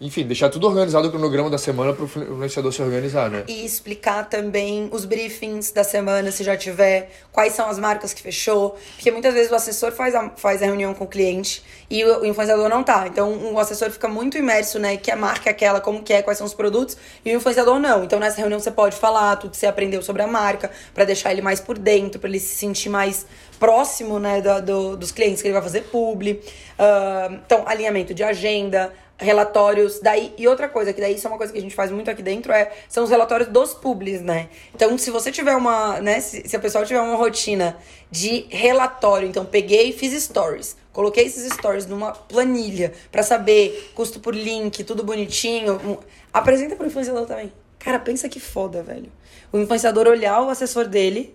enfim, 0.00 0.26
deixar 0.26 0.50
tudo 0.50 0.66
organizado 0.66 1.06
o 1.08 1.10
cronograma 1.10 1.48
da 1.48 1.56
semana 1.56 1.92
para 1.92 2.02
o 2.02 2.06
influenciador 2.06 2.72
se 2.72 2.82
organizar, 2.82 3.30
né? 3.30 3.44
E 3.48 3.64
explicar 3.64 4.28
também 4.28 4.88
os 4.92 5.04
briefings 5.04 5.70
da 5.70 5.84
semana, 5.84 6.30
se 6.32 6.42
já 6.42 6.56
tiver, 6.56 7.10
quais 7.32 7.52
são 7.54 7.68
as 7.70 7.78
marcas 7.78 8.12
que 8.12 8.20
fechou. 8.20 8.76
Porque 8.96 9.10
muitas 9.10 9.32
vezes 9.32 9.50
o 9.52 9.54
assessor 9.54 9.92
faz 9.92 10.14
a, 10.14 10.30
faz 10.36 10.62
a 10.62 10.66
reunião 10.66 10.92
com 10.94 11.04
o 11.04 11.06
cliente 11.06 11.62
e 11.88 12.04
o, 12.04 12.20
o 12.22 12.26
influenciador 12.26 12.68
não 12.68 12.82
tá. 12.82 13.06
Então 13.06 13.52
o 13.54 13.58
assessor 13.58 13.90
fica 13.90 14.08
muito 14.08 14.36
imerso, 14.36 14.78
né? 14.78 14.96
Que 14.96 15.10
a 15.10 15.16
marca 15.16 15.48
é 15.48 15.52
aquela, 15.52 15.80
como 15.80 16.02
que 16.02 16.12
é, 16.12 16.22
quais 16.22 16.36
são 16.38 16.46
os 16.46 16.54
produtos, 16.54 16.96
e 17.24 17.32
o 17.32 17.36
influenciador 17.36 17.78
não. 17.78 18.02
Então 18.04 18.18
nessa 18.18 18.38
reunião 18.38 18.58
você 18.58 18.72
pode 18.72 18.96
falar 18.96 19.36
tudo 19.36 19.52
que 19.52 19.56
você 19.56 19.66
aprendeu 19.66 20.02
sobre 20.02 20.22
a 20.22 20.26
marca, 20.26 20.70
para 20.92 21.04
deixar 21.04 21.30
ele 21.30 21.40
mais 21.40 21.60
por 21.60 21.78
dentro, 21.78 22.18
para 22.20 22.28
ele 22.28 22.40
se 22.40 22.56
sentir 22.56 22.88
mais 22.88 23.24
próximo, 23.60 24.18
né, 24.18 24.42
do, 24.42 24.60
do- 24.60 24.96
dos 24.96 25.12
clientes 25.12 25.40
que 25.40 25.46
ele 25.46 25.54
vai 25.54 25.62
fazer 25.62 25.82
publi. 25.82 26.40
Ah, 26.78 27.28
então, 27.46 27.62
alinhamento 27.66 28.12
de 28.12 28.22
agenda, 28.22 28.92
relatórios, 29.24 29.98
daí 30.00 30.32
e 30.38 30.46
outra 30.46 30.68
coisa 30.68 30.92
que 30.92 31.00
daí 31.00 31.14
isso 31.14 31.26
é 31.26 31.30
uma 31.30 31.36
coisa 31.38 31.52
que 31.52 31.58
a 31.58 31.62
gente 31.62 31.74
faz 31.74 31.90
muito 31.90 32.10
aqui 32.10 32.22
dentro 32.22 32.52
é 32.52 32.70
são 32.88 33.04
os 33.04 33.10
relatórios 33.10 33.48
dos 33.48 33.74
publis, 33.74 34.20
né? 34.20 34.48
Então, 34.74 34.96
se 34.98 35.10
você 35.10 35.32
tiver 35.32 35.56
uma, 35.56 36.00
né, 36.00 36.20
se, 36.20 36.48
se 36.48 36.54
a 36.56 36.60
pessoa 36.60 36.84
tiver 36.84 37.00
uma 37.00 37.16
rotina 37.16 37.76
de 38.10 38.46
relatório, 38.50 39.26
então 39.28 39.44
peguei 39.44 39.92
fiz 39.92 40.12
stories, 40.22 40.76
coloquei 40.92 41.24
esses 41.26 41.52
stories 41.54 41.86
numa 41.86 42.12
planilha 42.12 42.92
pra 43.10 43.22
saber 43.22 43.90
custo 43.94 44.20
por 44.20 44.34
link, 44.34 44.84
tudo 44.84 45.02
bonitinho, 45.02 45.74
um- 45.84 45.96
apresenta 46.32 46.76
pro 46.76 46.86
influenciador 46.86 47.26
também. 47.26 47.52
Cara, 47.78 47.98
pensa 47.98 48.28
que 48.28 48.40
foda, 48.40 48.82
velho. 48.82 49.10
O 49.52 49.58
influenciador 49.58 50.06
olhar 50.06 50.40
o 50.42 50.48
assessor 50.48 50.86
dele 50.86 51.34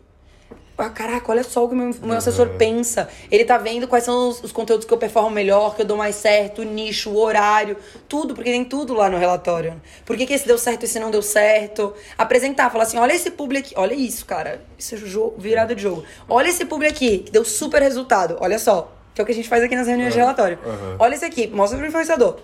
ah, 0.82 0.90
caraca, 0.90 1.32
olha 1.32 1.44
só 1.44 1.64
o 1.64 1.68
que 1.68 1.74
o 1.74 1.78
meu, 1.78 1.94
meu 2.02 2.18
assessor 2.18 2.50
pensa. 2.58 3.10
Ele 3.30 3.44
tá 3.44 3.58
vendo 3.58 3.88
quais 3.88 4.04
são 4.04 4.30
os, 4.30 4.44
os 4.44 4.52
conteúdos 4.52 4.86
que 4.86 4.94
eu 4.94 4.98
performo 4.98 5.30
melhor, 5.30 5.76
que 5.76 5.82
eu 5.82 5.86
dou 5.86 5.98
mais 5.98 6.16
certo, 6.16 6.62
o 6.62 6.66
nicho, 6.66 7.10
o 7.10 7.18
horário, 7.18 7.78
tudo, 8.08 8.34
porque 8.34 8.50
tem 8.50 8.64
tudo 8.64 8.94
lá 8.94 9.10
no 9.10 9.18
relatório. 9.18 9.82
Por 10.06 10.16
que, 10.16 10.26
que 10.26 10.34
esse 10.34 10.48
deu 10.48 10.58
certo 10.58 10.84
e 10.84 10.86
esse 10.86 11.00
não 11.00 11.12
deu 11.12 11.22
certo? 11.22 11.94
Apresentar, 12.18 12.70
falar 12.70 12.84
assim: 12.84 12.98
olha 12.98 13.14
esse 13.14 13.30
publi 13.32 13.60
aqui, 13.60 13.74
olha 13.78 13.94
isso, 13.94 14.26
cara. 14.26 14.62
Isso 14.78 14.96
é 14.96 14.98
jogo, 14.98 15.36
virada 15.38 15.76
de 15.76 15.82
jogo. 15.82 16.04
Olha 16.28 16.48
esse 16.48 16.66
publi 16.66 16.88
aqui, 16.88 17.20
que 17.20 17.32
deu 17.32 17.44
super 17.44 17.82
resultado. 17.82 18.38
Olha 18.40 18.58
só, 18.58 18.92
que 19.14 19.22
é 19.22 19.24
o 19.24 19.26
que 19.26 19.32
a 19.32 19.36
gente 19.36 19.50
faz 19.50 19.64
aqui 19.64 19.76
nas 19.76 19.88
reuniões 19.88 20.14
de 20.14 20.20
relatório. 20.20 20.58
Aham. 20.66 20.96
Olha 21.00 21.16
esse 21.16 21.26
aqui, 21.26 21.48
mostra 21.48 21.78
pro 21.78 21.88
influenciador. 21.88 22.38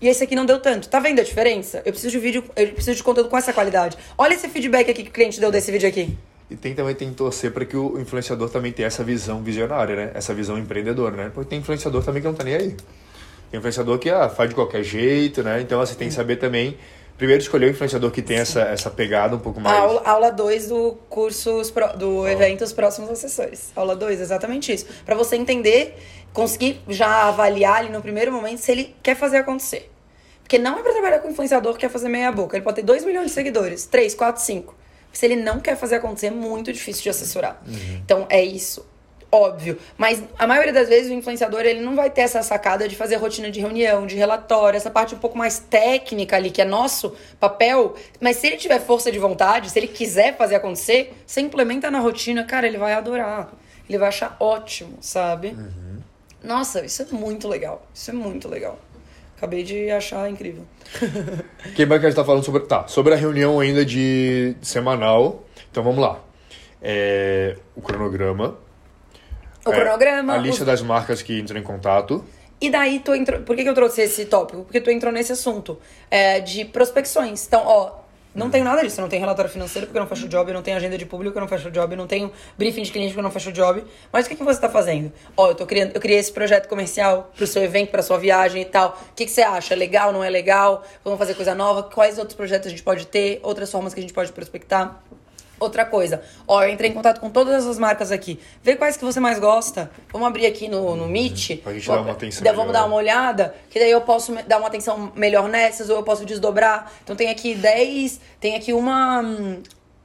E 0.00 0.08
esse 0.08 0.24
aqui 0.24 0.34
não 0.34 0.44
deu 0.44 0.58
tanto. 0.58 0.88
Tá 0.88 0.98
vendo 0.98 1.20
a 1.20 1.22
diferença? 1.22 1.78
Eu 1.84 1.92
preciso 1.92 2.10
de 2.10 2.18
vídeo, 2.18 2.44
eu 2.56 2.72
preciso 2.72 2.96
de 2.96 3.02
conteúdo 3.04 3.28
com 3.30 3.38
essa 3.38 3.52
qualidade. 3.52 3.96
Olha 4.18 4.34
esse 4.34 4.48
feedback 4.48 4.90
aqui 4.90 5.04
que 5.04 5.10
o 5.10 5.12
cliente 5.12 5.38
deu 5.38 5.50
desse 5.50 5.70
vídeo 5.70 5.88
aqui. 5.88 6.18
E 6.52 6.56
tem 6.56 6.74
também 6.74 6.94
tem 6.94 7.08
que 7.08 7.14
torcer 7.14 7.50
para 7.50 7.64
que 7.64 7.74
o 7.74 7.98
influenciador 7.98 8.50
também 8.50 8.70
tenha 8.70 8.86
essa 8.86 9.02
visão 9.02 9.42
visionária, 9.42 9.96
né? 9.96 10.10
Essa 10.14 10.34
visão 10.34 10.58
empreendedora, 10.58 11.16
né? 11.16 11.30
Porque 11.32 11.48
tem 11.48 11.60
influenciador 11.60 12.04
também 12.04 12.20
que 12.20 12.28
não 12.28 12.34
tá 12.34 12.44
nem 12.44 12.54
aí. 12.54 12.76
Tem 13.50 13.58
influenciador 13.58 13.98
que 13.98 14.10
ah, 14.10 14.28
faz 14.28 14.50
de 14.50 14.54
qualquer 14.54 14.82
jeito, 14.82 15.42
né? 15.42 15.62
Então 15.62 15.80
você 15.80 15.94
tem 15.94 16.08
que 16.08 16.14
saber 16.14 16.36
também, 16.36 16.76
primeiro 17.16 17.40
escolher 17.40 17.68
o 17.68 17.70
influenciador 17.70 18.10
que 18.10 18.20
tem 18.20 18.36
essa, 18.36 18.60
essa 18.60 18.90
pegada 18.90 19.34
um 19.34 19.38
pouco 19.38 19.62
mais. 19.62 19.78
Aula, 19.78 20.02
aula 20.04 20.30
2 20.30 20.68
do 20.68 20.98
curso, 21.08 21.62
do 21.96 22.28
evento 22.28 22.64
Os 22.64 22.72
Próximos 22.74 23.08
Assessores. 23.08 23.72
Aula 23.74 23.96
2, 23.96 24.20
exatamente 24.20 24.70
isso. 24.74 24.84
Pra 25.06 25.14
você 25.14 25.36
entender, 25.36 25.96
conseguir 26.34 26.82
já 26.86 27.28
avaliar 27.28 27.78
ali 27.78 27.88
no 27.88 28.02
primeiro 28.02 28.30
momento 28.30 28.58
se 28.58 28.70
ele 28.70 28.94
quer 29.02 29.16
fazer 29.16 29.38
acontecer. 29.38 29.90
Porque 30.42 30.58
não 30.58 30.78
é 30.78 30.82
pra 30.82 30.92
trabalhar 30.92 31.20
com 31.20 31.30
influenciador 31.30 31.72
que 31.72 31.80
quer 31.80 31.88
fazer 31.88 32.10
meia 32.10 32.30
boca. 32.30 32.58
Ele 32.58 32.64
pode 32.64 32.76
ter 32.76 32.82
2 32.82 33.06
milhões 33.06 33.28
de 33.28 33.32
seguidores, 33.32 33.86
3, 33.86 34.14
4, 34.14 34.42
5. 34.42 34.81
Se 35.12 35.26
ele 35.26 35.36
não 35.36 35.60
quer 35.60 35.76
fazer 35.76 35.96
acontecer, 35.96 36.28
é 36.28 36.30
muito 36.30 36.72
difícil 36.72 37.02
de 37.02 37.10
assessorar. 37.10 37.62
Então 38.04 38.26
é 38.30 38.42
isso. 38.42 38.86
Óbvio. 39.34 39.78
Mas 39.96 40.22
a 40.38 40.46
maioria 40.46 40.74
das 40.74 40.90
vezes 40.90 41.10
o 41.10 41.14
influenciador 41.14 41.62
ele 41.62 41.80
não 41.80 41.96
vai 41.96 42.10
ter 42.10 42.20
essa 42.20 42.42
sacada 42.42 42.86
de 42.86 42.94
fazer 42.94 43.16
rotina 43.16 43.50
de 43.50 43.60
reunião, 43.60 44.06
de 44.06 44.14
relatório, 44.14 44.76
essa 44.76 44.90
parte 44.90 45.14
um 45.14 45.18
pouco 45.18 45.38
mais 45.38 45.58
técnica 45.58 46.36
ali, 46.36 46.50
que 46.50 46.60
é 46.60 46.66
nosso 46.66 47.16
papel. 47.40 47.94
Mas 48.20 48.36
se 48.36 48.46
ele 48.46 48.58
tiver 48.58 48.78
força 48.78 49.10
de 49.10 49.18
vontade, 49.18 49.70
se 49.70 49.78
ele 49.78 49.88
quiser 49.88 50.36
fazer 50.36 50.56
acontecer, 50.56 51.14
você 51.26 51.40
implementa 51.40 51.90
na 51.90 51.98
rotina, 51.98 52.44
cara, 52.44 52.66
ele 52.66 52.76
vai 52.76 52.92
adorar. 52.92 53.50
Ele 53.88 53.96
vai 53.96 54.08
achar 54.08 54.36
ótimo, 54.38 54.98
sabe? 55.00 55.56
Nossa, 56.42 56.84
isso 56.84 57.00
é 57.00 57.06
muito 57.06 57.48
legal. 57.48 57.86
Isso 57.94 58.10
é 58.10 58.14
muito 58.14 58.48
legal. 58.48 58.78
Acabei 59.42 59.64
de 59.64 59.90
achar 59.90 60.30
incrível. 60.30 60.62
Quem 61.74 61.84
vai 61.84 61.98
que 61.98 62.06
a 62.06 62.08
gente 62.08 62.16
tá 62.16 62.24
falando 62.24 62.44
sobre. 62.44 62.62
Tá, 62.62 62.86
sobre 62.86 63.12
a 63.12 63.16
reunião 63.16 63.58
ainda 63.58 63.84
de 63.84 64.54
semanal. 64.62 65.42
Então 65.68 65.82
vamos 65.82 65.98
lá. 66.00 66.20
É, 66.80 67.56
o 67.74 67.82
cronograma. 67.82 68.56
O 69.66 69.72
É, 69.72 69.80
cronograma. 69.80 70.34
A 70.34 70.36
lista 70.38 70.60
os- 70.62 70.66
das 70.66 70.80
marcas 70.80 71.22
que 71.22 71.36
entram 71.40 71.58
em 71.58 71.62
contato. 71.64 72.24
E 72.60 72.70
daí 72.70 73.00
tu 73.00 73.12
entrou. 73.16 73.40
Por 73.40 73.56
que, 73.56 73.64
que 73.64 73.68
eu 73.68 73.74
trouxe 73.74 74.02
esse 74.02 74.26
tópico? 74.26 74.62
Porque 74.62 74.80
tu 74.80 74.90
entrou 74.92 75.12
nesse 75.12 75.32
assunto 75.32 75.76
é, 76.08 76.38
de 76.38 76.64
prospecções. 76.64 77.44
Então, 77.44 77.62
ó, 77.66 77.90
não 78.34 78.50
tenho 78.50 78.64
nada 78.64 78.82
disso. 78.82 79.00
Eu 79.00 79.02
não 79.02 79.08
tenho 79.08 79.20
relatório 79.20 79.50
financeiro 79.50 79.86
porque 79.86 79.98
eu 79.98 80.02
não 80.02 80.08
fecho 80.08 80.28
job, 80.28 80.50
eu 80.50 80.54
não 80.54 80.62
tenho 80.62 80.76
agenda 80.76 80.96
de 80.96 81.04
público 81.04 81.36
eu 81.36 81.40
não 81.40 81.48
fecho 81.48 81.70
job, 81.70 81.92
eu 81.92 81.96
não 81.96 82.06
tenho 82.06 82.32
briefing 82.56 82.82
de 82.82 82.92
cliente 82.92 83.10
porque 83.10 83.20
eu 83.20 83.24
não 83.24 83.30
fecho 83.30 83.52
job. 83.52 83.84
Mas 84.12 84.26
o 84.26 84.28
que, 84.28 84.36
que 84.36 84.42
você 84.42 84.60
tá 84.60 84.68
fazendo? 84.68 85.12
Ó, 85.36 85.48
eu 85.48 85.54
tô 85.54 85.66
criando, 85.66 85.92
eu 85.94 86.00
criei 86.00 86.18
esse 86.18 86.32
projeto 86.32 86.68
comercial 86.68 87.30
pro 87.36 87.46
seu 87.46 87.62
evento, 87.62 87.90
pra 87.90 88.02
sua 88.02 88.18
viagem 88.18 88.62
e 88.62 88.66
tal. 88.66 88.98
O 89.10 89.14
que, 89.14 89.24
que 89.26 89.30
você 89.30 89.42
acha? 89.42 89.74
Legal, 89.74 90.12
não 90.12 90.24
é 90.24 90.30
legal? 90.30 90.82
Vamos 91.04 91.18
fazer 91.18 91.34
coisa 91.34 91.54
nova? 91.54 91.82
Quais 91.82 92.18
outros 92.18 92.36
projetos 92.36 92.68
a 92.68 92.70
gente 92.70 92.82
pode 92.82 93.06
ter? 93.06 93.40
Outras 93.42 93.70
formas 93.70 93.92
que 93.92 94.00
a 94.00 94.02
gente 94.02 94.14
pode 94.14 94.32
prospectar? 94.32 95.02
Outra 95.62 95.84
coisa, 95.84 96.20
ó, 96.46 96.64
eu 96.64 96.70
entrei 96.70 96.90
em 96.90 96.92
contato 96.92 97.20
com 97.20 97.30
todas 97.30 97.64
as 97.64 97.78
marcas 97.78 98.10
aqui. 98.10 98.40
Vê 98.64 98.74
quais 98.74 98.96
que 98.96 99.04
você 99.04 99.20
mais 99.20 99.38
gosta. 99.38 99.88
Vamos 100.12 100.26
abrir 100.26 100.46
aqui 100.46 100.66
no, 100.66 100.96
no 100.96 101.06
Meet. 101.06 101.62
Pra 101.62 101.72
gente 101.72 101.86
dar 101.86 102.00
uma 102.00 102.10
atenção 102.10 102.42
Daí 102.42 102.52
Vamos 102.54 102.72
dar 102.72 102.84
uma 102.84 102.96
olhada, 102.96 103.54
que 103.70 103.78
daí 103.78 103.92
eu 103.92 104.00
posso 104.00 104.34
dar 104.46 104.58
uma 104.58 104.66
atenção 104.66 105.12
melhor 105.14 105.48
nessas, 105.48 105.88
ou 105.88 105.96
eu 105.96 106.02
posso 106.02 106.24
desdobrar. 106.24 106.92
Então 107.04 107.14
tem 107.14 107.30
aqui 107.30 107.54
10, 107.54 108.20
tem 108.40 108.56
aqui 108.56 108.72
uma, 108.72 109.22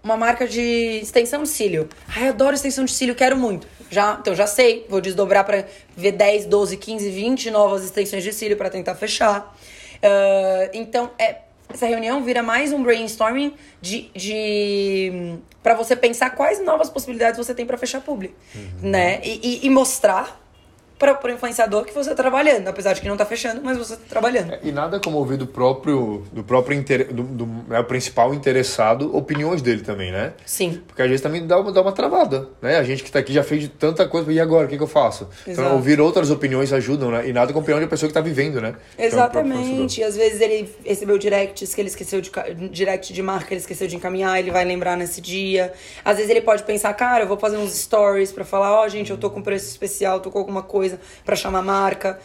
uma 0.03 0.15
marca 0.15 0.47
de 0.47 0.99
extensão 1.01 1.41
de 1.41 1.49
cílio. 1.49 1.89
Ai, 2.07 2.25
eu 2.25 2.29
adoro 2.29 2.53
extensão 2.53 2.85
de 2.85 2.91
cílio, 2.91 3.15
quero 3.15 3.35
muito. 3.35 3.67
Já, 3.89 4.17
então 4.21 4.35
já 4.35 4.45
sei, 4.45 4.85
vou 4.87 5.01
desdobrar 5.01 5.43
pra 5.43 5.65
ver 5.95 6.11
10, 6.11 6.45
12, 6.45 6.77
15, 6.77 7.09
20 7.09 7.49
novas 7.49 7.83
extensões 7.83 8.23
de 8.23 8.31
cílio 8.31 8.55
pra 8.55 8.69
tentar 8.69 8.93
fechar. 8.93 9.55
Ah, 10.03 10.69
então, 10.73 11.09
é, 11.17 11.37
essa 11.73 11.85
reunião 11.85 12.23
vira 12.23 12.41
mais 12.41 12.71
um 12.71 12.81
brainstorming 12.81 13.53
de, 13.81 14.09
de 14.15 15.37
para 15.61 15.73
você 15.75 15.95
pensar 15.95 16.29
quais 16.31 16.63
novas 16.63 16.89
possibilidades 16.89 17.37
você 17.37 17.53
tem 17.53 17.65
pra 17.65 17.77
fechar 17.77 18.01
publi, 18.01 18.33
né? 18.81 19.19
E, 19.23 19.39
e- 19.63 19.65
e 19.65 19.69
mostrar 19.69 20.41
para 20.97 21.19
o 21.23 21.29
influenciador 21.29 21.85
que 21.85 21.93
você 21.93 22.09
tá 22.09 22.15
trabalhando, 22.15 22.67
apesar 22.67 22.93
de 22.93 23.01
que 23.01 23.07
não 23.07 23.17
tá 23.17 23.25
fechando, 23.25 23.61
mas 23.63 23.77
você 23.77 23.95
tá 23.95 24.03
trabalhando. 24.09 24.53
É, 24.53 24.59
E 24.63 24.71
nada 24.71 24.99
como 24.99 25.17
ouvir 25.17 25.37
do 25.37 25.45
próprio, 25.45 26.23
do 26.31 26.43
próprio 26.43 26.77
inter, 26.77 27.13
do, 27.13 27.23
do 27.23 27.45
né, 27.67 27.79
o 27.79 27.83
principal 27.83 28.33
interessado, 28.33 29.15
opiniões 29.15 29.61
dele 29.61 29.81
também, 29.81 30.11
né? 30.11 30.33
Sim. 30.45 30.81
Porque 30.87 31.01
às 31.01 31.07
vezes 31.07 31.21
também 31.21 31.45
dá 31.45 31.59
uma, 31.59 31.71
dá 31.71 31.81
uma 31.81 31.91
travada, 31.91 32.49
né? 32.61 32.77
A 32.77 32.83
gente 32.83 33.03
que 33.03 33.11
tá 33.11 33.19
aqui 33.19 33.31
já 33.31 33.43
fez 33.43 33.69
tanta 33.77 34.07
coisa, 34.07 34.31
e 34.31 34.39
agora, 34.39 34.65
o 34.65 34.69
que, 34.69 34.77
que 34.77 34.83
eu 34.83 34.87
faço? 34.87 35.27
Exato. 35.45 35.67
Então, 35.67 35.73
ouvir 35.75 36.01
outras 36.01 36.31
opiniões 36.31 36.73
ajudam, 36.73 37.11
né? 37.11 37.27
E 37.27 37.33
nada 37.33 37.47
como 37.53 37.59
a 37.59 37.61
opinião 37.61 37.79
de 37.79 37.85
uma 37.85 37.89
pessoa 37.89 38.07
que 38.07 38.13
tá 38.13 38.21
vivendo, 38.21 38.59
né? 38.59 38.75
É 38.97 39.05
Exatamente. 39.05 40.01
E 40.01 40.03
às 40.03 40.15
vezes 40.15 40.41
ele 40.41 40.73
recebeu 40.83 41.17
directs 41.17 41.73
que 41.73 41.81
ele 41.81 41.89
esqueceu 41.89 42.21
de 42.21 42.31
direct 42.69 43.13
de 43.13 43.21
marca, 43.21 43.53
ele 43.53 43.61
esqueceu 43.61 43.87
de 43.87 43.95
encaminhar, 43.95 44.39
ele 44.39 44.51
vai 44.51 44.65
lembrar 44.65 44.97
nesse 44.97 45.21
dia. 45.21 45.73
Às 46.03 46.17
vezes 46.17 46.29
ele 46.29 46.41
pode 46.41 46.63
pensar, 46.63 46.93
cara, 46.93 47.23
eu 47.23 47.27
vou 47.27 47.37
fazer 47.37 47.57
uns 47.57 47.71
stories 47.73 48.31
pra 48.31 48.43
falar, 48.43 48.79
ó, 48.79 48.87
gente, 48.87 49.11
eu 49.11 49.17
tô 49.17 49.29
com 49.29 49.41
preço 49.41 49.69
especial, 49.69 50.19
tô 50.19 50.31
com 50.31 50.39
alguma 50.39 50.63
coisa 50.63 50.86
pra 51.25 51.35
chamar 51.35 51.59
a 51.59 51.63
marca. 51.63 52.19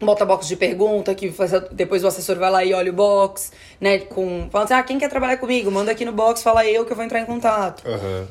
Bota 0.00 0.24
box 0.24 0.46
de 0.46 0.56
pergunta, 0.56 1.14
que 1.14 1.32
depois 1.72 2.04
o 2.04 2.06
assessor 2.06 2.36
vai 2.36 2.50
lá 2.50 2.64
e 2.64 2.74
olha 2.74 2.90
o 2.90 2.94
box, 2.94 3.52
né? 3.80 3.98
Com, 4.00 4.48
falando 4.50 4.66
assim, 4.66 4.74
ah, 4.74 4.82
quem 4.82 4.98
quer 4.98 5.08
trabalhar 5.08 5.36
comigo? 5.38 5.70
Manda 5.70 5.92
aqui 5.92 6.04
no 6.04 6.12
box, 6.12 6.42
fala 6.42 6.66
eu 6.66 6.84
que 6.84 6.92
eu 6.92 6.96
vou 6.96 7.04
entrar 7.04 7.20
em 7.20 7.24
contato. 7.24 7.86
Aham. 7.88 8.26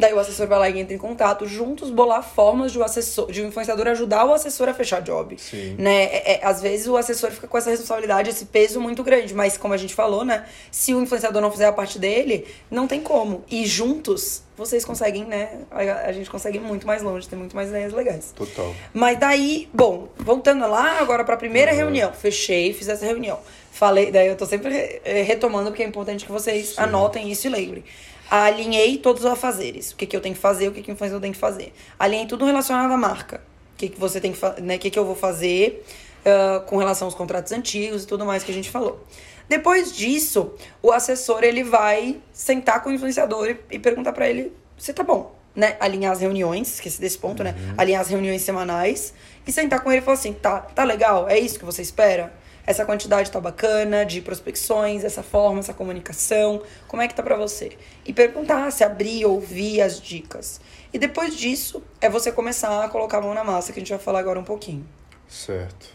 Daí 0.00 0.12
o 0.14 0.18
assessor 0.18 0.46
vai 0.48 0.58
lá 0.58 0.68
e 0.68 0.80
entra 0.80 0.94
em 0.94 0.98
contato, 0.98 1.46
juntos 1.46 1.90
bolar 1.90 2.22
formas 2.22 2.72
de 2.72 2.78
o 2.78 2.82
assessor, 2.82 3.30
de 3.30 3.42
o 3.42 3.46
influenciador 3.46 3.86
ajudar 3.88 4.24
o 4.24 4.32
assessor 4.32 4.68
a 4.68 4.74
fechar 4.74 5.00
job. 5.02 5.36
Sim. 5.38 5.76
Né? 5.78 6.04
É- 6.04 6.32
é- 6.32 6.40
às 6.42 6.60
vezes 6.62 6.86
o 6.88 6.96
assessor 6.96 7.30
fica 7.30 7.46
com 7.46 7.56
essa 7.58 7.70
responsabilidade, 7.70 8.30
esse 8.30 8.46
peso 8.46 8.80
muito 8.80 9.04
grande, 9.04 9.34
mas 9.34 9.56
como 9.56 9.74
a 9.74 9.76
gente 9.76 9.94
falou, 9.94 10.24
né? 10.24 10.44
Se 10.70 10.94
o 10.94 11.00
influenciador 11.02 11.40
não 11.42 11.50
fizer 11.52 11.66
a 11.66 11.72
parte 11.72 11.98
dele, 11.98 12.46
não 12.70 12.86
tem 12.88 13.00
como. 13.00 13.44
E 13.50 13.66
juntos 13.66 14.42
vocês 14.56 14.84
conseguem, 14.84 15.24
né? 15.24 15.60
A, 15.70 16.08
a 16.08 16.12
gente 16.12 16.28
consegue 16.28 16.58
ir 16.58 16.60
muito 16.60 16.86
mais 16.86 17.02
longe, 17.02 17.26
tem 17.28 17.38
muito 17.38 17.54
mais 17.56 17.68
ideias 17.68 17.92
legais. 17.92 18.32
Total. 18.36 18.74
Mas 18.92 19.18
daí, 19.18 19.68
bom, 19.72 20.08
voltando 20.18 20.66
lá 20.68 20.98
agora 21.00 21.24
pra 21.24 21.36
primeira 21.36 21.70
Uhum. 21.72 21.76
reunião. 21.78 22.12
Fechei, 22.12 22.72
fiz 22.72 22.88
essa 22.88 23.06
reunião. 23.06 23.38
Falei, 23.72 24.10
daí 24.10 24.26
eu 24.26 24.36
tô 24.36 24.44
sempre 24.44 24.70
re- 24.70 25.00
eh, 25.04 25.22
retomando, 25.22 25.70
porque 25.70 25.82
é 25.82 25.86
importante 25.86 26.26
que 26.26 26.32
vocês 26.32 26.74
anotem 26.76 27.30
isso 27.30 27.46
e 27.46 27.50
lembrem. 27.50 27.84
Alinhei 28.30 28.98
todos 28.98 29.24
os 29.24 29.30
afazeres. 29.30 29.90
O 29.90 29.96
que, 29.96 30.06
que 30.06 30.16
eu 30.16 30.20
tenho 30.20 30.34
que 30.34 30.40
fazer, 30.40 30.68
o 30.68 30.72
que, 30.72 30.82
que 30.82 30.90
o 30.90 30.92
influenciador 30.92 31.20
tem 31.20 31.32
que 31.32 31.38
fazer. 31.38 31.72
Alinhei 31.98 32.26
tudo 32.26 32.44
relacionado 32.44 32.92
à 32.92 32.96
marca. 32.96 33.42
O 33.74 33.76
que, 33.76 33.88
que 33.88 33.98
você 33.98 34.20
tem 34.20 34.32
que 34.32 34.38
fazer, 34.38 34.60
né? 34.60 34.76
O 34.76 34.78
que, 34.78 34.90
que 34.90 34.98
eu 34.98 35.04
vou 35.04 35.16
fazer 35.16 35.84
ah, 36.24 36.62
com 36.66 36.76
relação 36.76 37.06
aos 37.06 37.14
contratos 37.14 37.52
antigos 37.52 38.04
e 38.04 38.06
tudo 38.06 38.24
mais 38.24 38.42
que 38.42 38.50
a 38.50 38.54
gente 38.54 38.70
falou. 38.70 39.04
Depois 39.48 39.92
disso, 39.92 40.52
o 40.82 40.92
assessor 40.92 41.42
ele 41.42 41.64
vai 41.64 42.20
sentar 42.32 42.82
com 42.82 42.90
o 42.90 42.92
influenciador 42.92 43.50
e, 43.50 43.76
e 43.76 43.78
perguntar 43.78 44.12
pra 44.12 44.28
ele 44.28 44.52
se 44.78 44.92
tá 44.92 45.02
bom, 45.02 45.34
né? 45.54 45.76
Alinhar 45.80 46.12
as 46.12 46.20
reuniões, 46.20 46.74
esqueci 46.74 47.00
desse 47.00 47.18
ponto, 47.18 47.42
né? 47.42 47.54
Alinhar 47.76 48.00
as 48.00 48.08
reuniões 48.08 48.42
semanais 48.42 49.12
e 49.46 49.50
sentar 49.50 49.80
com 49.80 49.90
ele 49.90 50.02
e 50.02 50.04
falar 50.04 50.14
assim: 50.14 50.32
tá, 50.32 50.60
tá 50.60 50.84
legal? 50.84 51.28
É 51.28 51.38
isso 51.38 51.58
que 51.58 51.64
você 51.64 51.82
espera? 51.82 52.32
Essa 52.70 52.84
quantidade 52.84 53.28
tá 53.32 53.40
bacana 53.40 54.04
de 54.06 54.20
prospecções, 54.20 55.02
essa 55.02 55.24
forma, 55.24 55.58
essa 55.58 55.74
comunicação, 55.74 56.62
como 56.86 57.02
é 57.02 57.08
que 57.08 57.14
tá 57.16 57.20
pra 57.20 57.34
você? 57.34 57.76
E 58.06 58.12
perguntar, 58.12 58.70
se 58.70 58.84
abrir, 58.84 59.26
ouvir 59.26 59.80
as 59.80 60.00
dicas. 60.00 60.60
E 60.92 60.98
depois 60.98 61.34
disso, 61.34 61.82
é 62.00 62.08
você 62.08 62.30
começar 62.30 62.84
a 62.84 62.88
colocar 62.88 63.18
a 63.18 63.22
mão 63.22 63.34
na 63.34 63.42
massa, 63.42 63.72
que 63.72 63.80
a 63.80 63.82
gente 63.82 63.90
vai 63.90 63.98
falar 63.98 64.20
agora 64.20 64.38
um 64.38 64.44
pouquinho. 64.44 64.86
Certo. 65.26 65.88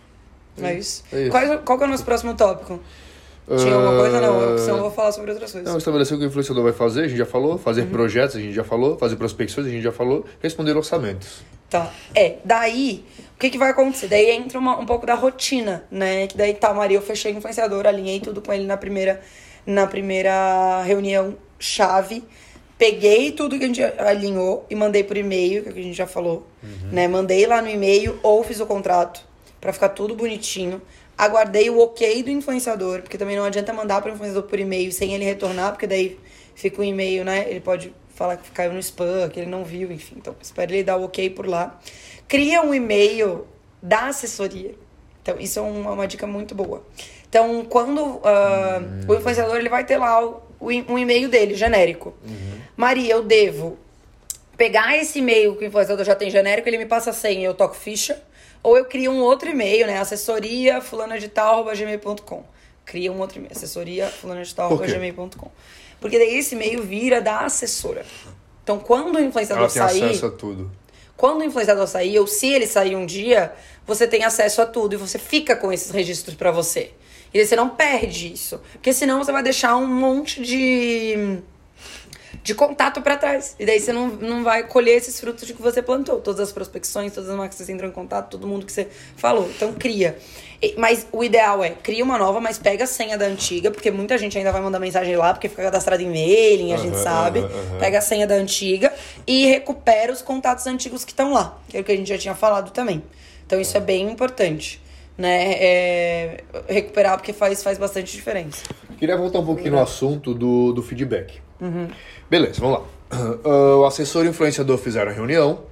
É 0.62 0.74
isso? 0.74 1.06
É 1.14 1.22
isso. 1.22 1.32
Qual, 1.32 1.60
qual 1.60 1.78
que 1.78 1.84
é 1.86 1.88
o 1.88 1.90
nosso 1.90 2.04
próximo 2.04 2.36
tópico? 2.36 2.82
Tinha 3.48 3.76
alguma 3.76 4.00
coisa? 4.00 4.20
Não, 4.20 4.58
senão 4.58 4.78
eu 4.78 4.82
vou 4.82 4.92
falar 4.92 5.12
sobre 5.12 5.32
outras 5.32 5.52
coisas. 5.52 5.70
Não, 5.70 5.78
estabelecer 5.78 6.16
o 6.16 6.20
que 6.20 6.26
o 6.26 6.28
influenciador 6.28 6.64
vai 6.64 6.74
fazer, 6.74 7.04
a 7.04 7.08
gente 7.08 7.18
já 7.18 7.26
falou. 7.28 7.60
Fazer 7.60 7.82
uhum. 7.82 7.90
projetos, 7.90 8.36
a 8.36 8.40
gente 8.40 8.54
já 8.54 8.64
falou. 8.64 8.98
Fazer 8.98 9.16
prospecções, 9.18 9.68
a 9.68 9.70
gente 9.70 9.84
já 9.84 9.92
falou. 9.92 10.26
Responder 10.42 10.76
orçamentos. 10.76 11.44
Tá. 11.70 11.92
É, 12.16 12.38
daí, 12.44 13.06
o 13.36 13.40
que, 13.40 13.52
que 13.52 13.58
vai 13.58 13.70
acontecer? 13.70 14.08
Daí 14.08 14.32
entra 14.32 14.58
uma, 14.58 14.80
um 14.80 14.86
pouco 14.86 15.06
da 15.06 15.14
rotina, 15.14 15.84
né? 15.92 16.26
Que 16.26 16.36
daí 16.36 16.56
tá, 16.56 16.74
Maria, 16.74 16.98
eu 16.98 17.02
fechei 17.02 17.34
o 17.34 17.38
influenciador, 17.38 17.86
alinhei 17.86 18.20
tudo 18.20 18.42
com 18.42 18.52
ele 18.52 18.66
na 18.66 18.78
primeira, 18.78 19.22
na 19.66 19.86
primeira 19.86 20.82
reunião 20.82 21.36
chave. 21.60 22.24
Peguei 22.80 23.32
tudo 23.32 23.58
que 23.60 23.64
a 23.64 23.68
gente 23.68 23.84
alinhou 23.84 24.66
e 24.70 24.76
mandei 24.76 25.04
por 25.04 25.16
e-mail, 25.16 25.64
que 25.64 25.70
a 25.70 25.84
gente 25.84 25.94
já 25.96 26.08
falou, 26.08 26.48
uhum. 26.64 26.90
né? 26.92 27.08
Mandei 27.08 27.46
lá 27.46 27.62
no 27.62 27.70
e-mail 27.70 28.20
ou 28.24 28.44
fiz 28.44 28.60
o 28.60 28.66
contrato 28.66 29.22
para 29.62 29.72
ficar 29.72 29.90
tudo 29.90 30.16
bonitinho 30.16 30.82
aguardei 31.18 31.70
o 31.70 31.80
ok 31.80 32.24
do 32.24 32.30
influenciador, 32.30 33.02
porque 33.02 33.18
também 33.18 33.36
não 33.36 33.46
adianta 33.46 33.72
mandar 33.72 34.02
para 34.02 34.12
o 34.12 34.14
influenciador 34.14 34.50
por 34.50 34.60
e-mail 34.60 34.92
sem 34.92 35.14
ele 35.14 35.24
retornar, 35.24 35.72
porque 35.72 35.88
daí 35.88 36.20
fica 36.54 36.80
o 36.80 36.82
um 36.82 36.88
e-mail, 36.88 37.24
né? 37.24 37.46
Ele 37.50 37.62
pode 37.62 37.94
falar 38.14 38.38
que 38.38 38.50
caiu 38.52 38.74
no 38.74 38.80
spam, 38.80 39.30
que 39.30 39.40
ele 39.40 39.50
não 39.50 39.64
viu, 39.64 39.92
enfim. 39.92 40.16
Então, 40.18 40.36
espero 40.42 40.72
ele 40.72 40.84
dar 40.84 40.98
o 40.98 41.04
ok 41.04 41.30
por 41.30 41.48
lá. 41.48 41.80
Cria 42.28 42.62
um 42.62 42.74
e-mail 42.74 43.48
da 43.82 44.08
assessoria. 44.08 44.74
Então, 45.22 45.36
isso 45.40 45.60
é 45.60 45.62
uma, 45.62 45.92
uma 45.92 46.08
dica 46.08 46.26
muito 46.26 46.56
boa. 46.56 46.84
Então, 47.28 47.66
quando 47.66 48.00
uh, 48.00 48.22
uhum. 48.22 49.06
o 49.10 49.16
influenciador 49.16 49.58
ele 49.58 49.70
vai 49.70 49.86
ter 49.86 49.98
lá 49.98 50.26
o, 50.26 50.42
o, 50.60 50.68
um 50.68 50.98
e-mail 50.98 51.28
dele, 51.28 51.56
genérico. 51.56 52.14
Uhum. 52.26 52.60
Maria, 52.78 53.14
eu 53.14 53.24
devo 53.24 53.78
pegar 54.56 54.98
esse 54.98 55.20
e-mail 55.20 55.56
que 55.56 55.66
o 55.66 55.68
influenciador 55.68 56.06
já 56.06 56.16
tem 56.16 56.30
genérico, 56.30 56.70
ele 56.70 56.78
me 56.78 56.86
passa 56.86 57.10
a 57.10 57.14
senha, 57.14 57.46
eu 57.46 57.54
toco 57.54 57.76
ficha 57.76 58.22
ou 58.66 58.76
eu 58.76 58.86
crio 58.86 59.12
um 59.12 59.22
outro 59.22 59.48
e-mail, 59.48 59.86
né? 59.86 60.00
Assessoria 60.00 60.82
fulana 60.82 61.20
de 61.20 61.28
tal, 61.28 61.66
Cria 62.84 63.12
um 63.12 63.20
outro 63.20 63.38
e-mail. 63.38 63.52
Assessoria 63.56 64.08
fulana 64.08 64.44
de 64.44 64.56
tal, 64.56 64.76
Porque 66.00 66.18
daí 66.18 66.36
esse 66.36 66.56
e-mail 66.56 66.82
vira 66.82 67.22
da 67.22 67.42
assessora. 67.42 68.04
Então, 68.64 68.80
quando 68.80 69.18
o 69.18 69.20
influenciador 69.20 69.66
Ela 69.66 69.72
tem 69.72 69.82
sair. 69.82 70.04
acesso 70.06 70.26
a 70.26 70.32
tudo. 70.32 70.72
Quando 71.16 71.42
o 71.42 71.44
influenciador 71.44 71.88
sair, 71.88 72.18
ou 72.18 72.26
se 72.26 72.48
ele 72.48 72.66
sair 72.66 72.96
um 72.96 73.06
dia, 73.06 73.54
você 73.86 74.08
tem 74.08 74.24
acesso 74.24 74.62
a 74.64 74.66
tudo 74.66 74.94
e 74.94 74.98
você 74.98 75.20
fica 75.20 75.56
com 75.56 75.72
esses 75.72 75.92
registros 75.92 76.36
para 76.36 76.50
você. 76.52 76.92
E 77.32 77.46
você 77.46 77.56
não 77.56 77.70
perde 77.70 78.34
isso. 78.34 78.60
Porque 78.74 78.92
senão 78.92 79.24
você 79.24 79.32
vai 79.32 79.44
deixar 79.44 79.76
um 79.78 79.86
monte 79.86 80.42
de 80.42 81.40
de 82.46 82.54
contato 82.54 83.02
para 83.02 83.18
trás. 83.18 83.56
E 83.60 83.66
daí 83.66 83.80
você 83.80 83.92
não, 83.92 84.08
não 84.08 84.44
vai 84.44 84.68
colher 84.68 84.98
esses 84.98 85.20
frutos 85.20 85.48
de 85.48 85.54
que 85.56 85.62
você 85.64 85.82
plantou. 85.82 86.22
Todas 86.22 86.42
as 86.42 86.52
prospecções, 86.52 87.12
todas 87.12 87.28
as 87.28 87.36
marcas 87.36 87.58
que 87.58 87.66
você 87.66 87.72
entrou 87.72 87.90
em 87.90 87.94
contato, 87.94 88.30
todo 88.30 88.46
mundo 88.46 88.68
que 88.68 88.72
você 88.72 88.88
falou. 89.18 89.50
Então 89.50 89.74
cria. 89.74 90.16
Mas 90.78 91.08
o 91.12 91.24
ideal 91.24 91.64
é, 91.64 91.72
cria 91.72 92.04
uma 92.04 92.20
nova, 92.20 92.40
mas 92.40 92.60
pega 92.60 92.84
a 92.84 92.88
senha 92.88 93.18
da 93.18 93.26
antiga, 93.26 93.72
porque 93.72 93.90
muita 93.90 94.16
gente 94.20 94.38
ainda 94.38 94.52
vai 94.52 94.62
mandar 94.62 94.78
mensagem 94.78 95.16
lá, 95.16 95.34
porque 95.34 95.50
fica 95.50 95.64
cadastrado 95.64 96.04
em 96.04 96.06
mailing, 96.06 96.72
a 96.72 96.76
uhum, 96.76 96.84
gente 96.84 96.98
sabe. 97.00 97.40
Uhum, 97.40 97.46
uhum. 97.48 97.80
Pega 97.80 97.98
a 97.98 98.02
senha 98.02 98.28
da 98.28 98.36
antiga 98.36 98.94
e 99.26 99.48
recupera 99.48 100.14
os 100.14 100.22
contatos 100.22 100.68
antigos 100.68 101.04
que 101.04 101.14
estão 101.14 101.34
lá, 101.34 101.58
que 101.68 101.76
é 101.76 101.82
o 101.82 101.84
que 101.84 101.92
a 101.92 101.98
gente 101.98 102.08
já 102.08 102.18
tinha 102.18 102.36
falado 102.36 102.70
também. 102.70 103.02
Então 103.48 103.60
isso 103.60 103.76
é 103.76 103.80
bem 103.80 104.08
importante, 104.08 104.80
né? 105.18 105.54
É, 105.54 106.44
recuperar, 106.70 107.18
porque 107.18 107.34
faz, 107.34 107.64
faz 107.64 107.80
bastante 107.80 108.16
diferença. 108.16 108.64
Queria 109.00 109.18
voltar 109.18 109.40
um 109.40 109.46
pouquinho 109.46 109.72
no 109.72 109.82
assunto 109.82 110.32
do, 110.32 110.72
do 110.74 110.84
feedback. 110.84 111.44
Uhum. 111.60 111.88
Beleza, 112.30 112.60
vamos 112.60 112.80
lá. 112.80 112.86
Uh, 113.46 113.80
o 113.82 113.86
assessor 113.86 114.26
e 114.26 114.28
o 114.28 114.32
influenciador 114.32 114.78
fizeram 114.78 115.12
a 115.12 115.14
reunião, 115.14 115.64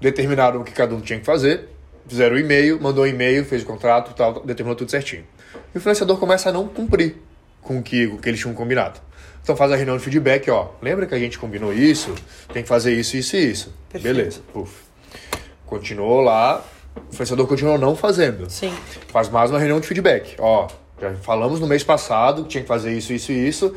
determinaram 0.00 0.60
o 0.60 0.64
que 0.64 0.72
cada 0.72 0.94
um 0.94 1.00
tinha 1.00 1.18
que 1.18 1.24
fazer, 1.24 1.68
fizeram 2.06 2.36
o 2.36 2.38
e-mail, 2.38 2.80
mandou 2.80 3.04
o 3.04 3.06
e-mail, 3.06 3.44
fez 3.44 3.62
o 3.62 3.66
contrato, 3.66 4.14
tal, 4.14 4.44
determinou 4.44 4.76
tudo 4.76 4.90
certinho. 4.90 5.24
O 5.74 5.78
influenciador 5.78 6.18
começa 6.18 6.50
a 6.50 6.52
não 6.52 6.68
cumprir 6.68 7.16
com 7.62 7.78
o 7.78 7.82
que, 7.82 8.06
o 8.06 8.18
que 8.18 8.28
eles 8.28 8.40
tinham 8.40 8.54
combinado. 8.54 9.00
Então 9.42 9.56
faz 9.56 9.70
a 9.72 9.76
reunião 9.76 9.96
de 9.96 10.02
feedback, 10.02 10.50
ó. 10.50 10.70
Lembra 10.80 11.06
que 11.06 11.14
a 11.14 11.18
gente 11.18 11.38
combinou 11.38 11.72
isso? 11.72 12.14
Tem 12.52 12.62
que 12.62 12.68
fazer 12.68 12.94
isso, 12.94 13.16
isso 13.16 13.36
e 13.36 13.50
isso. 13.50 13.74
Perfeito. 13.90 14.16
Beleza. 14.16 14.40
Uf. 14.54 14.72
Continuou 15.66 16.20
lá, 16.20 16.64
o 16.96 17.12
influenciador 17.12 17.46
continuou 17.46 17.76
não 17.76 17.94
fazendo. 17.94 18.48
Sim. 18.48 18.72
Faz 19.08 19.28
mais 19.28 19.50
uma 19.50 19.58
reunião 19.58 19.80
de 19.80 19.86
feedback. 19.86 20.36
Ó, 20.38 20.68
já 21.00 21.14
falamos 21.16 21.60
no 21.60 21.66
mês 21.66 21.84
passado 21.84 22.44
que 22.44 22.50
tinha 22.50 22.62
que 22.62 22.68
fazer 22.68 22.96
isso, 22.96 23.12
isso 23.12 23.32
e 23.32 23.48
isso. 23.48 23.74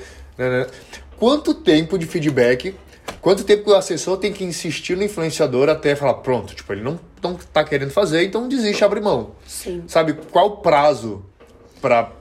Quanto 1.18 1.54
tempo 1.54 1.98
de 1.98 2.06
feedback, 2.06 2.76
quanto 3.22 3.44
tempo 3.44 3.64
que 3.64 3.72
o 3.72 3.76
assessor 3.76 4.18
tem 4.18 4.32
que 4.32 4.44
insistir 4.44 4.96
no 4.96 5.04
influenciador 5.04 5.68
até 5.68 5.96
falar, 5.96 6.16
pronto, 6.16 6.54
tipo, 6.54 6.72
ele 6.72 6.82
não, 6.82 7.00
não 7.22 7.36
tá 7.36 7.64
querendo 7.64 7.92
fazer, 7.92 8.24
então 8.24 8.48
desiste, 8.48 8.84
abre 8.84 9.02
mão. 9.02 9.32
Sim. 9.46 9.84
Sabe, 9.88 10.14
qual 10.32 10.48
o 10.48 10.58
prazo 10.58 11.26
para 11.82 12.12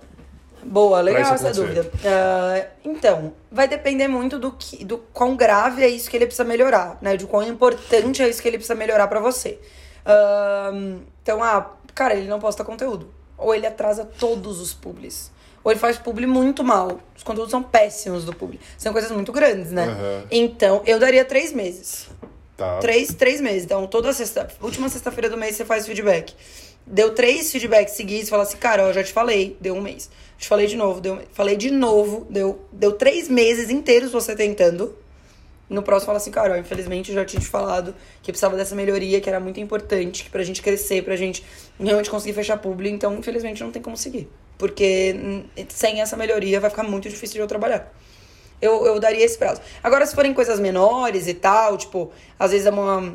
Boa, 0.65 1.01
legal 1.01 1.35
essa 1.35 1.53
dúvida. 1.53 1.83
Uh, 1.83 2.67
então, 2.85 3.35
vai 3.53 3.69
depender 3.69 4.09
muito 4.09 4.37
do, 4.37 4.51
que, 4.51 4.85
do 4.85 4.99
quão 5.13 5.37
grave 5.37 5.85
é 5.85 5.89
isso 5.89 6.11
que 6.11 6.17
ele 6.17 6.27
precisa 6.27 6.43
melhorar, 6.43 6.99
né? 7.01 7.17
De 7.17 7.25
quão 7.25 7.47
importante 7.47 8.21
é 8.21 8.29
isso 8.29 8.43
que 8.43 8.49
ele 8.49 8.57
precisa 8.57 8.75
melhorar 8.75 9.07
para 9.07 9.21
você. 9.21 9.61
Uh, 10.05 11.01
então, 11.23 11.41
ah, 11.41 11.71
cara, 11.95 12.15
ele 12.15 12.27
não 12.27 12.41
posta 12.41 12.65
conteúdo. 12.65 13.15
Ou 13.39 13.55
ele 13.55 13.67
atrasa 13.67 14.05
todos 14.05 14.61
os 14.61 14.75
publis 14.75 15.31
ou 15.67 15.73
ele 15.73 15.81
faz 15.81 15.99
publi 15.99 16.29
muito 16.29 16.63
mal. 16.63 17.01
Os 17.17 17.25
conteúdos 17.25 17.51
são 17.51 17.61
péssimos 17.61 18.25
do 18.25 18.33
publi. 18.33 18.61
São 18.79 18.93
coisas 18.93 19.11
muito 19.11 19.33
grandes, 19.33 19.73
né? 19.73 19.89
Uhum. 19.89 20.27
Então, 20.31 20.81
eu 20.87 20.97
daria 20.97 21.25
três 21.25 21.53
meses. 21.53 22.07
Tá. 22.57 22.79
Três, 22.79 23.09
três 23.09 23.41
meses. 23.41 23.65
Então, 23.65 23.85
toda 23.89 24.13
sexta, 24.13 24.47
última 24.63 24.89
sexta-feira 24.89 25.29
do 25.29 25.37
mês 25.37 25.57
você 25.57 25.65
faz 25.65 25.85
feedback. 25.85 26.33
Deu 26.87 27.17
três 27.17 27.51
feedbacks 27.51 27.95
seguidos, 27.95 28.29
fala 28.29 28.45
assim, 28.45 28.57
cara, 28.59 28.85
eu 28.85 28.93
já 28.95 29.03
te 29.03 29.13
falei, 29.13 29.57
deu 29.61 29.75
um 29.75 29.81
mês. 29.81 30.09
Te 30.39 30.47
falei 30.47 30.69
de 30.69 30.77
novo, 30.77 31.01
deu 31.01 31.21
Falei 31.33 31.57
de 31.57 31.73
novo, 31.73 32.29
deu, 32.31 32.65
deu 32.71 32.93
três 32.93 33.29
meses 33.29 33.69
inteiros 33.69 34.13
você 34.13 34.37
tentando. 34.37 34.97
No 35.69 35.83
próximo 35.83 36.07
fala 36.07 36.19
assim, 36.19 36.31
cara, 36.31 36.61
infelizmente 36.61 37.11
eu 37.11 37.17
já 37.17 37.25
tinha 37.25 37.41
te 37.41 37.49
falado 37.49 37.93
que 38.23 38.31
precisava 38.31 38.57
dessa 38.57 38.77
melhoria, 38.77 39.21
que 39.21 39.29
era 39.29 39.41
muito 39.41 39.59
importante, 39.59 40.23
que 40.23 40.31
pra 40.31 40.45
gente 40.45 40.63
crescer, 40.63 41.03
pra 41.03 41.17
gente 41.17 41.45
realmente 41.77 42.09
conseguir 42.09 42.35
fechar 42.35 42.57
público, 42.57 42.95
então 42.95 43.17
infelizmente 43.17 43.65
não 43.65 43.73
tem 43.73 43.83
como 43.83 43.97
seguir. 43.97 44.31
Porque 44.59 45.45
sem 45.69 46.01
essa 46.01 46.17
melhoria 46.17 46.61
vai 46.61 46.71
ficar 46.71 46.83
muito 46.83 47.09
difícil 47.09 47.35
de 47.35 47.41
eu 47.41 47.47
trabalhar. 47.47 47.93
Eu, 48.61 48.87
eu 48.87 48.99
daria 48.99 49.25
esse 49.25 49.37
prazo. 49.37 49.61
Agora, 49.83 50.07
se 50.07 50.15
forem 50.15 50.33
coisas 50.33 50.59
menores 50.59 51.27
e 51.29 51.35
tal, 51.35 51.77
tipo, 51.77 52.11
às 52.39 52.51
vezes 52.53 52.67
é 52.67 52.71
uma. 52.71 53.15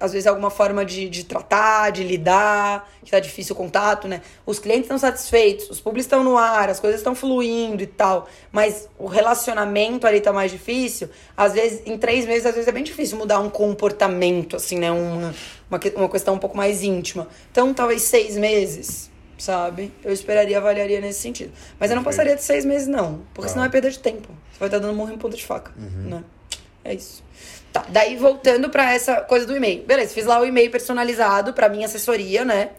Às 0.00 0.12
vezes 0.12 0.26
é 0.26 0.28
alguma 0.28 0.50
forma 0.50 0.84
de, 0.84 1.08
de 1.08 1.24
tratar, 1.24 1.90
de 1.90 2.02
lidar, 2.02 2.90
que 3.02 3.10
tá 3.10 3.18
difícil 3.20 3.54
o 3.54 3.56
contato, 3.56 4.06
né? 4.06 4.20
Os 4.44 4.58
clientes 4.58 4.82
estão 4.82 4.98
satisfeitos, 4.98 5.70
os 5.70 5.80
públicos 5.80 6.04
estão 6.04 6.22
no 6.22 6.36
ar, 6.36 6.68
as 6.68 6.78
coisas 6.78 7.00
estão 7.00 7.14
fluindo 7.14 7.82
e 7.82 7.86
tal, 7.86 8.28
mas 8.52 8.88
o 8.98 9.06
relacionamento 9.06 10.06
ali 10.06 10.20
tá 10.20 10.32
mais 10.32 10.50
difícil. 10.50 11.08
Às 11.34 11.54
vezes, 11.54 11.82
em 11.86 11.96
três 11.96 12.26
meses, 12.26 12.44
às 12.44 12.54
vezes 12.54 12.68
é 12.68 12.72
bem 12.72 12.82
difícil 12.82 13.16
mudar 13.16 13.38
um 13.38 13.48
comportamento, 13.48 14.56
assim, 14.56 14.78
né? 14.78 14.90
Uma, 14.90 15.34
uma, 15.70 15.80
uma 15.96 16.08
questão 16.08 16.34
um 16.34 16.38
pouco 16.38 16.56
mais 16.56 16.82
íntima. 16.82 17.26
Então, 17.50 17.72
talvez 17.72 18.02
seis 18.02 18.36
meses, 18.36 19.10
sabe? 19.38 19.92
Eu 20.04 20.12
esperaria, 20.12 20.58
avaliaria 20.58 21.00
nesse 21.00 21.20
sentido. 21.20 21.52
Mas 21.78 21.90
eu 21.90 21.96
não 21.96 22.02
passaria 22.02 22.34
de 22.34 22.42
seis 22.42 22.64
meses, 22.64 22.86
não. 22.86 23.22
Porque 23.32 23.48
senão 23.48 23.64
é 23.64 23.68
perda 23.68 23.90
de 23.90 23.98
tempo. 23.98 24.28
Você 24.52 24.58
vai 24.58 24.68
estar 24.68 24.78
dando 24.78 24.94
morro 24.94 25.12
em 25.12 25.18
ponta 25.18 25.36
de 25.36 25.44
faca, 25.44 25.72
uhum. 25.78 26.10
né? 26.10 26.24
É 26.84 26.94
isso. 26.94 27.22
Tá, 27.72 27.84
daí 27.88 28.16
voltando 28.16 28.70
para 28.70 28.92
essa 28.92 29.20
coisa 29.20 29.46
do 29.46 29.56
e-mail. 29.56 29.84
Beleza, 29.84 30.12
fiz 30.12 30.24
lá 30.24 30.40
o 30.40 30.44
e-mail 30.44 30.70
personalizado 30.70 31.52
para 31.52 31.68
minha 31.68 31.86
assessoria, 31.86 32.44
né? 32.44 32.70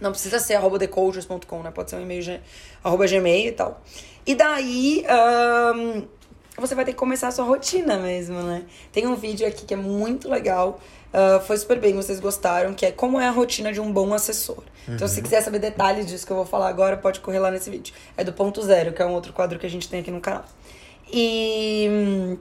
Não 0.00 0.10
precisa 0.10 0.38
ser 0.38 0.54
arroba 0.54 0.78
thecoaches.com, 0.78 1.62
né? 1.62 1.70
Pode 1.70 1.90
ser 1.90 1.96
um 1.96 2.02
e-mail 2.02 2.40
arroba 2.84 3.06
gmail 3.06 3.48
e 3.48 3.52
tal. 3.52 3.82
E 4.26 4.34
daí, 4.34 5.04
um, 5.74 6.06
você 6.58 6.74
vai 6.74 6.84
ter 6.84 6.92
que 6.92 6.98
começar 6.98 7.28
a 7.28 7.30
sua 7.30 7.44
rotina 7.44 7.96
mesmo, 7.98 8.42
né? 8.42 8.64
Tem 8.92 9.06
um 9.06 9.14
vídeo 9.14 9.46
aqui 9.46 9.64
que 9.64 9.74
é 9.74 9.76
muito 9.76 10.28
legal 10.28 10.80
Uh, 11.16 11.40
foi 11.40 11.56
super 11.56 11.80
bem, 11.80 11.94
vocês 11.94 12.20
gostaram, 12.20 12.74
que 12.74 12.84
é 12.84 12.92
como 12.92 13.18
é 13.18 13.26
a 13.26 13.30
rotina 13.30 13.72
de 13.72 13.80
um 13.80 13.90
bom 13.90 14.12
assessor. 14.12 14.58
Uhum. 14.86 14.96
Então, 14.96 15.08
se 15.08 15.16
uhum. 15.16 15.22
quiser 15.22 15.40
saber 15.40 15.58
detalhes 15.58 16.06
disso 16.06 16.26
que 16.26 16.32
eu 16.32 16.36
vou 16.36 16.44
falar 16.44 16.68
agora, 16.68 16.94
pode 16.98 17.20
correr 17.20 17.38
lá 17.38 17.50
nesse 17.50 17.70
vídeo. 17.70 17.94
É 18.18 18.22
do 18.22 18.34
ponto 18.34 18.60
zero, 18.60 18.92
que 18.92 19.00
é 19.00 19.06
um 19.06 19.14
outro 19.14 19.32
quadro 19.32 19.58
que 19.58 19.64
a 19.64 19.70
gente 19.70 19.88
tem 19.88 20.00
aqui 20.00 20.10
no 20.10 20.20
canal. 20.20 20.44
E 21.10 21.88
hum, 21.90 22.38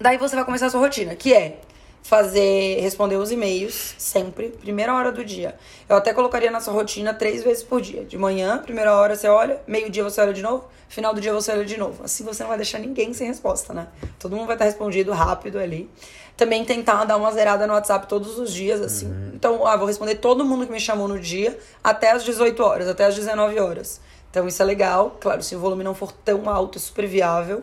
daí 0.00 0.18
você 0.18 0.36
vai 0.36 0.44
começar 0.44 0.66
a 0.66 0.70
sua 0.70 0.78
rotina, 0.78 1.16
que 1.16 1.34
é 1.34 1.58
fazer, 2.02 2.80
responder 2.80 3.16
os 3.16 3.30
e-mails 3.30 3.94
sempre, 3.98 4.50
primeira 4.50 4.94
hora 4.94 5.10
do 5.10 5.24
dia. 5.24 5.56
Eu 5.88 5.96
até 5.96 6.12
colocaria 6.12 6.50
na 6.50 6.60
sua 6.60 6.74
rotina 6.74 7.14
três 7.14 7.42
vezes 7.42 7.64
por 7.64 7.80
dia. 7.80 8.04
De 8.04 8.18
manhã, 8.18 8.58
primeira 8.58 8.94
hora 8.94 9.16
você 9.16 9.28
olha, 9.28 9.60
meio-dia 9.66 10.02
você 10.04 10.20
olha 10.20 10.32
de 10.32 10.42
novo, 10.42 10.68
final 10.88 11.14
do 11.14 11.20
dia 11.20 11.32
você 11.32 11.52
olha 11.52 11.64
de 11.64 11.76
novo. 11.76 12.04
Assim 12.04 12.24
você 12.24 12.42
não 12.42 12.48
vai 12.48 12.58
deixar 12.58 12.78
ninguém 12.78 13.12
sem 13.14 13.26
resposta, 13.26 13.72
né? 13.72 13.88
Todo 14.18 14.36
mundo 14.36 14.46
vai 14.46 14.56
estar 14.56 14.64
respondido 14.64 15.12
rápido 15.12 15.58
ali. 15.58 15.88
Também 16.36 16.64
tentar 16.64 17.04
dar 17.04 17.16
uma 17.16 17.30
zerada 17.30 17.66
no 17.66 17.74
WhatsApp 17.74 18.06
todos 18.06 18.38
os 18.38 18.52
dias, 18.52 18.80
assim. 18.80 19.06
Uhum. 19.06 19.32
Então, 19.34 19.66
ah, 19.66 19.76
vou 19.76 19.86
responder 19.86 20.16
todo 20.16 20.44
mundo 20.44 20.66
que 20.66 20.72
me 20.72 20.80
chamou 20.80 21.06
no 21.06 21.18
dia 21.18 21.58
até 21.82 22.10
as 22.10 22.24
18 22.24 22.62
horas, 22.62 22.88
até 22.88 23.04
as 23.04 23.14
19 23.14 23.58
horas. 23.58 24.00
Então, 24.30 24.48
isso 24.48 24.62
é 24.62 24.64
legal. 24.64 25.16
Claro, 25.20 25.42
se 25.42 25.54
o 25.54 25.58
volume 25.58 25.84
não 25.84 25.94
for 25.94 26.10
tão 26.10 26.48
alto, 26.48 26.78
é 26.78 26.80
super 26.80 27.06
viável. 27.06 27.62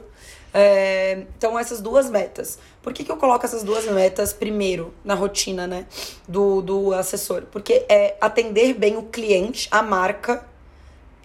É, 0.53 1.25
então, 1.37 1.57
essas 1.57 1.81
duas 1.81 2.09
metas. 2.09 2.59
Por 2.81 2.93
que, 2.93 3.03
que 3.03 3.11
eu 3.11 3.17
coloco 3.17 3.45
essas 3.45 3.63
duas 3.63 3.85
metas 3.85 4.33
primeiro 4.33 4.93
na 5.03 5.13
rotina 5.13 5.67
né, 5.67 5.85
do, 6.27 6.61
do 6.61 6.93
assessor? 6.93 7.43
Porque 7.51 7.85
é 7.89 8.15
atender 8.19 8.73
bem 8.73 8.97
o 8.97 9.03
cliente, 9.03 9.67
a 9.71 9.81
marca, 9.81 10.45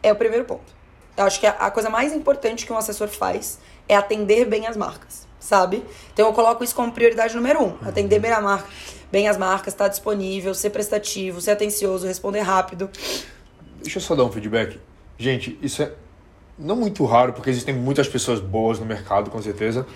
é 0.03 0.13
o 0.13 0.17
primeiro 0.17 0.45
ponto. 0.45 0.75
Eu 1.17 1.25
acho 1.25 1.39
que 1.39 1.47
a, 1.47 1.53
a 1.53 1.71
coisa 1.71 1.89
mais 1.89 2.13
importante 2.13 2.67
que 2.67 2.73
um 2.73 2.77
assessor 2.77 3.09
faz 3.09 3.59
é 3.89 3.97
atender 3.97 4.45
bem 4.47 4.67
as 4.67 4.77
marcas, 4.77 5.24
sabe? 5.45 5.85
Então 6.13 6.27
eu 6.27 6.33
coloco 6.33 6.65
isso 6.65 6.75
como 6.75 6.91
prioridade 6.91 7.37
número 7.37 7.63
um. 7.63 7.77
Atender 7.87 8.19
bem 8.19 8.33
a 8.33 8.41
marca, 8.41 8.69
bem 9.13 9.29
as 9.29 9.37
marcas, 9.37 9.75
estar 9.75 9.85
tá 9.85 9.89
disponível, 9.89 10.55
ser 10.55 10.71
prestativo, 10.71 11.41
ser 11.41 11.53
atencioso, 11.53 12.07
responder 12.07 12.41
rápido. 12.41 12.91
Deixa 13.83 13.99
eu 13.99 14.03
só 14.03 14.15
dar 14.15 14.25
um 14.25 14.33
feedback. 14.33 14.81
Gente, 15.19 15.59
isso 15.61 15.83
é 15.83 15.93
não 16.59 16.77
muito 16.77 17.05
raro, 17.05 17.33
porque 17.33 17.51
existem 17.51 17.75
muitas 17.75 18.09
pessoas 18.09 18.41
boas 18.41 18.79
no 18.79 18.87
mercado, 18.87 19.31
com 19.31 19.41
certeza. 19.43 19.87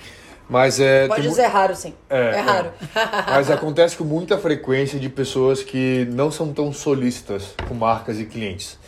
Mas 0.48 0.80
é. 0.80 1.06
Pode 1.06 1.22
dizer 1.22 1.46
mu... 1.46 1.52
raro, 1.52 1.74
sim. 1.74 1.94
É, 2.08 2.18
é, 2.18 2.30
é. 2.30 2.40
raro. 2.40 2.72
É. 2.94 3.30
Mas 3.32 3.50
acontece 3.50 3.96
com 3.96 4.04
muita 4.04 4.36
frequência 4.38 4.98
de 4.98 5.08
pessoas 5.08 5.62
que 5.62 6.06
não 6.10 6.30
são 6.30 6.52
tão 6.52 6.72
solícitas 6.72 7.54
com 7.66 7.74
marcas 7.74 8.18
e 8.18 8.24
clientes. 8.24 8.78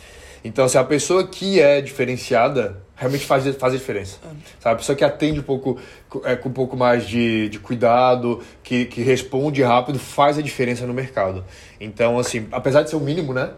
Então, 0.43 0.67
se 0.67 0.77
a 0.77 0.83
pessoa 0.83 1.27
que 1.27 1.59
é 1.59 1.81
diferenciada 1.81 2.81
realmente 3.01 3.25
faz, 3.25 3.43
faz 3.55 3.73
a 3.73 3.77
diferença. 3.77 4.17
É. 4.23 4.27
Sabe? 4.59 4.75
A 4.75 4.77
pessoa 4.77 4.95
que 4.95 5.03
atende 5.03 5.39
um 5.39 5.43
pouco, 5.43 5.79
é, 6.23 6.35
com 6.35 6.49
um 6.49 6.53
pouco 6.53 6.77
mais 6.77 7.07
de, 7.07 7.49
de 7.49 7.57
cuidado, 7.57 8.43
que, 8.61 8.85
que 8.85 9.01
responde 9.01 9.63
rápido, 9.63 9.97
faz 9.97 10.37
a 10.37 10.41
diferença 10.41 10.85
no 10.85 10.93
mercado. 10.93 11.43
Então, 11.79 12.19
assim, 12.19 12.47
apesar 12.51 12.83
de 12.83 12.91
ser 12.91 12.95
o 12.95 12.99
mínimo, 12.99 13.33
né? 13.33 13.49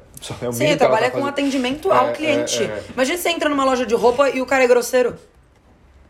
É 0.42 0.48
o 0.48 0.54
Sim, 0.54 0.78
trabalha 0.78 1.12
tá 1.12 1.20
com 1.20 1.26
atendimento 1.26 1.92
ao 1.92 2.12
é, 2.12 2.12
cliente. 2.14 2.64
É, 2.64 2.68
é. 2.68 2.84
Imagina 2.94 3.18
você 3.18 3.30
entra 3.30 3.50
numa 3.50 3.66
loja 3.66 3.86
de 3.86 3.94
roupa 3.94 4.30
e 4.30 4.42
o 4.42 4.46
cara 4.46 4.64
é 4.64 4.68
grosseiro. 4.68 5.16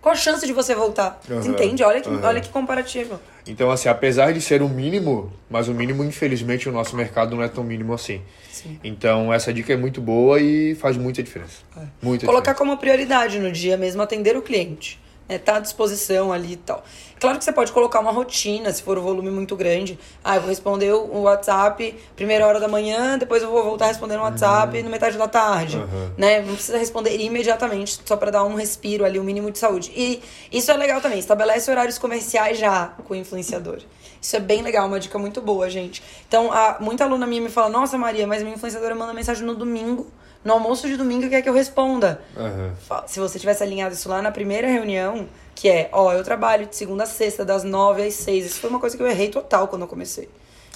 Qual 0.04 0.12
a 0.12 0.18
chance 0.18 0.46
de 0.46 0.52
você 0.52 0.76
voltar? 0.76 1.22
Uhum. 1.30 1.42
Você 1.42 1.48
entende? 1.48 1.82
Olha 1.82 2.02
que, 2.02 2.10
uhum. 2.10 2.20
olha 2.22 2.42
que 2.42 2.50
comparativo. 2.50 3.18
Então, 3.48 3.72
assim, 3.72 3.88
apesar 3.88 4.34
de 4.34 4.42
ser 4.42 4.62
o 4.62 4.68
mínimo, 4.68 5.32
mas 5.50 5.70
o 5.70 5.74
mínimo, 5.74 6.04
infelizmente, 6.04 6.68
o 6.68 6.74
nosso 6.74 6.94
mercado 6.98 7.38
não 7.38 7.42
é 7.42 7.48
tão 7.48 7.64
mínimo 7.64 7.94
assim. 7.94 8.22
Sim. 8.52 8.78
Então, 8.84 9.34
essa 9.34 9.54
dica 9.54 9.72
é 9.72 9.78
muito 9.78 10.02
boa 10.02 10.42
e 10.42 10.76
faz 10.76 10.98
muita 10.98 11.24
diferença. 11.24 11.60
É. 11.78 11.86
Muita 12.02 12.26
Colocar 12.26 12.52
diferença. 12.52 12.58
como 12.58 12.78
prioridade 12.78 13.40
no 13.40 13.50
dia 13.50 13.78
mesmo, 13.78 14.02
atender 14.02 14.36
o 14.36 14.42
cliente 14.42 15.00
é, 15.28 15.38
tá 15.38 15.58
à 15.58 15.60
disposição 15.60 16.32
ali 16.32 16.54
e 16.54 16.58
tal. 16.58 16.84
Claro 17.20 17.38
que 17.38 17.46
você 17.46 17.54
pode 17.54 17.72
colocar 17.72 18.02
uma 18.02 18.12
rotina, 18.12 18.72
se 18.74 18.84
for 18.84 18.98
o 18.98 19.02
volume 19.02 19.32
muito 19.32 19.56
grande. 19.56 19.98
Ah, 20.24 20.36
eu 20.36 20.42
vou 20.42 20.50
responder 20.50 20.92
o 20.92 21.22
WhatsApp 21.22 21.96
primeira 22.16 22.46
hora 22.46 22.60
da 22.60 22.68
manhã, 22.68 23.18
depois 23.18 23.42
eu 23.42 23.50
vou 23.50 23.64
voltar 23.64 23.86
a 23.86 23.88
responder 23.88 24.18
no 24.18 24.24
WhatsApp 24.24 24.78
uhum. 24.78 24.84
no 24.84 24.90
metade 24.90 25.18
da 25.18 25.28
tarde. 25.28 25.78
Uhum. 25.78 26.12
Né? 26.18 26.42
Não 26.42 26.54
precisa 26.54 26.78
responder 26.78 27.16
imediatamente, 27.18 28.00
só 28.06 28.18
para 28.18 28.32
dar 28.32 28.44
um 28.44 28.56
respiro 28.56 29.06
ali, 29.06 29.20
um 29.20 29.24
mínimo 29.24 29.52
de 29.52 29.58
saúde. 29.58 29.92
E 29.96 30.22
isso 30.52 30.70
é 30.70 30.76
legal 30.76 31.00
também, 31.00 31.20
estabelece 31.20 31.72
horários 31.72 31.98
comerciais 31.98 32.58
já 32.58 32.88
com 33.06 33.14
o 33.14 33.18
influenciador. 33.18 33.80
Isso 34.22 34.36
é 34.36 34.40
bem 34.40 34.62
legal, 34.62 34.88
uma 34.88 35.00
dica 35.00 35.18
muito 35.18 35.42
boa, 35.42 35.70
gente. 35.70 36.04
Então, 36.28 36.52
a, 36.52 36.78
muita 36.80 37.06
aluna 37.06 37.26
minha 37.26 37.42
me 37.42 37.50
fala, 37.50 37.70
nossa 37.70 37.98
Maria, 37.98 38.28
mas 38.28 38.42
minha 38.42 38.56
influenciadora 38.56 38.96
manda 38.96 39.14
mensagem 39.14 39.46
no 39.46 39.56
domingo 39.56 40.12
no 40.44 40.54
almoço 40.54 40.88
de 40.88 40.98
domingo 40.98 41.30
quer 41.30 41.42
que 41.42 41.50
eu 41.50 41.54
responda. 41.54 42.22
Uhum. 42.36 42.72
Se 43.08 43.20
você 43.20 43.40
tivesse 43.40 43.64
alinhado 43.64 43.94
isso 43.94 44.10
lá 44.10 44.22
na 44.22 44.32
primeira 44.32 44.68
reunião, 44.68 45.28
que 45.56 45.70
é, 45.70 45.90
ó, 45.92 46.12
eu 46.14 46.24
trabalho 46.24 46.66
de 46.66 46.76
segunda 46.76 47.04
a 47.04 47.08
sexta, 47.08 47.46
das 47.46 47.64
nove 47.64 48.04
às 48.04 48.14
seis. 48.16 48.46
Isso 48.46 48.60
foi 48.60 48.70
uma 48.70 48.80
coisa 48.80 48.98
que 48.98 49.04
eu 49.04 49.08
errei 49.08 49.30
total 49.30 49.68
quando 49.68 49.84
eu 49.84 49.88
comecei. 49.88 50.30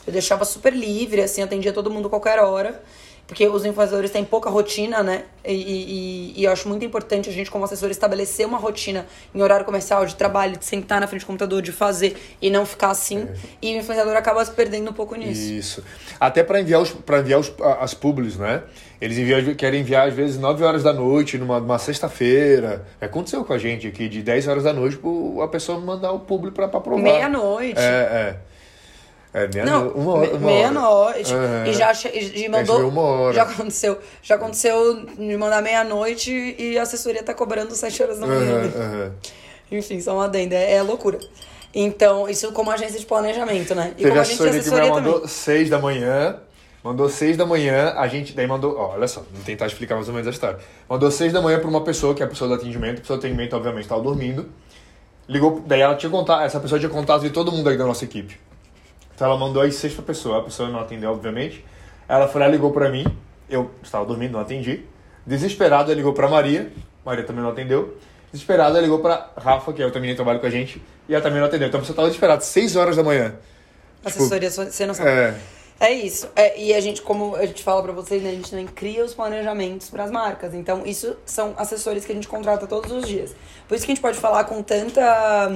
Eu 0.05 0.13
deixava 0.13 0.45
super 0.45 0.73
livre, 0.73 1.21
assim, 1.21 1.41
atendia 1.41 1.73
todo 1.73 1.91
mundo 1.91 2.09
qualquer 2.09 2.39
hora. 2.39 2.81
Porque 3.27 3.45
os 3.45 3.65
influenciadores 3.65 4.09
têm 4.09 4.23
pouca 4.23 4.49
rotina, 4.49 5.03
né? 5.03 5.23
E, 5.45 5.53
e, 5.53 6.33
e, 6.37 6.43
eu 6.45 6.51
acho 6.51 6.67
muito 6.69 6.85
importante 6.85 7.29
a 7.29 7.31
gente, 7.31 7.51
como 7.51 7.65
assessor, 7.65 7.89
estabelecer 7.89 8.47
uma 8.47 8.57
rotina 8.57 9.05
em 9.35 9.41
horário 9.41 9.65
comercial, 9.65 10.05
de 10.05 10.15
trabalho, 10.15 10.57
de 10.57 10.63
sentar 10.63 11.01
na 11.01 11.07
frente 11.07 11.23
do 11.23 11.27
computador, 11.27 11.61
de 11.61 11.73
fazer 11.73 12.15
e 12.41 12.49
não 12.49 12.65
ficar 12.65 12.89
assim. 12.89 13.19
É. 13.19 13.35
E 13.61 13.75
o 13.75 13.79
influenciador 13.79 14.15
acaba 14.15 14.43
se 14.45 14.51
perdendo 14.51 14.89
um 14.89 14.93
pouco 14.93 15.13
nisso. 15.15 15.51
Isso. 15.51 15.83
Até 16.17 16.41
para 16.41 16.61
enviar, 16.61 16.81
os, 16.81 16.91
pra 16.91 17.19
enviar 17.19 17.41
os, 17.41 17.53
as 17.81 17.93
publis, 17.93 18.37
né? 18.37 18.63
Eles 18.99 19.17
enviam, 19.17 19.53
querem 19.55 19.81
enviar, 19.81 20.07
às 20.07 20.13
vezes, 20.13 20.39
9 20.39 20.63
horas 20.63 20.81
da 20.81 20.93
noite, 20.93 21.37
numa, 21.37 21.59
numa 21.59 21.77
sexta-feira. 21.77 22.85
Aconteceu 22.99 23.43
com 23.43 23.51
a 23.51 23.57
gente 23.57 23.87
aqui, 23.87 24.07
de 24.07 24.23
10 24.23 24.47
horas 24.47 24.63
da 24.63 24.71
noite, 24.71 24.97
a 25.43 25.47
pessoa 25.49 25.79
mandar 25.79 26.13
o 26.13 26.19
público 26.21 26.55
para 26.55 26.67
provar. 26.67 27.01
Meia-noite. 27.01 27.77
É, 27.77 27.83
é. 27.83 28.37
É, 29.37 29.47
meia 29.53 29.65
não, 29.65 29.89
uma 29.89 30.13
hora, 30.13 30.29
uma 30.31 30.47
meia-noite. 30.47 31.31
Uhum. 31.31 31.65
E 31.67 31.73
já 31.73 31.93
e 32.11 32.49
mandou. 32.49 32.89
Uma 32.89 33.01
hora. 33.03 33.35
Já 33.35 33.43
aconteceu. 33.43 33.99
Já 34.23 34.33
aconteceu 34.33 35.05
de 35.15 35.37
mandar 35.37 35.61
meia-noite 35.61 36.55
e 36.57 36.75
a 36.75 36.81
assessoria 36.81 37.21
tá 37.21 37.35
cobrando 37.35 37.75
sete 37.75 38.01
horas 38.01 38.17
da 38.17 38.25
manhã. 38.25 38.63
Uhum, 38.63 39.03
uhum. 39.03 39.11
Enfim, 39.71 40.01
só 40.01 40.15
uma 40.15 40.25
adenda. 40.25 40.55
É, 40.55 40.73
é, 40.73 40.81
loucura. 40.81 41.19
Então, 41.71 42.27
isso 42.27 42.51
como 42.51 42.71
agência 42.71 42.99
de 42.99 43.05
planejamento, 43.05 43.75
né? 43.75 43.93
E 43.95 44.01
Teve 44.01 44.09
como 44.09 44.21
a 44.21 44.23
gente 44.23 44.33
assessoria, 44.33 44.59
assessoria 44.59 44.85
que 44.85 44.91
mandou 44.91 45.27
seis 45.27 45.69
da 45.69 45.77
manhã. 45.77 46.39
Mandou 46.83 47.09
seis 47.09 47.37
da 47.37 47.45
manhã, 47.45 47.93
a 47.97 48.07
gente 48.07 48.33
daí 48.33 48.47
mandou, 48.47 48.75
ó, 48.77 48.93
olha 48.93 49.07
só, 49.07 49.19
vou 49.19 49.43
tentar 49.43 49.67
explicar 49.67 49.95
mais 49.95 50.07
ou 50.07 50.13
menos 50.13 50.27
a 50.27 50.31
história. 50.31 50.57
Mandou 50.89 51.11
seis 51.11 51.33
da 51.33 51.41
manhã 51.41 51.59
para 51.59 51.69
uma 51.69 51.81
pessoa, 51.81 52.15
que 52.15 52.23
é 52.23 52.25
a 52.25 52.29
pessoa 52.29 52.47
do 52.47 52.53
atendimento, 52.53 52.99
a 52.99 53.01
pessoa 53.01 53.17
do 53.17 53.19
atendimento 53.19 53.55
obviamente 53.55 53.83
estava 53.83 54.01
dormindo. 54.01 54.47
Ligou, 55.27 55.61
daí 55.67 55.81
ela 55.81 55.95
tinha 55.95 56.09
contato, 56.09 56.43
essa 56.43 56.59
pessoa 56.59 56.79
tinha 56.79 56.89
contato 56.89 57.23
de 57.23 57.29
todo 57.29 57.51
mundo 57.51 57.67
aí 57.67 57.77
da 57.77 57.85
nossa 57.85 58.05
equipe. 58.05 58.39
Então 59.17 59.25
ela 59.25 59.35
mandou 59.35 59.63
as 59.63 59.73
seis 59.73 59.95
pra 59.95 60.03
pessoa, 60.03 60.37
a 60.37 60.43
pessoa 60.43 60.69
não 60.69 60.79
atendeu, 60.79 61.09
obviamente. 61.09 61.65
Ela 62.07 62.27
foi 62.27 62.39
lá, 62.39 62.47
ligou 62.47 62.71
pra 62.71 62.87
mim, 62.91 63.03
eu 63.49 63.71
estava 63.81 64.05
dormindo, 64.05 64.33
não 64.33 64.41
atendi. 64.41 64.83
Desesperado, 65.25 65.89
ela 65.89 65.97
ligou 65.97 66.13
pra 66.13 66.29
Maria, 66.29 66.71
Maria 67.03 67.23
também 67.23 67.41
não 67.41 67.49
atendeu. 67.49 67.97
Desesperado, 68.31 68.77
ela 68.77 68.81
ligou 68.81 68.99
pra 68.99 69.31
Rafa, 69.35 69.73
que 69.73 69.81
é 69.81 69.87
o 69.87 69.91
também 69.91 70.15
trabalho 70.15 70.39
com 70.39 70.45
a 70.45 70.51
gente, 70.51 70.79
e 71.09 71.15
ela 71.15 71.23
também 71.23 71.39
não 71.39 71.47
atendeu. 71.47 71.67
Então 71.67 71.79
a 71.79 71.81
pessoa 71.81 71.95
estava 71.95 72.07
desesperada, 72.09 72.41
seis 72.41 72.75
horas 72.75 72.95
da 72.95 73.01
manhã. 73.01 73.33
Assessoria, 74.05 74.51
tipo, 74.51 74.65
você 74.65 74.85
não 74.85 74.93
sabe. 74.93 75.09
É. 75.09 75.35
É 75.79 75.91
isso. 75.91 76.29
É, 76.35 76.59
e 76.59 76.71
a 76.75 76.79
gente, 76.79 77.01
como 77.01 77.35
a 77.35 77.45
gente 77.47 77.63
fala 77.63 77.81
pra 77.81 77.93
vocês, 77.93 78.21
né, 78.21 78.29
a 78.29 78.33
gente 78.33 78.51
também 78.51 78.67
cria 78.67 79.03
os 79.03 79.15
planejamentos 79.15 79.89
para 79.89 80.03
as 80.03 80.11
marcas. 80.11 80.53
Então, 80.53 80.83
isso 80.85 81.17
são 81.25 81.55
assessores 81.57 82.05
que 82.05 82.11
a 82.11 82.15
gente 82.15 82.27
contrata 82.27 82.67
todos 82.67 82.91
os 82.91 83.07
dias. 83.07 83.35
Por 83.67 83.73
isso 83.73 83.83
que 83.83 83.91
a 83.91 83.95
gente 83.95 84.01
pode 84.01 84.19
falar 84.19 84.43
com 84.43 84.61
tanta, 84.61 85.51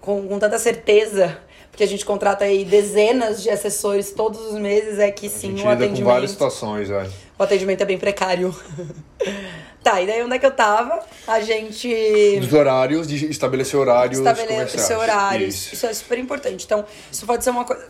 com, 0.00 0.26
com 0.26 0.38
tanta 0.38 0.58
certeza 0.58 1.38
porque 1.74 1.82
a 1.82 1.88
gente 1.88 2.04
contrata 2.04 2.44
aí 2.44 2.64
dezenas 2.64 3.42
de 3.42 3.50
assessores 3.50 4.12
todos 4.12 4.40
os 4.40 4.54
meses, 4.60 5.00
é 5.00 5.10
que 5.10 5.28
sim, 5.28 5.60
o 5.60 5.68
atendimento. 5.68 5.98
com 5.98 6.04
várias 6.04 6.30
situações, 6.30 6.88
é. 6.88 7.10
O 7.36 7.42
atendimento 7.42 7.80
é 7.80 7.84
bem 7.84 7.98
precário. 7.98 8.54
tá, 9.82 10.00
e 10.00 10.06
daí 10.06 10.22
onde 10.22 10.36
é 10.36 10.38
que 10.38 10.46
eu 10.46 10.52
tava? 10.52 11.00
A 11.26 11.40
gente. 11.40 12.38
Dos 12.38 12.52
horários, 12.52 13.08
de 13.08 13.28
estabelecer 13.28 13.78
horários. 13.78 14.18
Estabelecer 14.18 14.96
horários. 14.96 15.52
Isso. 15.52 15.74
isso 15.74 15.86
é 15.86 15.92
super 15.92 16.16
importante. 16.16 16.64
Então, 16.64 16.84
isso 17.10 17.26
pode 17.26 17.42
ser 17.42 17.50
uma 17.50 17.64
coisa. 17.64 17.88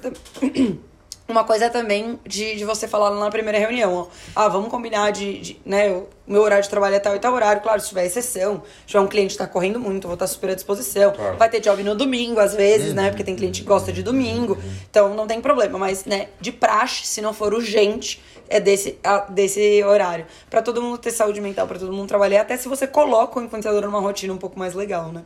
Uma 1.26 1.42
coisa 1.44 1.70
também 1.70 2.18
de, 2.26 2.56
de 2.56 2.64
você 2.64 2.86
falar 2.86 3.08
lá 3.08 3.18
na 3.18 3.30
primeira 3.30 3.58
reunião, 3.58 3.94
ó, 3.94 4.06
ah, 4.36 4.48
vamos 4.48 4.68
combinar 4.68 5.10
de, 5.10 5.40
de 5.40 5.60
né, 5.64 5.90
o 5.90 6.06
meu 6.26 6.42
horário 6.42 6.62
de 6.62 6.68
trabalho 6.68 6.94
é 6.94 6.98
tal 6.98 7.16
e 7.16 7.18
tal 7.18 7.32
horário, 7.32 7.62
claro, 7.62 7.80
se 7.80 7.88
tiver 7.88 8.04
exceção, 8.04 8.62
se 8.82 8.88
tiver 8.88 9.00
um 9.00 9.06
cliente 9.06 9.32
que 9.32 9.38
tá 9.38 9.46
correndo 9.46 9.80
muito, 9.80 10.04
eu 10.04 10.08
vou 10.08 10.14
estar 10.14 10.26
super 10.26 10.50
à 10.50 10.54
disposição, 10.54 11.12
claro. 11.12 11.36
vai 11.38 11.48
ter 11.48 11.60
job 11.60 11.82
no 11.82 11.94
domingo, 11.94 12.40
às 12.40 12.54
vezes, 12.54 12.88
uhum. 12.90 12.96
né, 12.96 13.08
porque 13.08 13.24
tem 13.24 13.34
cliente 13.34 13.62
que 13.62 13.66
gosta 13.66 13.90
de 13.90 14.02
domingo, 14.02 14.54
uhum. 14.54 14.72
então 14.90 15.14
não 15.14 15.26
tem 15.26 15.40
problema, 15.40 15.78
mas, 15.78 16.04
né, 16.04 16.28
de 16.40 16.52
praxe, 16.52 17.06
se 17.06 17.22
não 17.22 17.32
for 17.32 17.54
urgente, 17.54 18.22
é 18.48 18.60
desse, 18.60 18.98
desse 19.30 19.82
horário, 19.82 20.26
para 20.50 20.60
todo 20.60 20.82
mundo 20.82 20.98
ter 20.98 21.10
saúde 21.10 21.40
mental, 21.40 21.66
para 21.66 21.78
todo 21.78 21.92
mundo 21.92 22.06
trabalhar, 22.06 22.42
até 22.42 22.56
se 22.58 22.68
você 22.68 22.86
coloca 22.86 23.40
o 23.40 23.42
influenciador 23.42 23.80
numa 23.82 24.00
rotina 24.00 24.34
um 24.34 24.38
pouco 24.38 24.58
mais 24.58 24.74
legal, 24.74 25.10
né. 25.10 25.22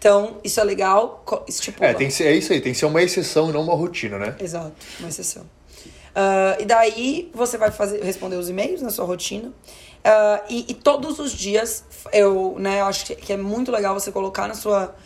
Então, 0.00 0.38
isso 0.42 0.58
é 0.58 0.64
legal, 0.64 1.22
estipula. 1.46 1.90
É, 1.90 1.92
tem 1.92 2.08
que 2.08 2.14
ser, 2.14 2.24
é 2.24 2.32
isso 2.32 2.54
aí, 2.54 2.60
tem 2.62 2.72
que 2.72 2.78
ser 2.78 2.86
uma 2.86 3.02
exceção 3.02 3.50
e 3.50 3.52
não 3.52 3.60
uma 3.60 3.74
rotina, 3.74 4.18
né? 4.18 4.34
Exato, 4.40 4.72
uma 4.98 5.10
exceção. 5.10 5.42
Uh, 5.42 6.56
e 6.58 6.64
daí 6.64 7.30
você 7.34 7.58
vai 7.58 7.70
fazer, 7.70 8.02
responder 8.02 8.36
os 8.36 8.48
e-mails 8.48 8.80
na 8.80 8.88
sua 8.88 9.04
rotina. 9.04 9.48
Uh, 9.48 10.42
e, 10.48 10.64
e, 10.70 10.74
todos 10.74 11.18
os 11.18 11.32
dias, 11.32 11.84
eu 12.14 12.56
né, 12.58 12.80
acho 12.80 13.14
que 13.14 13.30
é 13.30 13.36
muito 13.36 13.70
legal 13.70 13.92
você 13.92 14.10
colocar 14.10 14.48
na 14.48 14.54
sua, 14.54 14.96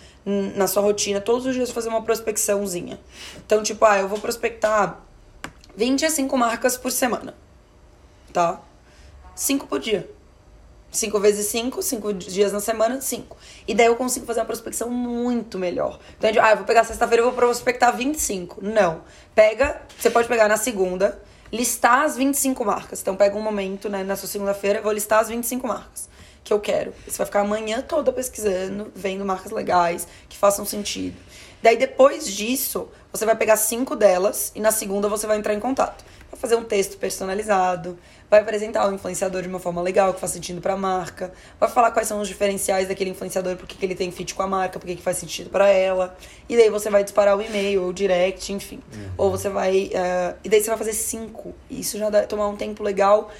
na 0.55 0.69
sua 0.69 0.81
rotina, 0.85 1.21
todos 1.21 1.45
os 1.45 1.57
dias 1.57 1.73
fazer 1.73 1.89
uma 1.89 2.03
prospecçãozinha. 2.03 3.01
Então, 3.45 3.65
tipo, 3.65 3.85
ah, 3.85 3.99
eu 3.99 4.07
vou 4.07 4.21
prospectar 4.21 5.01
25 5.77 6.39
marcas 6.39 6.77
por 6.77 6.93
semana. 6.93 7.35
Tá? 8.33 8.61
5 9.35 9.67
por 9.67 9.81
dia. 9.81 10.09
5 10.95 11.21
vezes 11.21 11.47
5, 11.47 11.83
5 11.83 12.13
dias 12.15 12.53
na 12.53 12.61
semana, 12.61 13.01
5. 13.01 13.37
E 13.67 13.75
daí 13.75 13.87
eu 13.87 13.97
consigo 13.97 14.25
fazer 14.25 14.41
uma 14.41 14.47
prospecção 14.47 14.89
muito 14.89 15.59
melhor. 15.59 15.99
Então, 16.19 16.31
ah, 16.43 16.51
eu 16.53 16.57
vou 16.57 16.65
pegar 16.65 16.85
sexta-feira 16.85 17.23
e 17.23 17.25
vou 17.25 17.35
prospectar 17.35 17.95
25. 17.97 18.63
Não. 18.63 19.03
Pega, 19.35 19.83
você 19.99 20.11
pode 20.11 20.29
pegar 20.29 20.49
na 20.49 20.57
segunda, 20.57 21.21
listar 21.53 22.03
as 22.03 22.17
25 22.17 22.65
marcas. 22.65 23.01
Então, 23.01 23.17
pega 23.17 23.37
um 23.37 23.43
momento, 23.43 23.89
né, 23.89 24.05
na 24.05 24.17
sua 24.17 24.29
segunda-feira, 24.29 24.81
vou 24.81 24.93
listar 24.93 25.21
as 25.21 25.29
25 25.29 25.67
marcas 25.67 26.09
que 26.45 26.53
eu 26.53 26.61
quero. 26.61 26.93
Você 27.09 27.17
vai 27.17 27.27
ficar 27.27 27.41
a 27.41 27.45
manhã 27.45 27.81
toda 27.81 28.13
pesquisando, 28.13 28.93
vendo 28.95 29.25
marcas 29.25 29.51
legais, 29.51 30.07
que 30.29 30.37
façam 30.37 30.65
sentido. 30.65 31.17
Daí, 31.63 31.77
depois 31.79 32.27
disso, 32.27 32.89
você 33.11 33.25
vai 33.25 33.35
pegar 33.35 33.57
cinco 33.57 33.97
delas 33.97 34.53
e 34.55 34.61
na 34.61 34.71
segunda 34.71 35.09
você 35.09 35.27
vai 35.27 35.39
entrar 35.39 35.55
em 35.55 35.61
contato. 35.61 36.05
vai 36.31 36.39
fazer 36.39 36.57
um 36.57 36.65
texto 36.65 36.99
personalizado, 36.99 37.99
vai 38.31 38.41
apresentar 38.41 38.89
o 38.89 38.95
influenciador 38.95 39.43
de 39.43 39.49
uma 39.49 39.59
forma 39.59 39.81
legal, 39.81 40.13
que 40.13 40.21
faz 40.21 40.33
sentido 40.33 40.61
para 40.61 40.73
a 40.73 40.77
marca, 40.77 41.33
vai 41.59 41.69
falar 41.69 41.91
quais 41.91 42.09
são 42.09 42.21
os 42.21 42.29
diferenciais 42.29 42.89
daquele 42.89 43.11
influenciador, 43.11 43.57
por 43.57 43.67
que 43.67 43.85
ele 43.85 43.95
tem 43.95 44.11
fit 44.11 44.35
com 44.35 44.43
a 44.43 44.47
marca, 44.47 44.79
por 44.79 44.87
que 44.87 44.97
faz 44.97 45.19
sentido 45.19 45.51
para 45.51 45.69
ela. 45.69 46.17
E 46.49 46.57
daí 46.57 46.69
você 46.71 46.91
vai 46.91 47.03
disparar 47.05 47.37
o 47.37 47.43
e-mail, 47.43 47.83
ou 47.83 47.89
o 47.89 47.93
direct, 47.93 48.53
enfim. 48.53 48.81
Uhum. 48.93 49.11
Ou 49.17 49.31
você 49.31 49.49
vai. 49.49 49.87
Uh, 49.87 50.37
e 50.45 50.49
daí 50.49 50.61
você 50.61 50.69
vai 50.69 50.79
fazer 50.79 50.93
cinco. 50.93 51.55
E 51.71 51.81
isso 51.81 51.99
já 51.99 52.11
vai 52.11 52.27
tomar 52.27 52.49
um 52.49 52.57
tempo 52.57 52.83
legal, 52.83 53.31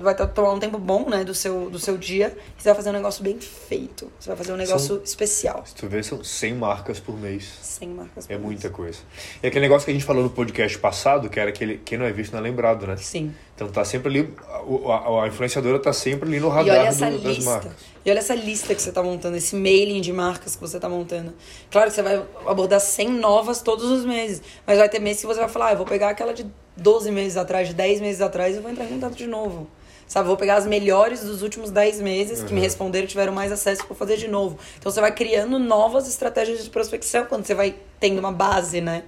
vai 0.00 0.14
tomar 0.14 0.52
um 0.52 0.58
tempo 0.58 0.78
bom, 0.78 1.08
né, 1.08 1.24
do 1.24 1.34
seu, 1.34 1.68
do 1.68 1.78
seu 1.78 1.96
dia. 1.98 2.36
E 2.58 2.62
você 2.62 2.68
vai 2.68 2.74
fazer 2.76 2.90
um 2.90 2.94
negócio 2.94 3.22
bem 3.22 3.38
feito. 3.40 4.10
Você 4.18 4.28
vai 4.28 4.36
fazer 4.36 4.52
um 4.52 4.56
negócio 4.56 4.96
são, 4.96 5.02
especial. 5.02 5.64
Se 5.66 5.74
tu 5.74 5.88
vê, 5.88 6.02
são 6.02 6.22
100 6.22 6.54
marcas 6.54 7.00
por 7.00 7.18
mês. 7.18 7.44
100 7.62 7.88
marcas 7.88 8.26
por 8.26 8.32
É 8.32 8.36
mês. 8.36 8.46
muita 8.46 8.70
coisa. 8.70 8.98
E 9.42 9.46
aquele 9.46 9.62
negócio 9.62 9.84
que 9.84 9.90
a 9.90 9.94
gente 9.94 10.06
falou 10.06 10.22
no 10.22 10.30
podcast 10.30 10.78
passado, 10.78 11.28
que 11.28 11.38
era 11.38 11.50
aquele 11.50 11.78
quem 11.78 11.98
não 11.98 12.06
é 12.06 12.12
visto 12.12 12.32
não 12.32 12.40
é 12.40 12.42
lembrado, 12.42 12.86
né? 12.86 12.96
Sim. 12.96 13.34
Então 13.56 13.68
tá 13.68 13.82
sempre 13.86 14.10
ali, 14.10 14.34
a, 14.44 15.24
a 15.24 15.28
influenciadora 15.28 15.78
tá 15.78 15.90
sempre 15.90 16.28
ali 16.28 16.38
no 16.38 16.50
radar 16.50 16.94
do, 16.94 17.00
das 17.00 17.36
lista. 17.36 17.50
marcas. 17.50 17.72
E 18.04 18.10
olha 18.10 18.18
essa 18.18 18.34
lista 18.34 18.74
que 18.74 18.82
você 18.82 18.92
tá 18.92 19.02
montando, 19.02 19.34
esse 19.34 19.56
mailing 19.56 20.02
de 20.02 20.12
marcas 20.12 20.54
que 20.54 20.60
você 20.60 20.78
tá 20.78 20.90
montando. 20.90 21.32
Claro 21.70 21.88
que 21.88 21.96
você 21.96 22.02
vai 22.02 22.22
abordar 22.46 22.78
100 22.80 23.08
novas 23.08 23.62
todos 23.62 23.90
os 23.90 24.04
meses, 24.04 24.42
mas 24.66 24.76
vai 24.76 24.90
ter 24.90 25.00
meses 25.00 25.22
que 25.22 25.26
você 25.26 25.40
vai 25.40 25.48
falar, 25.48 25.68
ah, 25.68 25.72
eu 25.72 25.78
vou 25.78 25.86
pegar 25.86 26.10
aquela 26.10 26.34
de 26.34 26.46
12 26.76 27.10
meses 27.10 27.38
atrás, 27.38 27.68
de 27.68 27.74
10 27.74 28.02
meses 28.02 28.20
atrás 28.20 28.54
e 28.54 28.60
vou 28.60 28.70
entrar 28.70 28.84
em 28.84 28.88
contato 28.88 29.14
de 29.14 29.26
novo. 29.26 29.66
Sabe, 30.06 30.28
vou 30.28 30.36
pegar 30.36 30.56
as 30.56 30.66
melhores 30.66 31.22
dos 31.22 31.42
últimos 31.42 31.70
10 31.70 32.00
meses 32.02 32.40
uhum. 32.40 32.46
que 32.46 32.54
me 32.54 32.60
responderam, 32.60 33.06
tiveram 33.08 33.32
mais 33.32 33.50
acesso 33.50 33.84
para 33.86 33.96
fazer 33.96 34.18
de 34.18 34.28
novo. 34.28 34.58
Então 34.78 34.92
você 34.92 35.00
vai 35.00 35.12
criando 35.12 35.58
novas 35.58 36.06
estratégias 36.06 36.62
de 36.62 36.70
prospecção 36.70 37.24
quando 37.24 37.44
você 37.44 37.54
vai 37.54 37.74
tendo 37.98 38.18
uma 38.18 38.30
base, 38.30 38.82
né? 38.82 39.02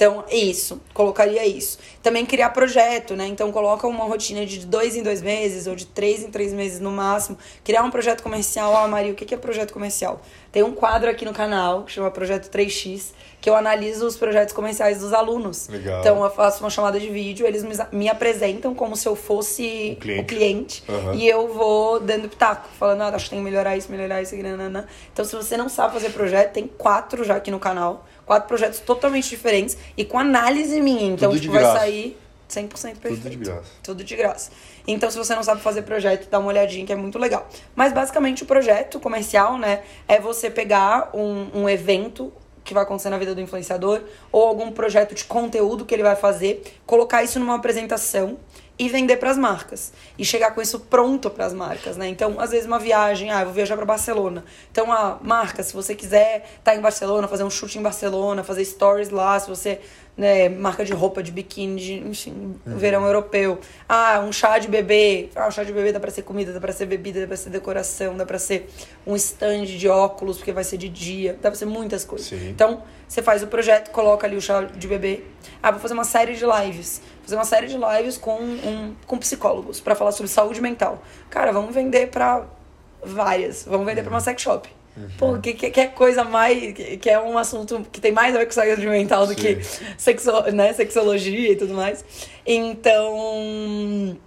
Então, 0.00 0.24
isso, 0.30 0.80
colocaria 0.94 1.46
isso. 1.46 1.78
Também 2.02 2.24
criar 2.24 2.48
projeto, 2.48 3.14
né? 3.14 3.26
Então, 3.26 3.52
coloca 3.52 3.86
uma 3.86 4.04
rotina 4.04 4.46
de 4.46 4.64
dois 4.64 4.96
em 4.96 5.02
dois 5.02 5.20
meses 5.20 5.66
ou 5.66 5.76
de 5.76 5.84
três 5.84 6.22
em 6.22 6.30
três 6.30 6.54
meses 6.54 6.80
no 6.80 6.90
máximo. 6.90 7.36
Criar 7.62 7.82
um 7.82 7.90
projeto 7.90 8.22
comercial. 8.22 8.74
Ah, 8.74 8.88
Maria, 8.88 9.12
o 9.12 9.14
que 9.14 9.34
é 9.34 9.36
projeto 9.36 9.74
comercial? 9.74 10.22
Tem 10.50 10.62
um 10.62 10.72
quadro 10.72 11.10
aqui 11.10 11.26
no 11.26 11.34
canal 11.34 11.84
que 11.84 11.92
chama 11.92 12.10
Projeto 12.10 12.48
3X, 12.48 13.12
que 13.42 13.50
eu 13.50 13.54
analiso 13.54 14.06
os 14.06 14.16
projetos 14.16 14.54
comerciais 14.54 15.00
dos 15.00 15.12
alunos. 15.12 15.68
Legal. 15.68 16.00
Então, 16.00 16.24
eu 16.24 16.30
faço 16.30 16.64
uma 16.64 16.70
chamada 16.70 16.98
de 16.98 17.10
vídeo, 17.10 17.46
eles 17.46 17.62
me, 17.92 18.08
apresentam 18.08 18.74
como 18.74 18.96
se 18.96 19.06
eu 19.06 19.14
fosse 19.14 19.96
o 19.98 20.00
cliente, 20.00 20.22
o 20.22 20.24
cliente 20.24 20.84
uhum. 20.88 21.14
e 21.14 21.28
eu 21.28 21.46
vou 21.46 22.00
dando 22.00 22.26
pitaco, 22.26 22.70
falando, 22.78 23.02
ah, 23.02 23.08
acho 23.14 23.26
que 23.26 23.30
tem 23.30 23.38
que 23.38 23.44
melhorar 23.44 23.76
isso, 23.76 23.92
melhorar 23.92 24.22
isso, 24.22 24.34
nanana. 24.34 24.86
Então, 25.12 25.26
se 25.26 25.36
você 25.36 25.58
não 25.58 25.68
sabe 25.68 25.92
fazer 25.92 26.08
projeto, 26.10 26.54
tem 26.54 26.66
quatro 26.66 27.22
já 27.22 27.36
aqui 27.36 27.50
no 27.50 27.60
canal 27.60 28.06
quatro 28.30 28.46
projetos 28.46 28.78
totalmente 28.78 29.28
diferentes 29.28 29.76
e 29.96 30.04
com 30.04 30.16
análise 30.16 30.80
minha. 30.80 31.02
Então, 31.02 31.30
Tudo 31.30 31.40
tipo, 31.40 31.52
vai 31.52 31.64
sair 31.64 32.16
100% 32.48 32.68
perfeito. 32.98 33.22
Tudo 33.22 33.30
de 33.30 33.36
graça. 33.36 33.70
Tudo 33.82 34.04
de 34.04 34.16
graça. 34.16 34.50
Então, 34.86 35.10
se 35.10 35.18
você 35.18 35.34
não 35.34 35.42
sabe 35.42 35.60
fazer 35.60 35.82
projeto, 35.82 36.30
dá 36.30 36.38
uma 36.38 36.46
olhadinha 36.46 36.86
que 36.86 36.92
é 36.92 36.96
muito 36.96 37.18
legal. 37.18 37.48
Mas, 37.74 37.92
basicamente, 37.92 38.44
o 38.44 38.46
projeto 38.46 39.00
comercial, 39.00 39.58
né, 39.58 39.82
é 40.06 40.20
você 40.20 40.48
pegar 40.48 41.10
um, 41.12 41.62
um 41.62 41.68
evento 41.68 42.32
que 42.62 42.72
vai 42.72 42.84
acontecer 42.84 43.10
na 43.10 43.18
vida 43.18 43.34
do 43.34 43.40
influenciador 43.40 44.00
ou 44.30 44.46
algum 44.46 44.70
projeto 44.70 45.12
de 45.12 45.24
conteúdo 45.24 45.84
que 45.84 45.92
ele 45.92 46.04
vai 46.04 46.14
fazer, 46.14 46.62
colocar 46.86 47.24
isso 47.24 47.40
numa 47.40 47.56
apresentação 47.56 48.38
e 48.80 48.88
vender 48.88 49.18
para 49.18 49.30
as 49.30 49.36
marcas 49.36 49.92
e 50.16 50.24
chegar 50.24 50.52
com 50.54 50.62
isso 50.62 50.80
pronto 50.80 51.28
para 51.28 51.44
as 51.44 51.52
marcas, 51.52 51.98
né? 51.98 52.08
Então, 52.08 52.40
às 52.40 52.50
vezes 52.50 52.64
uma 52.66 52.78
viagem, 52.78 53.30
ah, 53.30 53.40
eu 53.40 53.44
vou 53.44 53.52
viajar 53.52 53.76
para 53.76 53.84
Barcelona. 53.84 54.42
Então, 54.72 54.90
a 54.90 55.18
marca, 55.22 55.62
se 55.62 55.74
você 55.74 55.94
quiser 55.94 56.46
estar 56.58 56.72
tá 56.72 56.74
em 56.74 56.80
Barcelona, 56.80 57.28
fazer 57.28 57.44
um 57.44 57.50
shoot 57.50 57.78
em 57.78 57.82
Barcelona, 57.82 58.42
fazer 58.42 58.64
stories 58.64 59.10
lá, 59.10 59.38
se 59.38 59.50
você 59.50 59.80
né, 60.20 60.50
marca 60.50 60.84
de 60.84 60.92
roupa, 60.92 61.22
de 61.22 61.32
biquíni, 61.32 61.80
de, 61.80 61.94
enfim, 61.94 62.54
uhum. 62.66 62.76
verão 62.76 63.06
europeu. 63.06 63.58
Ah, 63.88 64.20
um 64.20 64.30
chá 64.30 64.58
de 64.58 64.68
bebê. 64.68 65.30
Ah, 65.34 65.48
um 65.48 65.50
chá 65.50 65.64
de 65.64 65.72
bebê 65.72 65.92
dá 65.92 65.98
pra 65.98 66.10
ser 66.10 66.20
comida, 66.20 66.52
dá 66.52 66.60
pra 66.60 66.72
ser 66.72 66.84
bebida, 66.84 67.22
dá 67.22 67.26
pra 67.26 67.38
ser 67.38 67.48
decoração, 67.48 68.14
dá 68.14 68.26
pra 68.26 68.38
ser 68.38 68.68
um 69.06 69.16
stand 69.16 69.64
de 69.64 69.88
óculos, 69.88 70.36
porque 70.36 70.52
vai 70.52 70.62
ser 70.62 70.76
de 70.76 70.90
dia, 70.90 71.38
dá 71.40 71.50
pra 71.50 71.58
ser 71.58 71.64
muitas 71.64 72.04
coisas. 72.04 72.28
Sim. 72.28 72.50
Então, 72.50 72.82
você 73.08 73.22
faz 73.22 73.42
o 73.42 73.46
projeto, 73.46 73.90
coloca 73.92 74.26
ali 74.26 74.36
o 74.36 74.42
chá 74.42 74.60
de 74.60 74.86
bebê. 74.86 75.24
Ah, 75.62 75.70
vou 75.70 75.80
fazer 75.80 75.94
uma 75.94 76.04
série 76.04 76.34
de 76.34 76.44
lives. 76.44 77.00
Fazer 77.22 77.36
uma 77.36 77.44
série 77.46 77.66
de 77.66 77.78
lives 77.78 78.18
com, 78.18 78.38
um, 78.42 78.94
com 79.06 79.16
psicólogos 79.16 79.80
para 79.80 79.94
falar 79.94 80.12
sobre 80.12 80.30
saúde 80.30 80.60
mental. 80.60 81.02
Cara, 81.30 81.50
vamos 81.50 81.74
vender 81.74 82.08
pra 82.08 82.44
várias. 83.02 83.64
Vamos 83.64 83.86
vender 83.86 84.02
uhum. 84.02 84.08
pra 84.08 84.14
uma 84.16 84.20
sex 84.20 84.42
shop. 84.42 84.68
Uhum. 85.00 85.08
Pô, 85.18 85.38
que, 85.38 85.54
que, 85.54 85.70
que 85.70 85.80
é 85.80 85.86
coisa 85.86 86.24
mais. 86.24 86.72
Que, 86.72 86.96
que, 86.96 87.10
é 87.10 87.18
um 87.18 87.38
assunto 87.38 87.86
que 87.90 88.00
tem 88.00 88.12
mais 88.12 88.34
a 88.34 88.38
ver 88.38 88.46
com 88.46 88.52
saúde 88.52 88.86
mental 88.86 89.26
do 89.26 89.34
Sim. 89.34 89.40
que 89.40 89.58
sexo, 89.96 90.30
né, 90.52 90.72
sexologia 90.72 91.52
e 91.52 91.56
tudo 91.56 91.74
mais. 91.74 92.04
Então. 92.46 94.18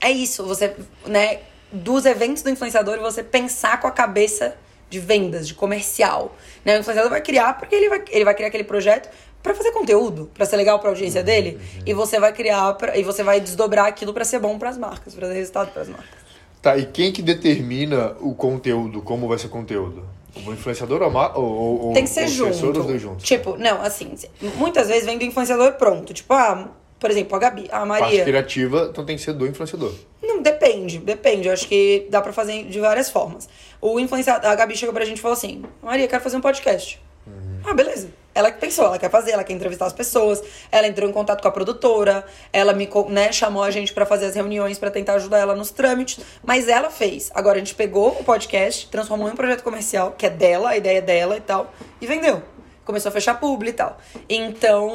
É 0.00 0.10
isso. 0.10 0.44
Você, 0.44 0.74
né, 1.06 1.40
dos 1.72 2.04
eventos 2.06 2.42
do 2.42 2.50
influenciador, 2.50 2.98
você 3.00 3.22
pensar 3.22 3.80
com 3.80 3.86
a 3.86 3.92
cabeça 3.92 4.56
de 4.90 4.98
vendas, 4.98 5.48
de 5.48 5.54
comercial. 5.54 6.36
Né? 6.64 6.76
O 6.76 6.80
influenciador 6.80 7.10
vai 7.10 7.22
criar 7.22 7.54
porque 7.54 7.74
ele 7.74 7.88
vai, 7.88 8.04
ele 8.10 8.24
vai 8.24 8.34
criar 8.34 8.48
aquele 8.48 8.64
projeto 8.64 9.08
para 9.42 9.54
fazer 9.54 9.72
conteúdo, 9.72 10.30
para 10.32 10.46
ser 10.46 10.56
legal 10.56 10.78
para 10.78 10.90
a 10.90 10.92
audiência 10.92 11.20
uhum, 11.20 11.26
dele, 11.26 11.58
uhum. 11.76 11.82
e 11.84 11.92
você 11.92 12.20
vai 12.20 12.32
criar 12.32 12.74
pra, 12.74 12.96
e 12.96 13.02
você 13.02 13.24
vai 13.24 13.40
desdobrar 13.40 13.86
aquilo 13.86 14.14
para 14.14 14.24
ser 14.24 14.38
bom 14.38 14.56
para 14.56 14.68
as 14.68 14.78
marcas, 14.78 15.14
para 15.14 15.26
dar 15.26 15.34
resultado 15.34 15.72
para 15.72 15.82
as 15.82 15.88
marcas. 15.88 16.21
Tá, 16.62 16.76
e 16.76 16.86
quem 16.86 17.10
que 17.10 17.20
determina 17.20 18.14
o 18.20 18.34
conteúdo, 18.36 19.02
como 19.02 19.26
vai 19.26 19.36
ser 19.36 19.48
o 19.48 19.50
conteúdo? 19.50 20.04
O 20.46 20.52
influenciador 20.52 21.02
ou, 21.02 21.86
ou 21.88 21.92
Tem 21.92 22.04
que 22.04 22.10
ser 22.10 22.28
junto. 22.28 22.52
Os 22.52 22.86
dois 22.86 23.02
juntos? 23.02 23.26
Tipo, 23.26 23.58
não, 23.58 23.82
assim, 23.82 24.14
muitas 24.56 24.86
vezes 24.86 25.04
vem 25.04 25.18
do 25.18 25.24
influenciador 25.24 25.72
pronto. 25.72 26.14
Tipo, 26.14 26.32
ah, 26.32 26.68
por 26.98 27.10
exemplo, 27.10 27.36
a 27.36 27.38
Gabi, 27.40 27.68
a 27.70 27.84
Maria. 27.84 28.06
Parte 28.06 28.22
criativa, 28.22 28.88
então 28.90 29.04
tem 29.04 29.16
que 29.16 29.22
ser 29.22 29.32
do 29.32 29.44
influenciador. 29.46 29.92
Não, 30.22 30.40
depende, 30.40 30.98
depende. 30.98 31.48
Eu 31.48 31.52
acho 31.52 31.66
que 31.66 32.06
dá 32.08 32.22
pra 32.22 32.32
fazer 32.32 32.64
de 32.64 32.78
várias 32.78 33.10
formas. 33.10 33.48
O 33.80 33.98
influenciador, 33.98 34.48
a 34.48 34.54
Gabi 34.54 34.76
chegou 34.76 34.94
pra 34.94 35.04
gente 35.04 35.18
e 35.18 35.20
falou 35.20 35.36
assim: 35.36 35.64
Maria, 35.82 36.06
quero 36.06 36.22
fazer 36.22 36.36
um 36.36 36.40
podcast. 36.40 37.02
Uhum. 37.26 37.60
Ah, 37.64 37.74
beleza. 37.74 38.08
Ela 38.34 38.50
que 38.50 38.58
pensou, 38.58 38.86
ela 38.86 38.98
quer 38.98 39.10
fazer, 39.10 39.32
ela 39.32 39.44
quer 39.44 39.52
entrevistar 39.52 39.86
as 39.86 39.92
pessoas, 39.92 40.42
ela 40.70 40.86
entrou 40.86 41.08
em 41.08 41.12
contato 41.12 41.42
com 41.42 41.48
a 41.48 41.50
produtora, 41.50 42.24
ela 42.52 42.72
me 42.72 42.88
né, 43.08 43.30
chamou 43.32 43.62
a 43.62 43.70
gente 43.70 43.92
para 43.92 44.06
fazer 44.06 44.26
as 44.26 44.34
reuniões 44.34 44.78
para 44.78 44.90
tentar 44.90 45.14
ajudar 45.14 45.38
ela 45.38 45.54
nos 45.54 45.70
trâmites, 45.70 46.24
mas 46.42 46.68
ela 46.68 46.90
fez. 46.90 47.30
Agora 47.34 47.56
a 47.56 47.58
gente 47.58 47.74
pegou 47.74 48.08
o 48.08 48.24
podcast, 48.24 48.88
transformou 48.88 49.28
em 49.28 49.32
um 49.32 49.36
projeto 49.36 49.62
comercial, 49.62 50.14
que 50.16 50.26
é 50.26 50.30
dela, 50.30 50.70
a 50.70 50.76
ideia 50.76 50.98
é 50.98 51.02
dela 51.02 51.36
e 51.36 51.40
tal, 51.40 51.72
e 52.00 52.06
vendeu. 52.06 52.42
Começou 52.84 53.10
a 53.10 53.12
fechar 53.12 53.38
publi 53.38 53.68
e 53.68 53.72
tal. 53.72 53.96
Então, 54.28 54.88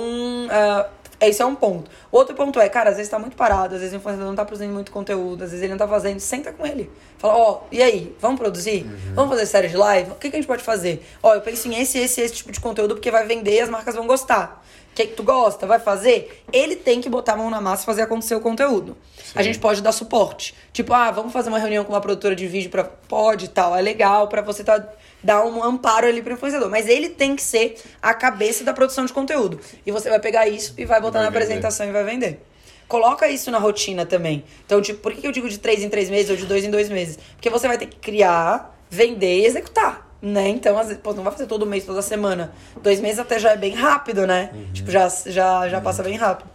uh, 0.48 0.90
esse 1.20 1.42
é 1.42 1.46
um 1.46 1.56
ponto. 1.56 1.90
O 2.12 2.18
outro 2.18 2.36
ponto 2.36 2.60
é, 2.60 2.70
cara, 2.70 2.92
às 2.92 2.98
vezes 2.98 3.10
tá 3.10 3.18
muito 3.18 3.36
parado, 3.36 3.76
às 3.76 3.82
vezes 3.82 3.94
o 3.94 3.98
influenciador 3.98 4.28
não 4.28 4.36
tá 4.36 4.46
produzindo 4.46 4.74
muito 4.74 4.92
conteúdo, 4.92 5.44
às 5.44 5.50
vezes 5.50 5.64
ele 5.64 5.72
não 5.72 5.78
tá 5.78 5.88
fazendo, 5.88 6.20
senta 6.20 6.52
com 6.52 6.66
ele. 6.66 6.90
Fala, 7.18 7.36
ó, 7.36 7.52
oh, 7.52 7.68
e 7.72 7.82
aí, 7.82 8.16
vamos 8.20 8.40
produzir? 8.40 8.84
Uhum. 8.84 9.14
Vamos 9.16 9.32
fazer 9.32 9.46
série 9.48 9.68
de 9.68 9.78
live? 9.78 10.12
O 10.12 10.16
que, 10.16 10.30
que 10.30 10.36
a 10.36 10.40
gente 10.40 10.48
pode 10.48 10.64
fazer? 10.64 11.04
Ó, 11.24 11.32
oh, 11.32 11.34
eu 11.34 11.42
penso 11.42 11.68
em 11.68 11.80
esse, 11.80 11.98
esse, 11.98 12.22
esse 12.22 12.34
tipo 12.36 12.52
de 12.52 12.60
conteúdo 12.60 12.96
porque 12.96 13.10
vai 13.10 13.26
vender 13.26 13.56
e 13.56 13.60
as 13.62 13.70
marcas 13.70 13.96
vão 13.96 14.06
gostar. 14.06 14.64
O 14.92 14.96
que, 14.98 15.08
que 15.08 15.14
tu 15.14 15.24
gosta? 15.24 15.68
Vai 15.68 15.80
fazer? 15.80 16.44
Ele 16.52 16.76
tem 16.76 17.02
que 17.02 17.10
botar 17.10 17.34
a 17.34 17.38
mão 17.38 17.50
na 17.50 17.62
massa 17.62 17.84
e 17.84 17.86
fazer 17.86 18.02
acontecer 18.02 18.36
o 18.36 18.40
conteúdo. 18.40 18.98
Sim. 19.24 19.34
A 19.36 19.44
gente 19.44 19.60
pode 19.60 19.82
dar 19.82 19.92
suporte. 19.92 20.56
Tipo, 20.74 20.94
ah, 20.94 21.12
vamos 21.12 21.34
fazer 21.34 21.50
uma 21.50 21.60
reunião 21.60 21.84
com 21.84 21.94
uma 21.94 22.02
produtora 22.02 22.36
de 22.36 22.48
vídeo 22.48 22.72
para 22.72 22.84
pode 22.84 23.46
e 23.46 23.48
tal, 23.48 23.76
é 23.76 23.82
legal 23.82 24.28
para 24.28 24.42
você 24.42 24.64
tá 24.64 24.84
dar 25.24 25.44
um 25.46 25.64
amparo 25.64 26.08
ali 26.08 26.22
pro 26.22 26.34
influenciador. 26.34 26.70
Mas 26.70 26.88
ele 26.88 27.10
tem 27.10 27.36
que 27.36 27.42
ser 27.42 27.76
a 28.02 28.14
cabeça 28.14 28.64
da 28.64 28.74
produção 28.74 29.06
de 29.06 29.14
conteúdo. 29.14 29.60
E 29.86 29.92
você 29.92 30.10
vai 30.10 30.20
pegar 30.20 30.48
isso 30.48 30.74
e 30.78 30.86
vai 30.86 31.02
botar 31.02 31.20
vai 31.20 31.26
na 31.26 31.30
vender. 31.30 31.44
apresentação 31.46 31.88
e 31.88 31.92
vai 31.92 32.04
vender. 32.04 32.42
Coloca 32.88 33.28
isso 33.28 33.52
na 33.52 33.58
rotina 33.58 34.06
também. 34.06 34.46
Então, 34.66 34.82
tipo, 34.82 35.00
por 35.02 35.14
que 35.14 35.28
eu 35.28 35.32
digo 35.32 35.50
de 35.50 35.60
três 35.60 35.84
em 35.84 35.90
três 35.90 36.10
meses 36.10 36.30
ou 36.30 36.38
de 36.38 36.46
dois 36.46 36.64
em 36.64 36.72
dois 36.72 36.90
meses? 36.90 37.20
Porque 37.36 37.50
você 37.50 37.68
vai 37.68 37.78
ter 37.78 37.88
que 37.88 37.98
criar, 37.98 38.78
vender 38.90 39.42
e 39.42 39.46
executar. 39.46 40.08
Né? 40.22 40.48
Então, 40.50 40.78
às 40.80 40.88
vezes, 40.88 41.02
pô, 41.02 41.14
não 41.14 41.24
vai 41.24 41.32
fazer 41.32 41.46
todo 41.46 41.66
mês, 41.66 41.86
toda 41.86 42.02
semana. 42.02 42.52
Dois 42.82 43.00
meses 43.00 43.20
até 43.20 43.38
já 43.38 43.52
é 43.52 43.58
bem 43.58 43.74
rápido, 43.74 44.26
né? 44.26 44.50
Uhum. 44.54 44.74
Tipo, 44.74 44.90
já, 44.90 45.08
já, 45.10 45.68
já 45.70 45.78
uhum. 45.78 45.84
passa 45.84 46.02
bem 46.02 46.16
rápido. 46.16 46.50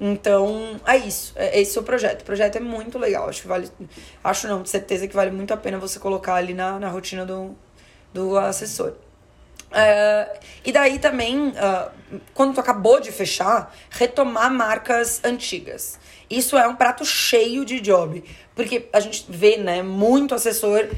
Então, 0.00 0.80
é 0.86 0.96
isso. 0.96 1.32
É 1.36 1.60
esse 1.60 1.76
é 1.78 1.80
o 1.80 1.84
projeto. 1.84 2.22
O 2.22 2.24
projeto 2.24 2.56
é 2.56 2.60
muito 2.60 2.98
legal. 2.98 3.28
Acho 3.28 3.42
que 3.42 3.48
vale. 3.48 3.70
Acho 4.22 4.48
não, 4.48 4.62
de 4.62 4.70
certeza 4.70 5.06
que 5.06 5.14
vale 5.14 5.30
muito 5.30 5.54
a 5.54 5.56
pena 5.56 5.78
você 5.78 6.00
colocar 6.00 6.34
ali 6.34 6.54
na, 6.54 6.80
na 6.80 6.88
rotina 6.88 7.24
do, 7.24 7.54
do 8.14 8.38
assessor. 8.38 8.94
Uh, 9.70 10.38
e 10.64 10.70
daí 10.70 11.00
também, 11.00 11.48
uh, 11.48 11.90
quando 12.32 12.54
tu 12.54 12.60
acabou 12.60 13.00
de 13.00 13.10
fechar, 13.10 13.74
retomar 13.90 14.52
marcas 14.52 15.20
antigas. 15.24 15.98
Isso 16.30 16.56
é 16.56 16.66
um 16.66 16.76
prato 16.76 17.04
cheio 17.04 17.64
de 17.64 17.80
job. 17.80 18.24
Porque 18.54 18.88
a 18.92 19.00
gente 19.00 19.26
vê, 19.28 19.56
né, 19.56 19.82
muito 19.82 20.34
assessor, 20.34 20.88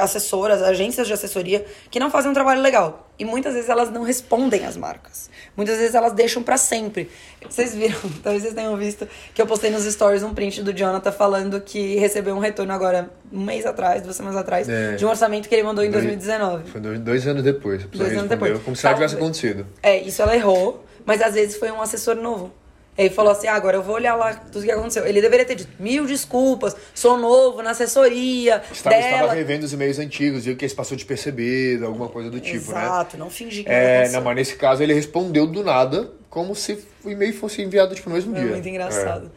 assessoras, 0.00 0.60
agências 0.62 1.06
de 1.06 1.12
assessoria 1.12 1.64
que 1.90 2.00
não 2.00 2.10
fazem 2.10 2.30
um 2.30 2.34
trabalho 2.34 2.60
legal. 2.60 3.07
E 3.18 3.24
muitas 3.24 3.54
vezes 3.54 3.68
elas 3.68 3.90
não 3.90 4.02
respondem 4.02 4.64
às 4.64 4.76
marcas. 4.76 5.28
Muitas 5.56 5.78
vezes 5.78 5.94
elas 5.94 6.12
deixam 6.12 6.42
para 6.42 6.56
sempre. 6.56 7.10
Vocês 7.48 7.74
viram, 7.74 7.98
talvez 8.22 8.42
vocês 8.42 8.54
tenham 8.54 8.76
visto, 8.76 9.08
que 9.34 9.42
eu 9.42 9.46
postei 9.46 9.70
nos 9.70 9.84
stories 9.84 10.22
um 10.22 10.32
print 10.32 10.62
do 10.62 10.72
Jonathan 10.72 11.10
falando 11.10 11.60
que 11.60 11.96
recebeu 11.96 12.34
um 12.36 12.38
retorno 12.38 12.72
agora, 12.72 13.10
um 13.32 13.44
mês 13.44 13.66
atrás, 13.66 14.02
duas 14.02 14.14
semanas 14.14 14.38
atrás, 14.38 14.68
é. 14.68 14.94
de 14.94 15.04
um 15.04 15.08
orçamento 15.08 15.48
que 15.48 15.54
ele 15.54 15.64
mandou 15.64 15.84
em 15.84 15.90
2019. 15.90 16.70
Foi 16.70 16.80
dois 16.80 17.26
anos 17.26 17.42
depois. 17.42 17.84
Dois 17.84 18.12
anos 18.12 18.28
depois. 18.28 18.62
Como 18.62 18.76
se 18.76 18.84
nada 18.84 18.94
tivesse 18.94 19.16
acontecido. 19.16 19.66
É, 19.82 19.98
isso 20.00 20.22
ela 20.22 20.36
errou, 20.36 20.84
mas 21.04 21.20
às 21.20 21.34
vezes 21.34 21.56
foi 21.56 21.72
um 21.72 21.82
assessor 21.82 22.14
novo 22.14 22.52
Ele 22.98 23.10
falou 23.10 23.30
assim: 23.30 23.46
ah, 23.46 23.54
agora 23.54 23.76
eu 23.76 23.82
vou 23.82 23.94
olhar 23.94 24.16
lá 24.16 24.34
tudo 24.34 24.64
que 24.64 24.72
aconteceu. 24.72 25.06
Ele 25.06 25.22
deveria 25.22 25.46
ter 25.46 25.54
dito 25.54 25.70
mil 25.78 26.04
desculpas, 26.04 26.74
sou 26.92 27.16
novo 27.16 27.62
na 27.62 27.70
assessoria. 27.70 28.60
Estava, 28.72 28.96
dela. 28.96 29.10
estava 29.12 29.32
revendo 29.34 29.64
os 29.64 29.72
e-mails 29.72 30.00
antigos, 30.00 30.44
viu 30.44 30.56
que 30.56 30.64
esse 30.64 30.74
passou 30.74 30.96
de 30.96 31.04
percebido, 31.04 31.86
alguma 31.86 32.08
coisa 32.08 32.28
do 32.28 32.40
tipo, 32.40 32.72
né? 32.72 32.84
Exato, 32.84 33.16
não 33.16 33.30
fingir 33.30 33.64
que 33.64 33.70
É, 33.70 34.06
não 34.06 34.14
não, 34.14 34.22
mas 34.22 34.34
nesse 34.34 34.56
caso 34.56 34.82
ele 34.82 34.92
respondeu 34.92 35.46
do 35.46 35.62
nada, 35.62 36.10
como 36.28 36.56
se 36.56 36.84
o 37.04 37.10
e-mail 37.10 37.32
fosse 37.32 37.62
enviado 37.62 37.94
tipo, 37.94 38.08
no 38.08 38.16
mesmo 38.16 38.36
É 38.36 38.40
dia. 38.40 38.50
muito 38.50 38.68
engraçado. 38.68 39.30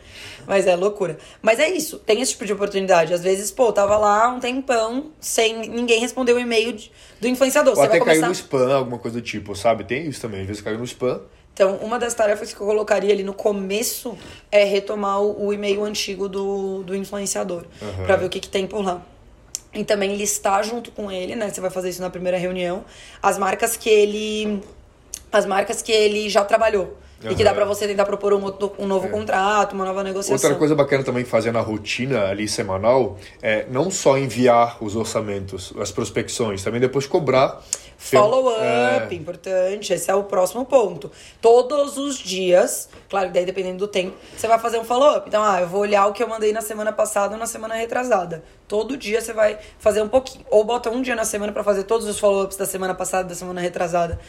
Mas 0.48 0.66
é 0.66 0.76
loucura. 0.76 1.20
Mas 1.40 1.60
é 1.60 1.70
isso, 1.70 2.00
tem 2.00 2.20
esse 2.20 2.32
tipo 2.32 2.46
de 2.46 2.54
oportunidade. 2.54 3.14
Às 3.14 3.22
vezes, 3.22 3.52
pô, 3.52 3.72
tava 3.72 3.96
lá 3.96 4.28
um 4.28 4.40
tempão 4.40 5.12
sem 5.20 5.70
ninguém 5.70 6.00
responder 6.00 6.34
o 6.34 6.40
e-mail 6.40 6.76
do 7.20 7.28
influenciador. 7.28 7.74
Ou 7.74 7.76
Você 7.76 7.84
até 7.84 8.00
vai 8.00 8.08
caiu 8.08 8.22
começar... 8.22 8.28
no 8.28 8.34
spam, 8.34 8.76
alguma 8.76 8.98
coisa 8.98 9.20
do 9.20 9.24
tipo, 9.24 9.56
sabe? 9.56 9.84
Tem 9.84 10.08
isso 10.08 10.20
também, 10.20 10.42
às 10.42 10.48
vezes 10.48 10.64
caiu 10.64 10.80
no 10.80 10.84
spam. 10.84 11.22
Então, 11.54 11.76
uma 11.78 12.00
das 12.00 12.14
tarefas 12.14 12.54
que 12.54 12.62
eu 12.62 12.66
colocaria 12.66 13.14
ali 13.14 13.24
no 13.24 13.34
começo 13.34 14.18
é 14.52 14.64
retomar 14.64 15.22
o, 15.22 15.48
o 15.48 15.54
e-mail 15.54 15.84
antigo 15.84 16.30
do, 16.30 16.84
do 16.84 16.96
influenciador. 16.96 17.66
Uhum. 17.82 18.06
Pra 18.06 18.16
ver 18.16 18.26
o 18.26 18.30
que, 18.30 18.40
que 18.40 18.50
tem 18.50 18.66
por 18.66 18.84
lá. 18.84 19.02
E 19.74 19.84
também 19.84 20.16
listar 20.16 20.64
junto 20.64 20.92
com 20.92 21.12
ele, 21.12 21.36
né? 21.36 21.50
Você 21.50 21.62
vai 21.62 21.70
fazer 21.70 21.90
isso 21.90 22.02
na 22.02 22.10
primeira 22.10 22.38
reunião. 22.38 22.84
As 23.22 23.38
marcas 23.38 23.78
que 23.78 23.90
ele. 23.90 24.62
As 25.32 25.46
marcas 25.46 25.82
que 25.82 25.92
ele 25.92 26.30
já 26.30 26.44
trabalhou. 26.44 26.98
E 27.24 27.36
que 27.36 27.44
dá 27.44 27.52
Uhum. 27.52 27.56
pra 27.56 27.66
você 27.66 27.88
tentar 27.88 28.06
propor 28.06 28.34
um, 28.34 28.44
outro- 28.44 28.74
um 28.80 28.88
novo 28.88 29.08
contrato, 29.10 29.74
uma 29.74 29.86
nova 29.86 30.04
negociação. 30.04 30.50
Outra 30.50 30.56
coisa 30.58 30.74
bacana 30.74 31.04
também 31.04 31.24
fazer 31.24 31.52
na 31.52 31.62
rotina 31.62 32.26
ali 32.26 32.48
semanal 32.48 33.18
é 33.42 33.66
não 33.70 33.92
só 33.92 34.18
enviar 34.18 34.78
os 34.84 34.96
orçamentos, 34.96 35.72
as 35.80 35.92
prospecções, 35.92 36.64
também 36.64 36.82
depois 36.82 37.06
cobrar. 37.06 37.62
Follow 37.98 38.52
É, 38.60 39.08
importante. 39.14 39.94
Esse 39.94 40.10
é 40.10 40.16
o 40.16 40.24
próximo 40.24 40.66
ponto. 40.66 41.12
Todos 41.40 41.98
os 41.98 42.18
dias, 42.18 42.90
claro 43.08 43.28
que 43.28 43.34
daí 43.34 43.46
dependendo 43.46 43.78
do 43.78 43.88
tempo, 43.88 44.16
você 44.36 44.48
vai 44.48 44.58
fazer 44.58 44.80
um 44.80 44.84
follow 44.84 45.18
up. 45.18 45.28
Então, 45.28 45.44
ah, 45.44 45.62
eu 45.62 45.68
vou 45.68 45.82
olhar 45.82 46.08
o 46.08 46.14
que 46.14 46.24
eu 46.24 46.28
mandei 46.28 46.52
na 46.52 46.62
semana 46.62 46.92
passada 46.92 47.34
ou 47.36 47.40
na 47.40 47.46
semana 47.46 47.76
retrasada. 47.76 48.44
Todo 48.68 48.98
dia 48.98 49.22
você 49.22 49.34
vai 49.34 49.60
fazer 49.78 50.02
um 50.02 50.08
pouquinho. 50.08 50.44
Ou 50.50 50.64
bota 50.64 50.90
um 50.90 51.04
dia 51.04 51.16
na 51.16 51.26
semana 51.26 51.52
pra 51.52 51.64
fazer 51.64 51.84
todos 51.84 52.08
os 52.08 52.18
follow-ups 52.18 52.58
da 52.58 52.66
semana 52.66 52.96
passada, 52.96 53.30
da 53.30 53.36
semana 53.36 53.62
retrasada. 53.62 54.20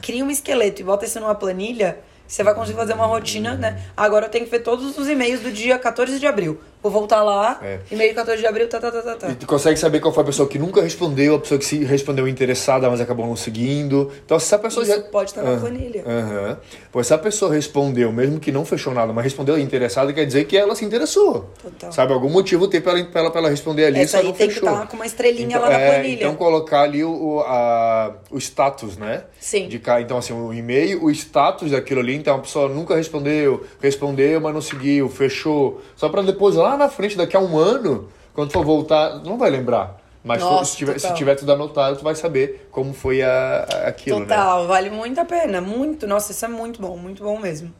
Cria 0.00 0.24
um 0.24 0.30
esqueleto 0.30 0.80
e 0.80 0.84
bota 0.84 1.04
isso 1.04 1.18
numa 1.18 1.34
planilha. 1.34 1.98
Você 2.28 2.42
vai 2.42 2.54
conseguir 2.54 2.76
fazer 2.76 2.92
uma 2.92 3.06
rotina, 3.06 3.54
né? 3.54 3.82
Agora 3.96 4.26
eu 4.26 4.30
tenho 4.30 4.44
que 4.44 4.50
ver 4.50 4.60
todos 4.60 4.98
os 4.98 5.08
e-mails 5.08 5.40
do 5.40 5.50
dia 5.50 5.78
14 5.78 6.18
de 6.18 6.26
abril. 6.26 6.60
Vou 6.82 6.92
voltar 6.92 7.22
lá, 7.24 7.58
É. 7.62 7.80
e-mail 7.90 8.10
de 8.10 8.14
14 8.14 8.40
de 8.40 8.46
abril, 8.46 8.68
tá, 8.68 8.78
tá, 8.78 8.90
tá, 8.90 9.02
tá, 9.02 9.14
tá. 9.16 9.28
E 9.30 9.34
tu 9.34 9.46
consegue 9.46 9.76
saber 9.78 9.98
qual 10.00 10.14
foi 10.14 10.22
a 10.22 10.26
pessoa 10.26 10.48
que 10.48 10.58
nunca 10.58 10.80
respondeu, 10.80 11.34
a 11.34 11.38
pessoa 11.40 11.58
que 11.58 11.64
se 11.64 11.84
respondeu 11.84 12.28
interessada, 12.28 12.88
mas 12.88 13.00
acabou 13.00 13.26
não 13.26 13.34
seguindo. 13.34 14.10
Então, 14.24 14.38
se 14.38 14.54
a 14.54 14.58
pessoa 14.58 14.84
Isso 14.84 14.94
já. 14.94 15.00
pode 15.02 15.30
estar 15.30 15.42
na 15.42 15.54
Ah, 15.54 15.56
planilha. 15.58 16.04
Aham. 16.06 16.58
Pois 16.92 17.06
se 17.08 17.14
a 17.14 17.18
pessoa 17.18 17.52
respondeu, 17.52 18.12
mesmo 18.12 18.38
que 18.38 18.52
não 18.52 18.64
fechou 18.64 18.94
nada, 18.94 19.12
mas 19.12 19.24
respondeu 19.24 19.58
interessada, 19.58 20.12
quer 20.12 20.24
dizer 20.24 20.44
que 20.44 20.56
ela 20.56 20.74
se 20.76 20.84
interessou. 20.84 21.50
Total. 21.60 21.90
Sabe? 21.90 22.12
Algum 22.12 22.28
motivo 22.30 22.68
tem 22.68 22.80
pra 22.80 22.92
ela, 22.92 23.04
pra 23.06 23.20
ela, 23.22 23.30
pra 23.30 23.40
ela 23.40 23.50
responder 23.50 23.86
ali, 23.86 23.98
Essa 24.00 24.12
só 24.12 24.18
aí 24.18 24.24
não 24.24 24.32
tem 24.32 24.46
que 24.48 24.54
fechou. 24.54 24.68
estar 24.70 24.86
com 24.86 24.96
uma 24.96 25.06
estrelinha 25.06 25.48
Então, 25.48 25.60
lá 25.62 25.70
na 25.70 25.78
é, 25.78 25.94
planilha. 25.94 26.14
Então 26.20 26.34
colocar 26.36 26.82
ali 26.82 27.02
o, 27.02 27.10
o, 27.10 27.40
a, 27.40 28.14
o 28.30 28.38
status, 28.38 28.96
né? 28.96 29.24
Sim. 29.40 29.66
De 29.68 29.78
cá, 29.80 30.00
então 30.00 30.16
assim, 30.16 30.32
o 30.32 30.54
e-mail, 30.54 31.02
o 31.04 31.10
status 31.10 31.72
daquilo 31.72 32.00
ali, 32.00 32.14
então 32.14 32.36
a 32.36 32.38
pessoa 32.38 32.68
nunca 32.68 32.94
respondeu, 32.94 33.64
respondeu, 33.82 34.40
mas 34.40 34.54
não 34.54 34.60
seguiu, 34.62 35.08
fechou. 35.08 35.80
Só 35.96 36.08
pra 36.08 36.22
depois, 36.22 36.54
lá 36.54 36.67
na 36.76 36.88
frente, 36.88 37.16
daqui 37.16 37.36
a 37.36 37.40
um 37.40 37.56
ano, 37.56 38.08
quando 38.34 38.52
for 38.52 38.64
voltar, 38.64 39.22
não 39.24 39.38
vai 39.38 39.50
lembrar. 39.50 39.98
Mas 40.24 40.42
Nossa, 40.42 40.72
se, 40.72 40.76
tiver, 40.76 40.98
se 40.98 41.14
tiver 41.14 41.36
tudo 41.36 41.52
anotado, 41.52 41.96
tu 41.96 42.04
vai 42.04 42.14
saber 42.14 42.68
como 42.70 42.92
foi 42.92 43.22
a, 43.22 43.66
a- 43.72 43.88
aquilo, 43.88 44.18
né? 44.20 44.26
Total, 44.26 44.66
vale 44.66 44.90
muito 44.90 45.18
a 45.20 45.24
pena, 45.24 45.60
muito. 45.60 46.06
Nossa, 46.06 46.32
isso 46.32 46.44
é 46.44 46.48
muito 46.48 46.82
bom, 46.82 46.96
muito 46.96 47.22
bom 47.22 47.38
mesmo. 47.38 47.72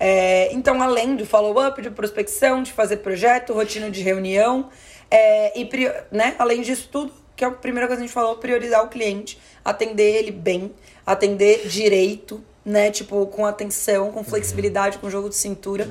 É, 0.00 0.52
então, 0.52 0.82
além 0.82 1.14
do 1.14 1.24
follow-up, 1.24 1.80
de 1.80 1.90
prospecção, 1.90 2.62
de 2.62 2.72
fazer 2.72 2.96
projeto, 2.98 3.52
rotina 3.52 3.88
de 3.90 4.00
reunião, 4.02 4.68
é, 5.10 5.56
e 5.56 5.68
né, 6.10 6.34
além 6.38 6.60
disso 6.62 6.88
tudo, 6.90 7.12
que 7.36 7.44
é 7.44 7.48
a 7.48 7.50
primeira 7.52 7.86
coisa 7.86 8.00
que 8.00 8.04
a 8.04 8.06
gente 8.06 8.14
falou, 8.14 8.36
priorizar 8.36 8.82
o 8.84 8.88
cliente, 8.88 9.38
atender 9.64 10.16
ele 10.16 10.32
bem, 10.32 10.72
atender 11.06 11.68
direito, 11.68 12.42
né? 12.64 12.90
Tipo, 12.90 13.26
com 13.26 13.46
atenção, 13.46 14.10
com 14.10 14.24
flexibilidade, 14.24 14.98
com 14.98 15.08
jogo 15.10 15.28
de 15.28 15.36
cintura, 15.36 15.88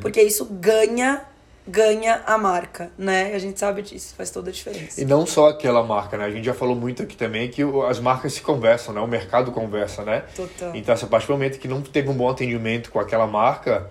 porque 0.00 0.20
isso 0.20 0.44
ganha, 0.44 1.22
ganha 1.66 2.22
a 2.26 2.36
marca, 2.36 2.90
né? 2.98 3.32
A 3.34 3.38
gente 3.38 3.58
sabe 3.58 3.80
disso, 3.82 4.14
faz 4.16 4.30
toda 4.30 4.50
a 4.50 4.52
diferença. 4.52 5.00
E 5.00 5.04
não 5.04 5.24
só 5.26 5.48
aquela 5.48 5.82
marca, 5.82 6.16
né? 6.18 6.24
A 6.26 6.30
gente 6.30 6.44
já 6.44 6.52
falou 6.54 6.76
muito 6.76 7.02
aqui 7.02 7.16
também 7.16 7.48
que 7.48 7.62
as 7.88 7.98
marcas 7.98 8.34
se 8.34 8.42
conversam, 8.42 8.94
né? 8.94 9.00
O 9.00 9.06
mercado 9.06 9.50
conversa, 9.50 10.02
né? 10.02 10.24
Total. 10.36 10.74
Então, 10.74 10.94
a 10.94 11.06
partir 11.06 11.26
do 11.26 11.32
momento 11.32 11.58
que 11.58 11.66
não 11.68 11.80
teve 11.80 12.08
um 12.10 12.14
bom 12.14 12.28
atendimento 12.28 12.90
com 12.90 13.00
aquela 13.00 13.26
marca 13.26 13.90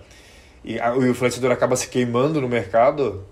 e 0.64 0.78
a- 0.78 0.94
o 0.94 1.04
influenciador 1.06 1.50
acaba 1.50 1.74
se 1.74 1.88
queimando 1.88 2.40
no 2.40 2.48
mercado, 2.48 3.24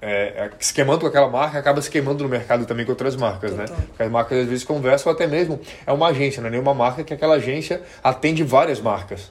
é, 0.00 0.46
é, 0.46 0.50
se 0.58 0.72
queimando 0.72 1.00
com 1.00 1.06
aquela 1.06 1.28
marca, 1.28 1.58
acaba 1.58 1.80
se 1.82 1.90
queimando 1.90 2.24
no 2.24 2.30
mercado 2.30 2.64
também 2.66 2.84
com 2.86 2.92
outras 2.92 3.14
marcas, 3.14 3.52
né? 3.52 3.66
Total. 3.66 3.82
Porque 3.88 4.02
as 4.02 4.10
marcas 4.10 4.38
às 4.38 4.46
vezes 4.46 4.64
conversam 4.64 5.12
até 5.12 5.26
mesmo 5.26 5.60
é 5.86 5.92
uma 5.92 6.08
agência, 6.08 6.40
não 6.40 6.48
é 6.48 6.50
nenhuma 6.50 6.72
marca 6.74 7.04
que 7.04 7.12
aquela 7.12 7.34
agência 7.34 7.82
atende 8.02 8.42
várias 8.42 8.80
marcas, 8.80 9.30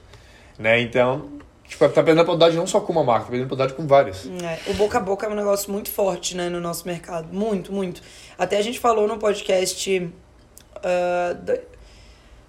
né? 0.58 0.80
Então, 0.80 1.41
tipo, 1.72 1.88
tá 1.88 2.02
perdendo 2.02 2.20
a 2.20 2.22
oportunidade 2.22 2.56
não 2.56 2.66
só 2.66 2.80
com 2.80 2.92
uma 2.92 3.02
marca, 3.04 3.24
tá 3.24 3.30
perdendo 3.30 3.44
a 3.44 3.46
oportunidade 3.46 3.74
com 3.80 3.86
várias. 3.86 4.26
É, 4.26 4.70
o 4.70 4.74
boca 4.74 4.98
a 4.98 5.00
boca 5.00 5.26
é 5.26 5.28
um 5.28 5.34
negócio 5.34 5.70
muito 5.72 5.90
forte, 5.90 6.36
né, 6.36 6.48
no 6.48 6.60
nosso 6.60 6.86
mercado. 6.86 7.28
Muito, 7.32 7.72
muito. 7.72 8.02
Até 8.38 8.56
a 8.58 8.62
gente 8.62 8.78
falou 8.78 9.06
no 9.08 9.18
podcast. 9.18 9.98
do- 10.00 11.52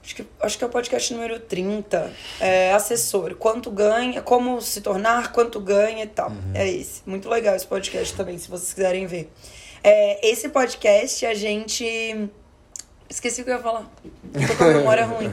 acho, 0.03 0.15
que, 0.15 0.26
acho 0.41 0.57
que 0.57 0.63
é 0.63 0.67
o 0.67 0.69
podcast 0.69 1.13
número 1.13 1.39
30. 1.39 2.11
É, 2.39 2.74
assessor. 2.74 3.36
Quanto 3.36 3.71
ganha, 3.71 4.21
como 4.21 4.61
se 4.61 4.82
tornar, 4.82 5.32
quanto 5.32 5.59
ganha 5.59 6.03
e 6.03 6.07
tal. 6.07 6.32
É 6.53 6.67
esse. 6.67 7.01
Muito 7.05 7.30
legal 7.30 7.55
esse 7.55 7.65
podcast 7.67 8.13
também, 8.15 8.38
se 8.38 8.49
vocês 8.49 8.74
quiserem 8.74 9.05
ver. 9.07 9.32
É, 9.84 10.28
esse 10.30 10.49
podcast 10.49 11.26
a 11.26 11.34
gente. 11.34 12.30
Esqueci 13.14 13.41
o 13.41 13.45
que 13.45 13.51
eu 13.51 13.57
ia 13.57 13.61
falar. 13.61 13.84
Tô 14.47 14.55
com 14.55 14.64
a 14.64 14.68
memória 14.70 15.05
ruim. 15.05 15.32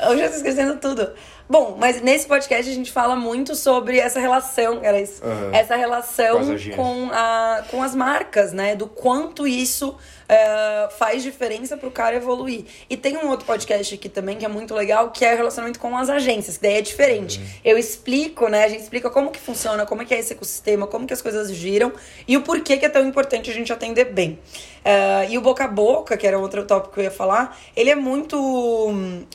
Eu 0.00 0.16
já 0.16 0.26
tô 0.30 0.36
esquecendo 0.36 0.76
tudo. 0.76 1.10
Bom, 1.46 1.76
mas 1.78 2.00
nesse 2.00 2.26
podcast 2.26 2.70
a 2.70 2.74
gente 2.74 2.90
fala 2.90 3.14
muito 3.14 3.54
sobre 3.54 3.98
essa 3.98 4.18
relação, 4.18 4.78
era 4.82 4.98
isso. 4.98 5.22
Aham. 5.22 5.50
Essa 5.52 5.76
relação 5.76 6.40
com, 6.74 7.10
a, 7.12 7.62
com 7.70 7.82
as 7.82 7.94
marcas, 7.94 8.54
né? 8.54 8.74
Do 8.74 8.86
quanto 8.86 9.46
isso 9.46 9.98
é, 10.30 10.88
faz 10.96 11.24
diferença 11.24 11.76
pro 11.76 11.90
cara 11.90 12.14
evoluir. 12.14 12.64
E 12.88 12.96
tem 12.96 13.16
um 13.16 13.28
outro 13.28 13.44
podcast 13.44 13.92
aqui 13.92 14.08
também 14.08 14.36
que 14.36 14.44
é 14.44 14.48
muito 14.48 14.72
legal, 14.72 15.10
que 15.10 15.24
é 15.24 15.34
o 15.34 15.36
relacionamento 15.36 15.80
com 15.80 15.96
as 15.96 16.08
agências, 16.08 16.56
que 16.56 16.62
daí 16.62 16.74
é 16.74 16.80
diferente. 16.80 17.40
Eu 17.64 17.76
explico, 17.76 18.46
né? 18.46 18.62
A 18.62 18.68
gente 18.68 18.82
explica 18.82 19.10
como 19.10 19.32
que 19.32 19.40
funciona, 19.40 19.84
como 19.84 20.06
que 20.06 20.14
é 20.14 20.20
esse 20.20 20.32
ecossistema, 20.32 20.86
como 20.86 21.04
que 21.04 21.12
as 21.12 21.20
coisas 21.20 21.52
giram 21.52 21.92
e 22.28 22.36
o 22.36 22.42
porquê 22.42 22.76
que 22.76 22.86
é 22.86 22.88
tão 22.88 23.04
importante 23.04 23.50
a 23.50 23.52
gente 23.52 23.72
atender 23.72 24.04
bem. 24.04 24.38
É, 24.84 25.28
e 25.30 25.36
o 25.36 25.40
boca 25.40 25.64
a 25.64 25.68
boca, 25.68 26.16
que 26.16 26.24
era 26.24 26.38
outro 26.38 26.64
tópico 26.64 26.94
que 26.94 27.00
eu 27.00 27.04
ia 27.04 27.10
falar, 27.10 27.58
ele 27.74 27.90
é 27.90 27.96
muito. 27.96 28.36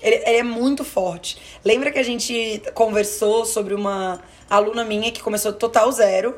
Ele, 0.02 0.16
ele 0.26 0.38
é 0.38 0.44
muito 0.44 0.86
forte. 0.86 1.38
Lembra 1.64 1.92
que 1.92 2.00
a 2.00 2.04
gente 2.04 2.62
conversou 2.74 3.46
sobre 3.46 3.74
uma 3.74 4.22
aluna 4.50 4.84
minha 4.84 5.12
que 5.12 5.22
começou 5.22 5.54
total 5.54 5.92
zero, 5.92 6.36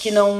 que 0.00 0.10
não. 0.10 0.32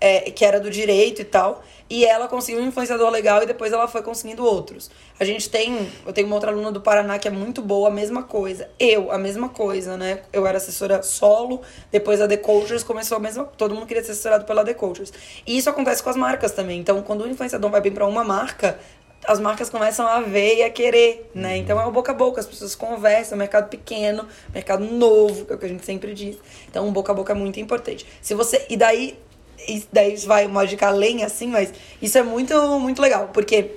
É, 0.00 0.30
que 0.30 0.44
era 0.44 0.60
do 0.60 0.70
direito 0.70 1.20
e 1.22 1.24
tal. 1.24 1.62
E 1.88 2.04
ela 2.04 2.26
conseguiu 2.26 2.62
um 2.62 2.66
influenciador 2.66 3.10
legal 3.10 3.42
e 3.42 3.46
depois 3.46 3.72
ela 3.72 3.86
foi 3.86 4.02
conseguindo 4.02 4.44
outros. 4.44 4.90
A 5.20 5.24
gente 5.24 5.50
tem. 5.50 5.86
Eu 6.06 6.12
tenho 6.12 6.26
uma 6.26 6.36
outra 6.36 6.50
aluna 6.50 6.72
do 6.72 6.80
Paraná 6.80 7.18
que 7.18 7.28
é 7.28 7.30
muito 7.30 7.60
boa, 7.60 7.88
a 7.88 7.92
mesma 7.92 8.22
coisa. 8.22 8.70
Eu, 8.78 9.12
a 9.12 9.18
mesma 9.18 9.50
coisa, 9.50 9.96
né? 9.96 10.22
Eu 10.32 10.46
era 10.46 10.56
assessora 10.56 11.02
solo, 11.02 11.60
depois 11.92 12.20
a 12.22 12.26
The 12.26 12.38
Cultures 12.38 12.82
começou 12.82 13.18
a 13.18 13.20
mesma. 13.20 13.44
Todo 13.44 13.74
mundo 13.74 13.86
queria 13.86 14.02
ser 14.02 14.12
assessorado 14.12 14.46
pela 14.46 14.64
The 14.64 14.74
Cultures. 14.74 15.12
E 15.46 15.58
isso 15.58 15.68
acontece 15.68 16.02
com 16.02 16.08
as 16.08 16.16
marcas 16.16 16.52
também. 16.52 16.80
Então, 16.80 17.02
quando 17.02 17.22
o 17.22 17.28
influenciador 17.28 17.70
vai 17.70 17.82
bem 17.82 17.92
pra 17.92 18.06
uma 18.06 18.24
marca, 18.24 18.78
as 19.26 19.40
marcas 19.40 19.70
começam 19.70 20.06
a 20.06 20.20
ver 20.20 20.58
e 20.58 20.62
a 20.62 20.70
querer, 20.70 21.30
né? 21.34 21.56
Então 21.56 21.80
é 21.80 21.86
o 21.86 21.90
boca 21.90 22.12
a 22.12 22.14
boca, 22.14 22.40
as 22.40 22.46
pessoas 22.46 22.74
conversam, 22.74 23.38
mercado 23.38 23.68
pequeno, 23.68 24.26
mercado 24.52 24.84
novo, 24.84 25.46
que 25.46 25.52
é 25.52 25.56
o 25.56 25.58
que 25.58 25.64
a 25.64 25.68
gente 25.68 25.84
sempre 25.84 26.12
diz. 26.14 26.36
Então, 26.68 26.86
o 26.88 26.92
boca 26.92 27.12
a 27.12 27.14
boca 27.14 27.32
é 27.32 27.36
muito 27.36 27.58
importante. 27.58 28.06
Se 28.20 28.34
você. 28.34 28.66
E 28.68 28.76
daí. 28.76 29.18
E 29.66 29.82
daí 29.90 30.12
isso 30.12 30.26
vai 30.26 30.44
uma 30.46 30.66
dica 30.66 30.88
além, 30.88 31.24
assim, 31.24 31.46
mas 31.46 31.72
isso 32.02 32.18
é 32.18 32.22
muito, 32.22 32.54
muito 32.78 33.00
legal, 33.00 33.30
porque 33.32 33.76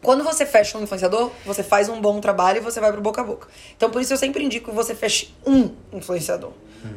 quando 0.00 0.24
você 0.24 0.46
fecha 0.46 0.78
um 0.78 0.82
influenciador, 0.82 1.30
você 1.44 1.62
faz 1.62 1.88
um 1.90 2.00
bom 2.00 2.18
trabalho 2.18 2.58
e 2.58 2.60
você 2.60 2.80
vai 2.80 2.90
pro 2.90 3.02
boca 3.02 3.20
a 3.20 3.24
boca. 3.24 3.46
Então, 3.76 3.90
por 3.90 4.00
isso 4.00 4.12
eu 4.12 4.16
sempre 4.16 4.42
indico 4.42 4.70
que 4.70 4.76
você 4.76 4.94
feche 4.94 5.34
um 5.46 5.70
influenciador. 5.92 6.52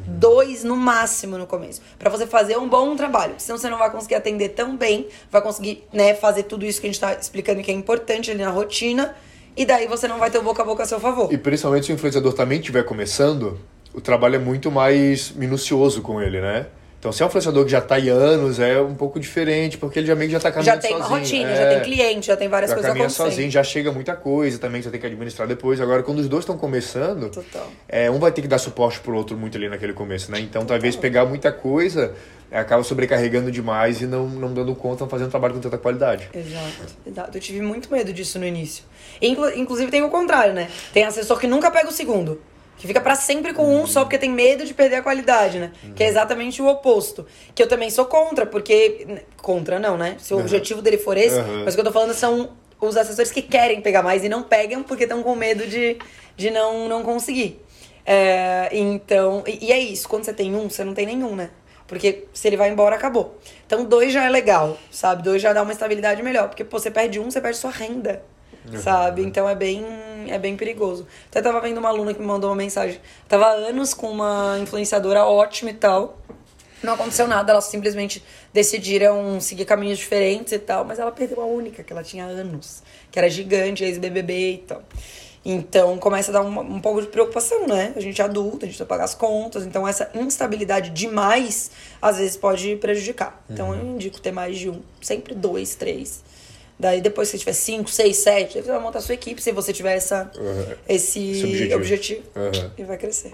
Dois 0.08 0.64
no 0.64 0.76
máximo 0.76 1.38
no 1.38 1.48
começo. 1.48 1.82
Pra 1.98 2.10
você 2.10 2.26
fazer 2.26 2.58
um 2.58 2.68
bom 2.68 2.96
trabalho. 2.96 3.36
Senão 3.38 3.58
você 3.58 3.70
não 3.70 3.78
vai 3.78 3.92
conseguir 3.92 4.16
atender 4.16 4.50
tão 4.50 4.76
bem, 4.76 5.08
vai 5.32 5.42
conseguir, 5.42 5.84
né, 5.92 6.14
fazer 6.14 6.44
tudo 6.44 6.66
isso 6.66 6.80
que 6.80 6.88
a 6.88 6.90
gente 6.90 7.00
tá 7.00 7.14
explicando 7.14 7.62
que 7.62 7.72
é 7.72 7.74
importante 7.74 8.32
ali 8.32 8.44
na 8.44 8.52
rotina. 8.52 9.16
E 9.58 9.66
daí 9.66 9.88
você 9.88 10.08
não 10.08 10.20
vai 10.20 10.30
ter 10.30 10.38
o 10.38 10.44
boca 10.44 10.62
a 10.62 10.66
boca 10.66 10.84
a 10.84 10.86
seu 10.86 11.00
favor. 11.00 11.32
E 11.32 11.38
principalmente 11.38 11.86
se 11.86 11.92
o 11.92 11.96
influenciador 11.96 12.34
também 12.34 12.60
estiver 12.60 12.84
começando, 12.84 13.60
o 13.94 14.02
trabalho 14.02 14.36
é 14.36 14.40
muito 14.40 14.70
mais 14.70 15.32
minucioso 15.32 16.02
com 16.02 16.22
ele, 16.22 16.42
né? 16.42 16.68
Então, 17.06 17.14
se 17.14 17.22
é 17.22 17.26
um 17.26 17.28
influenciador 17.28 17.66
que 17.66 17.70
já 17.72 17.78
está 17.78 17.96
aí 17.96 18.10
anos, 18.10 18.60
é 18.60 18.82
um 18.82 18.96
pouco 18.96 19.20
diferente, 19.20 19.78
porque 19.78 20.00
ele 20.00 20.08
já 20.08 20.16
meio 20.16 20.28
que 20.28 20.32
já 20.32 20.38
está 20.40 20.52
caminhando 20.52 20.76
Já 20.78 20.82
tem 20.82 20.90
sozinho. 20.98 21.08
uma 21.08 21.20
rotina, 21.20 21.50
é, 21.52 21.56
já 21.56 21.70
tem 21.70 21.80
cliente, 21.84 22.26
já 22.26 22.36
tem 22.36 22.50
várias 22.50 22.70
já 22.72 22.76
coisas 22.76 22.90
caminha 22.90 23.06
acontecendo. 23.06 23.30
sozinho, 23.30 23.52
já 23.52 23.64
chega 23.64 23.92
muita 23.92 24.16
coisa 24.16 24.58
também 24.58 24.82
que 24.82 24.86
você 24.86 24.90
tem 24.92 25.00
que 25.00 25.06
administrar 25.06 25.48
depois. 25.48 25.80
Agora, 25.80 26.02
quando 26.02 26.18
os 26.18 26.28
dois 26.28 26.42
estão 26.42 26.58
começando, 26.58 27.30
Total. 27.30 27.68
é, 27.88 28.10
um 28.10 28.18
vai 28.18 28.32
ter 28.32 28.42
que 28.42 28.48
dar 28.48 28.58
suporte 28.58 29.00
pro 29.02 29.16
outro 29.16 29.38
muito 29.38 29.56
ali 29.56 29.70
naquele 29.70 29.94
começo, 29.94 30.32
né? 30.32 30.40
Então, 30.40 30.66
talvez 30.66 30.96
pegar 30.96 31.26
muita 31.28 31.52
coisa 31.52 32.16
é, 32.50 32.58
acaba 32.58 32.82
sobrecarregando 32.82 33.52
demais 33.52 34.02
e 34.02 34.08
não, 34.08 34.28
não 34.28 34.52
dando 34.52 34.74
conta, 34.74 35.04
não 35.04 35.10
fazendo 35.10 35.30
trabalho 35.30 35.54
com 35.54 35.60
tanta 35.60 35.78
qualidade. 35.78 36.28
Exato, 36.34 36.96
exato. 37.06 37.38
Eu 37.38 37.42
tive 37.42 37.62
muito 37.62 37.88
medo 37.94 38.12
disso 38.12 38.40
no 38.40 38.48
início. 38.48 38.84
Inclu- 39.22 39.52
inclusive 39.56 39.92
tem 39.92 40.02
o 40.02 40.10
contrário, 40.10 40.56
né? 40.56 40.70
Tem 40.92 41.04
assessor 41.06 41.38
que 41.40 41.46
nunca 41.46 41.70
pega 41.70 41.88
o 41.88 41.92
segundo. 41.92 42.42
Que 42.78 42.88
fica 42.88 43.00
pra 43.00 43.16
sempre 43.16 43.54
com 43.54 43.64
um 43.76 43.88
só 43.88 44.02
porque 44.04 44.18
tem 44.18 44.30
medo 44.30 44.66
de 44.66 44.74
perder 44.74 44.98
a 44.98 45.02
qualidade, 45.02 45.60
né? 45.60 45.72
Que 45.96 46.04
é 46.04 46.08
exatamente 46.08 46.62
o 46.62 46.68
oposto. 46.68 47.26
Que 47.54 47.64
eu 47.64 47.68
também 47.68 47.90
sou 47.90 48.06
contra, 48.06 48.46
porque. 48.46 49.24
Contra 49.38 49.80
não, 49.80 49.98
né? 49.98 50.18
Se 50.20 50.34
o 50.34 50.40
objetivo 50.40 50.82
dele 50.82 50.98
for 50.98 51.18
esse, 51.18 51.38
Uhum. 51.40 51.64
mas 51.64 51.74
o 51.74 51.78
que 51.78 51.82
eu 51.82 51.86
tô 51.86 51.92
falando 51.92 52.14
são 52.14 52.50
os 52.82 52.98
assessores 52.98 53.32
que 53.32 53.42
querem 53.42 53.80
pegar 53.82 54.04
mais 54.04 54.24
e 54.24 54.30
não 54.30 54.44
pegam 54.44 54.84
porque 54.84 55.04
estão 55.04 55.24
com 55.24 55.34
medo 55.36 55.66
de, 55.66 55.98
de 56.36 56.52
não, 56.52 56.90
não 56.90 57.02
conseguir. 57.04 57.62
É, 58.06 58.70
então, 58.72 59.44
e, 59.48 59.68
e 59.68 59.72
é 59.72 59.80
isso, 59.80 60.08
quando 60.08 60.26
você 60.26 60.34
tem 60.34 60.54
um, 60.56 60.70
você 60.70 60.84
não 60.84 60.94
tem 60.94 61.06
nenhum, 61.06 61.36
né? 61.36 61.50
Porque 61.88 62.26
se 62.34 62.48
ele 62.48 62.58
vai 62.58 62.70
embora, 62.70 62.96
acabou. 62.96 63.38
Então, 63.66 63.86
dois 63.86 64.12
já 64.12 64.26
é 64.26 64.30
legal, 64.30 64.78
sabe? 64.92 65.24
Dois 65.24 65.42
já 65.42 65.54
dá 65.54 65.62
uma 65.62 65.72
estabilidade 65.72 66.22
melhor. 66.22 66.50
Porque, 66.50 66.64
pô, 66.64 66.78
você 66.80 66.92
perde 66.92 67.20
um, 67.20 67.30
você 67.32 67.40
perde 67.40 67.58
sua 67.58 67.72
renda, 67.72 68.24
sabe? 68.82 69.22
Então, 69.24 69.48
é 69.48 69.56
bem, 69.56 69.86
é 70.28 70.38
bem 70.38 70.56
perigoso. 70.56 71.08
Até 71.30 71.42
tava 71.42 71.60
vendo 71.62 71.78
uma 71.78 71.90
aluna 71.90 72.14
que 72.14 72.20
me 72.20 72.26
mandou 72.26 72.50
uma 72.50 72.56
mensagem. 72.56 73.00
Tava 73.28 73.46
há 73.46 73.52
anos 73.52 73.94
com 73.94 74.10
uma 74.10 74.58
influenciadora 74.62 75.26
ótima 75.26 75.72
e 75.72 75.76
tal. 75.76 76.18
Não 76.84 76.94
aconteceu 76.94 77.28
nada, 77.28 77.52
elas 77.52 77.66
simplesmente 77.66 78.24
decidiram 78.54 79.40
seguir 79.42 79.66
caminhos 79.66 79.98
diferentes 79.98 80.54
e 80.54 80.60
tal. 80.60 80.86
Mas 80.86 81.00
ela 81.00 81.12
perdeu 81.12 81.42
a 81.42 81.46
única, 81.46 81.84
que 81.84 81.92
ela 81.92 82.04
tinha 82.04 82.26
anos. 82.26 82.84
Que 83.12 83.18
era 83.18 83.30
gigante, 83.30 83.84
ex-BBB 83.84 84.52
e 84.52 84.58
tal. 84.60 84.84
Então 85.46 85.96
começa 86.00 86.32
a 86.32 86.34
dar 86.34 86.42
um, 86.42 86.60
um 86.60 86.82
pouco 86.82 87.00
de 87.02 87.08
preocupação, 87.08 87.68
né? 87.68 87.94
A 87.96 88.00
gente 88.00 88.20
é 88.20 88.26
adulto, 88.26 88.58
a 88.58 88.60
gente 88.62 88.70
precisa 88.70 88.86
pagar 88.86 89.04
as 89.04 89.14
contas. 89.14 89.64
Então 89.64 89.88
essa 89.88 90.10
instabilidade 90.16 90.90
demais, 90.90 91.70
às 92.02 92.18
vezes, 92.18 92.36
pode 92.36 92.76
prejudicar. 92.78 93.44
Então 93.48 93.74
eu 93.76 93.86
indico 93.86 94.20
ter 94.20 94.32
mais 94.32 94.58
de 94.58 94.72
um. 94.72 94.82
Sempre 95.00 95.36
dois, 95.36 95.76
três. 95.76 96.24
Daí 96.78 97.00
depois 97.02 97.30
que 97.32 97.38
você 97.38 97.40
tiver 97.40 97.54
cinco, 97.54 97.90
seis, 97.90 98.18
sete, 98.18 98.58
aí 98.58 98.64
você 98.64 98.72
vai 98.72 98.80
montar 98.82 99.00
a 99.00 99.02
sua 99.02 99.16
equipe 99.16 99.42
se 99.42 99.52
você 99.52 99.72
tiver 99.72 99.94
essa, 99.96 100.30
Uhum. 100.38 100.76
esse, 100.90 101.32
Esse 101.32 101.44
objetivo. 101.46 101.76
objetivo. 101.76 102.24
Uhum. 102.36 102.72
E 102.78 102.84
vai 102.84 102.98
crescer. 102.98 103.34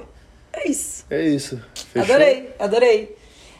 É 0.54 0.68
isso. 0.70 1.06
É 1.10 1.22
isso. 1.24 1.60
Fechou? 1.92 2.16
Adorei, 2.16 2.50
adorei. 2.60 3.16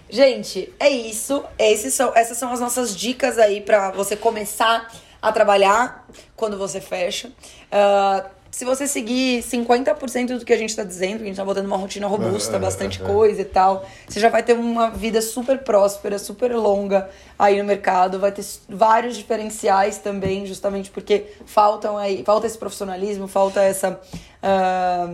Gente, 0.10 0.72
é 0.80 0.90
isso. 0.90 1.44
Esses 1.58 1.94
são, 1.94 2.12
essas 2.16 2.38
são 2.38 2.52
as 2.52 2.60
nossas 2.60 2.96
dicas 2.96 3.38
aí 3.40 3.62
pra 3.62 3.92
você 3.92 4.16
começar 4.16 4.92
a 5.22 5.32
trabalhar 5.32 6.08
quando 6.36 6.58
você 6.58 6.80
fecha. 6.82 7.32
Ah, 7.72 8.26
se 8.52 8.66
você 8.66 8.86
seguir 8.86 9.42
50% 9.44 10.38
do 10.38 10.46
que 10.46 10.52
a 10.52 10.58
gente 10.58 10.76
tá 10.76 10.84
dizendo, 10.84 11.18
que 11.20 11.24
a 11.24 11.28
gente 11.28 11.38
tá 11.38 11.46
botando 11.46 11.66
uma 11.66 11.78
rotina 11.78 12.06
robusta, 12.06 12.52
Aham, 12.52 12.60
bastante 12.60 13.02
aham. 13.02 13.14
coisa 13.14 13.42
e 13.42 13.46
tal, 13.46 13.86
você 14.08 14.20
já 14.20 14.28
vai 14.28 14.44
ter 14.44 14.54
uma 14.54 14.90
vida 14.90 15.22
super 15.22 15.60
próspera, 15.60 16.20
super 16.20 16.54
longa 16.54 17.10
aí 17.40 17.58
no 17.58 17.64
mercado, 17.64 18.20
vai 18.20 18.32
ter 18.32 18.46
vários 18.68 19.16
diferenciais 19.16 20.00
também, 20.00 20.46
justamente 20.46 20.92
porque 20.92 21.28
faltam 21.46 21.98
aí, 21.98 22.24
falta 22.26 22.46
esse 22.46 22.58
profissionalismo, 22.58 23.26
falta 23.26 23.62
essa 23.62 24.02
ah, 24.44 25.08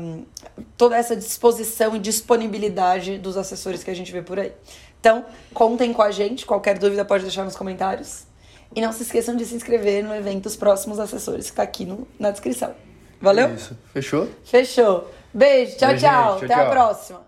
toda 0.75 0.97
essa 0.97 1.15
disposição 1.15 1.95
e 1.95 1.99
disponibilidade 1.99 3.19
dos 3.19 3.37
assessores 3.37 3.83
que 3.83 3.91
a 3.91 3.95
gente 3.95 4.11
vê 4.11 4.23
por 4.23 4.39
aí. 4.39 4.51
Então, 4.99 5.25
contem 5.53 5.93
com 5.93 6.01
a 6.01 6.09
gente, 6.09 6.43
qualquer 6.43 6.79
dúvida 6.79 7.05
pode 7.05 7.23
deixar 7.23 7.43
nos 7.43 7.55
comentários. 7.55 8.25
E 8.75 8.81
não 8.81 8.91
se 8.91 9.03
esqueçam 9.03 9.35
de 9.35 9.45
se 9.45 9.55
inscrever 9.55 10.03
no 10.03 10.13
evento 10.13 10.47
Os 10.47 10.55
Próximos 10.55 10.99
Assessores, 10.99 11.49
que 11.49 11.55
tá 11.55 11.63
aqui 11.63 11.85
no, 11.85 12.05
na 12.19 12.31
descrição. 12.31 12.86
Valeu? 13.21 13.47
É 13.49 13.53
isso. 13.53 13.77
Fechou? 13.93 14.29
Fechou. 14.45 15.11
Beijo, 15.33 15.77
tchau, 15.77 15.89
Beijo, 15.89 16.05
tchau. 16.05 16.33
gente. 16.39 16.45
Até 16.45 16.53
Tchau, 16.53 16.61
a 16.61 16.65
tchau. 16.65 16.71
próxima. 16.71 17.26